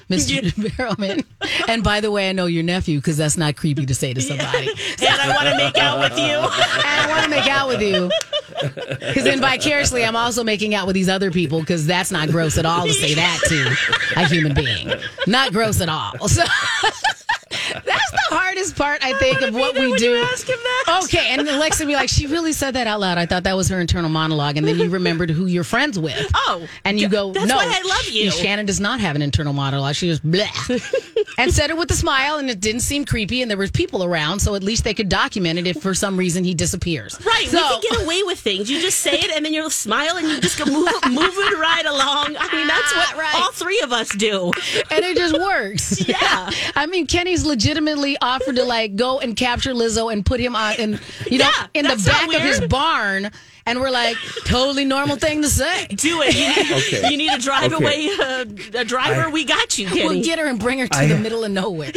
Mr. 0.10 0.42
Barrowman. 0.54 1.26
And 1.68 1.84
by 1.84 2.02
the 2.02 2.12
way, 2.12 2.30
I 2.30 2.34
know 2.34 2.46
your 2.46 2.64
nephew 2.64 3.00
because 3.00 3.18
that's 3.18 3.38
not 3.38 3.56
creepy 3.56 3.86
to 3.86 3.96
say 3.96 4.14
to 4.14 4.22
somebody. 4.22 4.68
and 5.02 5.22
I 5.22 5.30
want 5.30 5.50
to 5.50 5.58
make 5.58 5.78
out 5.78 6.00
with 6.00 6.18
you. 6.18 6.38
I 6.42 7.06
want 7.10 7.24
to 7.24 7.30
make 7.30 7.48
out 7.48 7.68
with 7.68 7.82
you. 7.82 8.10
Because 9.00 9.24
then 9.24 9.40
vicariously, 9.40 10.06
I'm 10.06 10.16
also 10.16 10.44
making 10.44 10.76
out 10.76 10.86
with 10.86 10.94
these 10.94 11.10
other 11.10 11.32
people 11.32 11.62
because 11.62 11.88
that's 11.88 12.12
not 12.12 12.30
gross 12.30 12.58
at 12.58 12.66
all 12.66 12.86
to 12.86 12.94
say 12.94 13.14
that 13.16 13.40
to 13.48 14.22
a 14.22 14.28
human 14.28 14.54
being. 14.54 14.92
Not 15.28 15.52
gross 15.52 15.82
at 15.82 15.90
all. 15.90 16.28
So 16.28 16.44
that's 17.52 18.12
the 18.12 18.22
hardest 18.30 18.76
part, 18.76 19.04
I 19.04 19.14
think, 19.20 19.42
of 19.42 19.54
what 19.54 19.76
we 19.76 19.96
do. 19.98 20.26
Okay, 21.04 21.28
and 21.30 21.48
Alexa 21.48 21.86
be 21.86 21.94
like, 21.94 22.10
she 22.10 22.28
really 22.28 22.54
said 22.54 22.72
that 22.72 22.88
out 22.88 23.00
loud. 23.00 23.18
I 23.18 23.26
thought 23.26 23.44
that 23.44 23.56
was 23.56 23.70
her 23.70 23.80
internal 23.80 24.10
monologue, 24.10 24.58
and 24.58 24.68
then 24.68 24.78
you 24.78 24.90
remembered 24.90 25.30
who 25.30 25.46
you're 25.46 25.64
friends 25.64 25.98
with. 26.00 26.30
Oh, 26.44 26.68
and 26.84 27.00
you 27.00 27.08
go, 27.08 27.32
that's 27.32 27.46
no, 27.48 27.56
why 27.56 27.66
I 27.66 27.88
love 27.88 28.10
you." 28.10 28.32
Shannon 28.32 28.66
does 28.66 28.80
not 28.80 29.00
have 29.00 29.16
an 29.16 29.22
internal 29.22 29.54
monologue. 29.54 29.96
She 29.96 30.08
just 30.08 30.24
blah, 30.24 30.46
and 31.38 31.54
said 31.54 31.70
it 31.70 31.78
with 31.78 31.92
a 31.92 31.94
smile, 31.94 32.38
and 32.38 32.50
it 32.50 32.60
didn't 32.60 32.82
seem 32.82 33.06
creepy, 33.06 33.42
and 33.42 33.50
there 33.52 33.58
were 33.58 33.68
people 33.68 34.04
around, 34.04 34.40
so 34.40 34.56
at 34.56 34.64
least 34.64 34.84
they 34.84 34.94
could 34.94 35.08
document 35.08 35.60
it 35.60 35.68
if 35.68 35.78
for 35.82 35.94
some 35.94 36.18
reason 36.18 36.44
he 36.44 36.54
disappears. 36.54 37.18
Right, 37.24 37.48
So, 37.48 37.58
we 37.58 37.64
can 37.64 37.82
get 37.82 38.04
away 38.04 38.24
with 38.24 38.40
things. 38.40 38.70
You 38.72 38.82
just 38.82 39.00
say 39.00 39.14
it, 39.20 39.32
and 39.36 39.46
then 39.46 39.54
you'll 39.54 39.70
smile, 39.70 40.18
and 40.18 40.28
you 40.28 40.42
just 40.42 40.58
go 40.58 40.66
move, 40.66 40.90
moving 41.06 41.60
right 41.60 41.86
along. 41.86 42.36
I 42.38 42.54
mean, 42.54 42.68
that's 42.68 42.96
what 42.96 43.16
ah, 43.18 43.44
all 43.44 43.52
three 43.52 43.80
of 43.82 43.92
us 43.92 44.10
do, 44.16 44.52
and 44.90 45.06
it 45.06 45.16
just 45.16 45.38
works. 45.40 46.08
Yeah. 46.08 46.50
I 46.76 46.86
mean, 46.88 47.08
Kenny's 47.08 47.41
legitimately 47.46 48.18
offered 48.22 48.56
to 48.56 48.64
like 48.64 48.96
go 48.96 49.20
and 49.20 49.36
capture 49.36 49.74
Lizzo 49.74 50.12
and 50.12 50.26
put 50.26 50.40
him 50.40 50.56
on 50.56 50.76
and 50.80 51.00
you 51.30 51.38
know 51.40 51.50
Yeah, 51.58 51.68
in 51.74 51.86
the 51.86 52.02
back 52.06 52.34
of 52.34 52.42
his 52.42 52.62
barn. 52.62 53.32
And 53.66 53.80
we're 53.80 53.92
like, 53.92 54.18
totally 54.46 54.86
normal 54.86 55.16
thing 55.18 55.42
to 55.44 55.48
say. 55.48 55.86
Do 55.88 56.22
it. 56.24 56.34
You 56.36 56.48
need, 56.48 56.72
Okay. 56.72 57.12
you 57.12 57.18
need 57.18 57.32
to 57.32 57.38
drive 57.40 57.72
Okay. 57.74 57.84
away 57.84 58.10
uh, 58.20 58.46
a 58.80 58.84
driver. 58.86 59.28
I- 59.28 59.30
we 59.30 59.46
got 59.46 59.78
you, 59.78 59.88
Kenny. 59.88 60.04
We'll 60.04 60.24
get 60.24 60.40
her 60.40 60.46
and 60.48 60.60
bring 60.60 60.80
her 60.80 60.88
to 60.88 60.98
I- 60.98 61.06
the 61.08 61.18
middle 61.20 61.44
of 61.44 61.52
nowhere. 61.52 61.92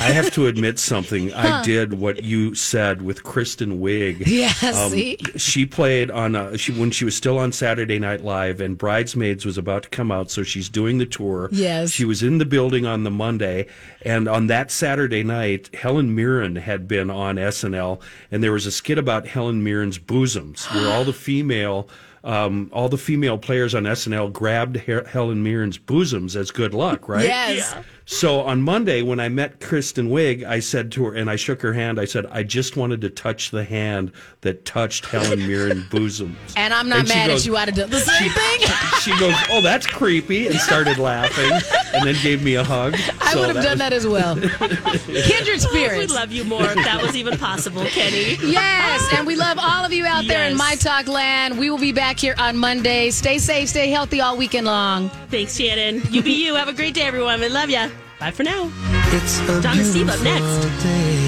I 0.00 0.04
have 0.12 0.30
to 0.34 0.46
admit 0.46 0.78
something. 0.78 1.30
Huh. 1.30 1.60
I 1.60 1.62
did 1.64 1.94
what 1.94 2.22
you 2.22 2.54
said 2.54 3.02
with 3.02 3.22
Kristen 3.24 3.80
Wiig. 3.80 4.22
Yeah, 4.26 4.52
see? 4.88 5.18
She 5.36 5.66
played 5.66 6.10
on 6.10 6.34
uh 6.36 6.56
she 6.56 6.72
when 6.72 6.90
she 6.90 7.04
was 7.04 7.16
still 7.16 7.38
on 7.38 7.52
Saturday 7.52 7.98
Night 7.98 8.22
Live, 8.24 8.60
and 8.60 8.78
Bridesmaids 8.78 9.44
was 9.44 9.58
about 9.58 9.82
to 9.84 9.88
come 9.88 10.10
out, 10.12 10.30
so 10.30 10.42
she's 10.42 10.68
doing 10.68 10.98
the 10.98 11.06
tour. 11.06 11.48
Yes. 11.52 11.90
she 11.90 12.04
was 12.04 12.22
in 12.22 12.38
the 12.38 12.44
building 12.46 12.86
on 12.86 13.02
the 13.04 13.10
Monday, 13.10 13.66
and 14.02 14.28
on 14.28 14.46
that 14.46 14.70
Saturday 14.70 15.22
night, 15.22 15.74
Helen 15.74 16.14
Mirren 16.14 16.56
had 16.56 16.86
been 16.88 17.10
on 17.10 17.36
SNL, 17.36 18.00
and 18.30 18.42
there 18.42 18.52
was 18.52 18.66
a 18.66 18.70
skit 18.72 18.96
about 18.98 19.26
Helen 19.26 19.62
Mirren's 19.62 19.98
bosoms, 19.98 20.64
where 20.66 20.88
all 20.92 20.99
the 21.04 21.12
female. 21.12 21.88
Um, 22.22 22.68
all 22.72 22.90
the 22.90 22.98
female 22.98 23.38
players 23.38 23.74
on 23.74 23.84
SNL 23.84 24.30
grabbed 24.32 24.76
He- 24.80 24.92
Helen 25.06 25.42
Mirren's 25.42 25.78
bosoms 25.78 26.36
as 26.36 26.50
good 26.50 26.74
luck, 26.74 27.08
right? 27.08 27.24
Yes. 27.24 27.72
Yeah. 27.74 27.82
So 28.12 28.40
on 28.40 28.60
Monday, 28.62 29.02
when 29.02 29.20
I 29.20 29.28
met 29.28 29.60
Kristen 29.60 30.08
Wiig, 30.10 30.42
I 30.42 30.58
said 30.58 30.90
to 30.92 31.04
her, 31.04 31.14
and 31.14 31.30
I 31.30 31.36
shook 31.36 31.62
her 31.62 31.72
hand. 31.72 32.00
I 32.00 32.06
said, 32.06 32.26
"I 32.26 32.42
just 32.42 32.76
wanted 32.76 33.00
to 33.02 33.08
touch 33.08 33.52
the 33.52 33.62
hand 33.62 34.10
that 34.40 34.64
touched 34.64 35.06
Helen 35.06 35.46
Mirren 35.46 35.86
bosom." 35.92 36.36
And 36.56 36.74
I'm 36.74 36.88
not 36.88 36.98
And 37.00 37.08
mad 37.08 37.28
goes- 37.28 37.42
at 37.42 37.46
you. 37.46 37.56
I'd 37.56 37.68
have 37.68 37.76
done 37.76 37.90
the 37.90 38.00
same 38.00 38.30
thing. 38.30 38.60
She 39.00 39.16
goes, 39.18 39.34
"Oh, 39.48 39.62
that's 39.62 39.86
creepy," 39.86 40.48
and 40.48 40.56
started 40.56 40.98
laughing, 40.98 41.50
and 41.94 42.04
then 42.06 42.16
gave 42.22 42.42
me 42.42 42.56
a 42.56 42.64
hug. 42.64 42.94
I 43.22 43.32
So 43.32 43.46
would 43.46 43.56
have 43.56 43.64
done 43.64 43.78
that 43.78 43.92
as 43.94 44.06
well. 44.06 44.34
Kindred 44.38 44.58
oh, 45.06 45.56
spirits. 45.56 45.98
We'd 45.98 46.10
love 46.10 46.32
you 46.32 46.44
more 46.44 46.64
if 46.66 46.74
that 46.74 47.00
was 47.00 47.16
even 47.16 47.38
possible, 47.38 47.84
Kenny. 47.86 48.36
Yes, 48.42 49.08
and 49.16 49.26
we 49.26 49.36
love 49.36 49.56
all 49.58 49.84
of 49.86 49.92
you 49.94 50.04
out 50.04 50.26
there 50.26 50.44
in 50.50 50.56
My 50.56 50.74
Talk 50.74 51.06
Land. 51.08 51.58
We 51.58 51.70
will 51.70 51.78
be 51.78 51.92
back 51.92 52.18
here 52.18 52.34
on 52.36 52.58
Monday. 52.58 53.08
Stay 53.10 53.38
safe, 53.38 53.70
stay 53.70 53.88
healthy 53.88 54.20
all 54.20 54.36
weekend 54.36 54.66
long. 54.66 55.08
Thanks, 55.30 55.56
Shannon. 55.56 56.02
You 56.10 56.22
be 56.22 56.32
you. 56.32 56.56
Have 56.56 56.68
a 56.68 56.74
great 56.74 56.92
day, 56.92 57.02
everyone. 57.02 57.40
We 57.40 57.48
love 57.48 57.70
you. 57.70 57.88
Bye 58.20 58.30
for 58.30 58.42
now. 58.42 58.70
It's 59.16 59.40
a 59.48 59.62
Donna 59.62 59.82
Steve 59.82 60.10
up 60.10 60.22
next. 60.22 60.84
day 60.84 61.19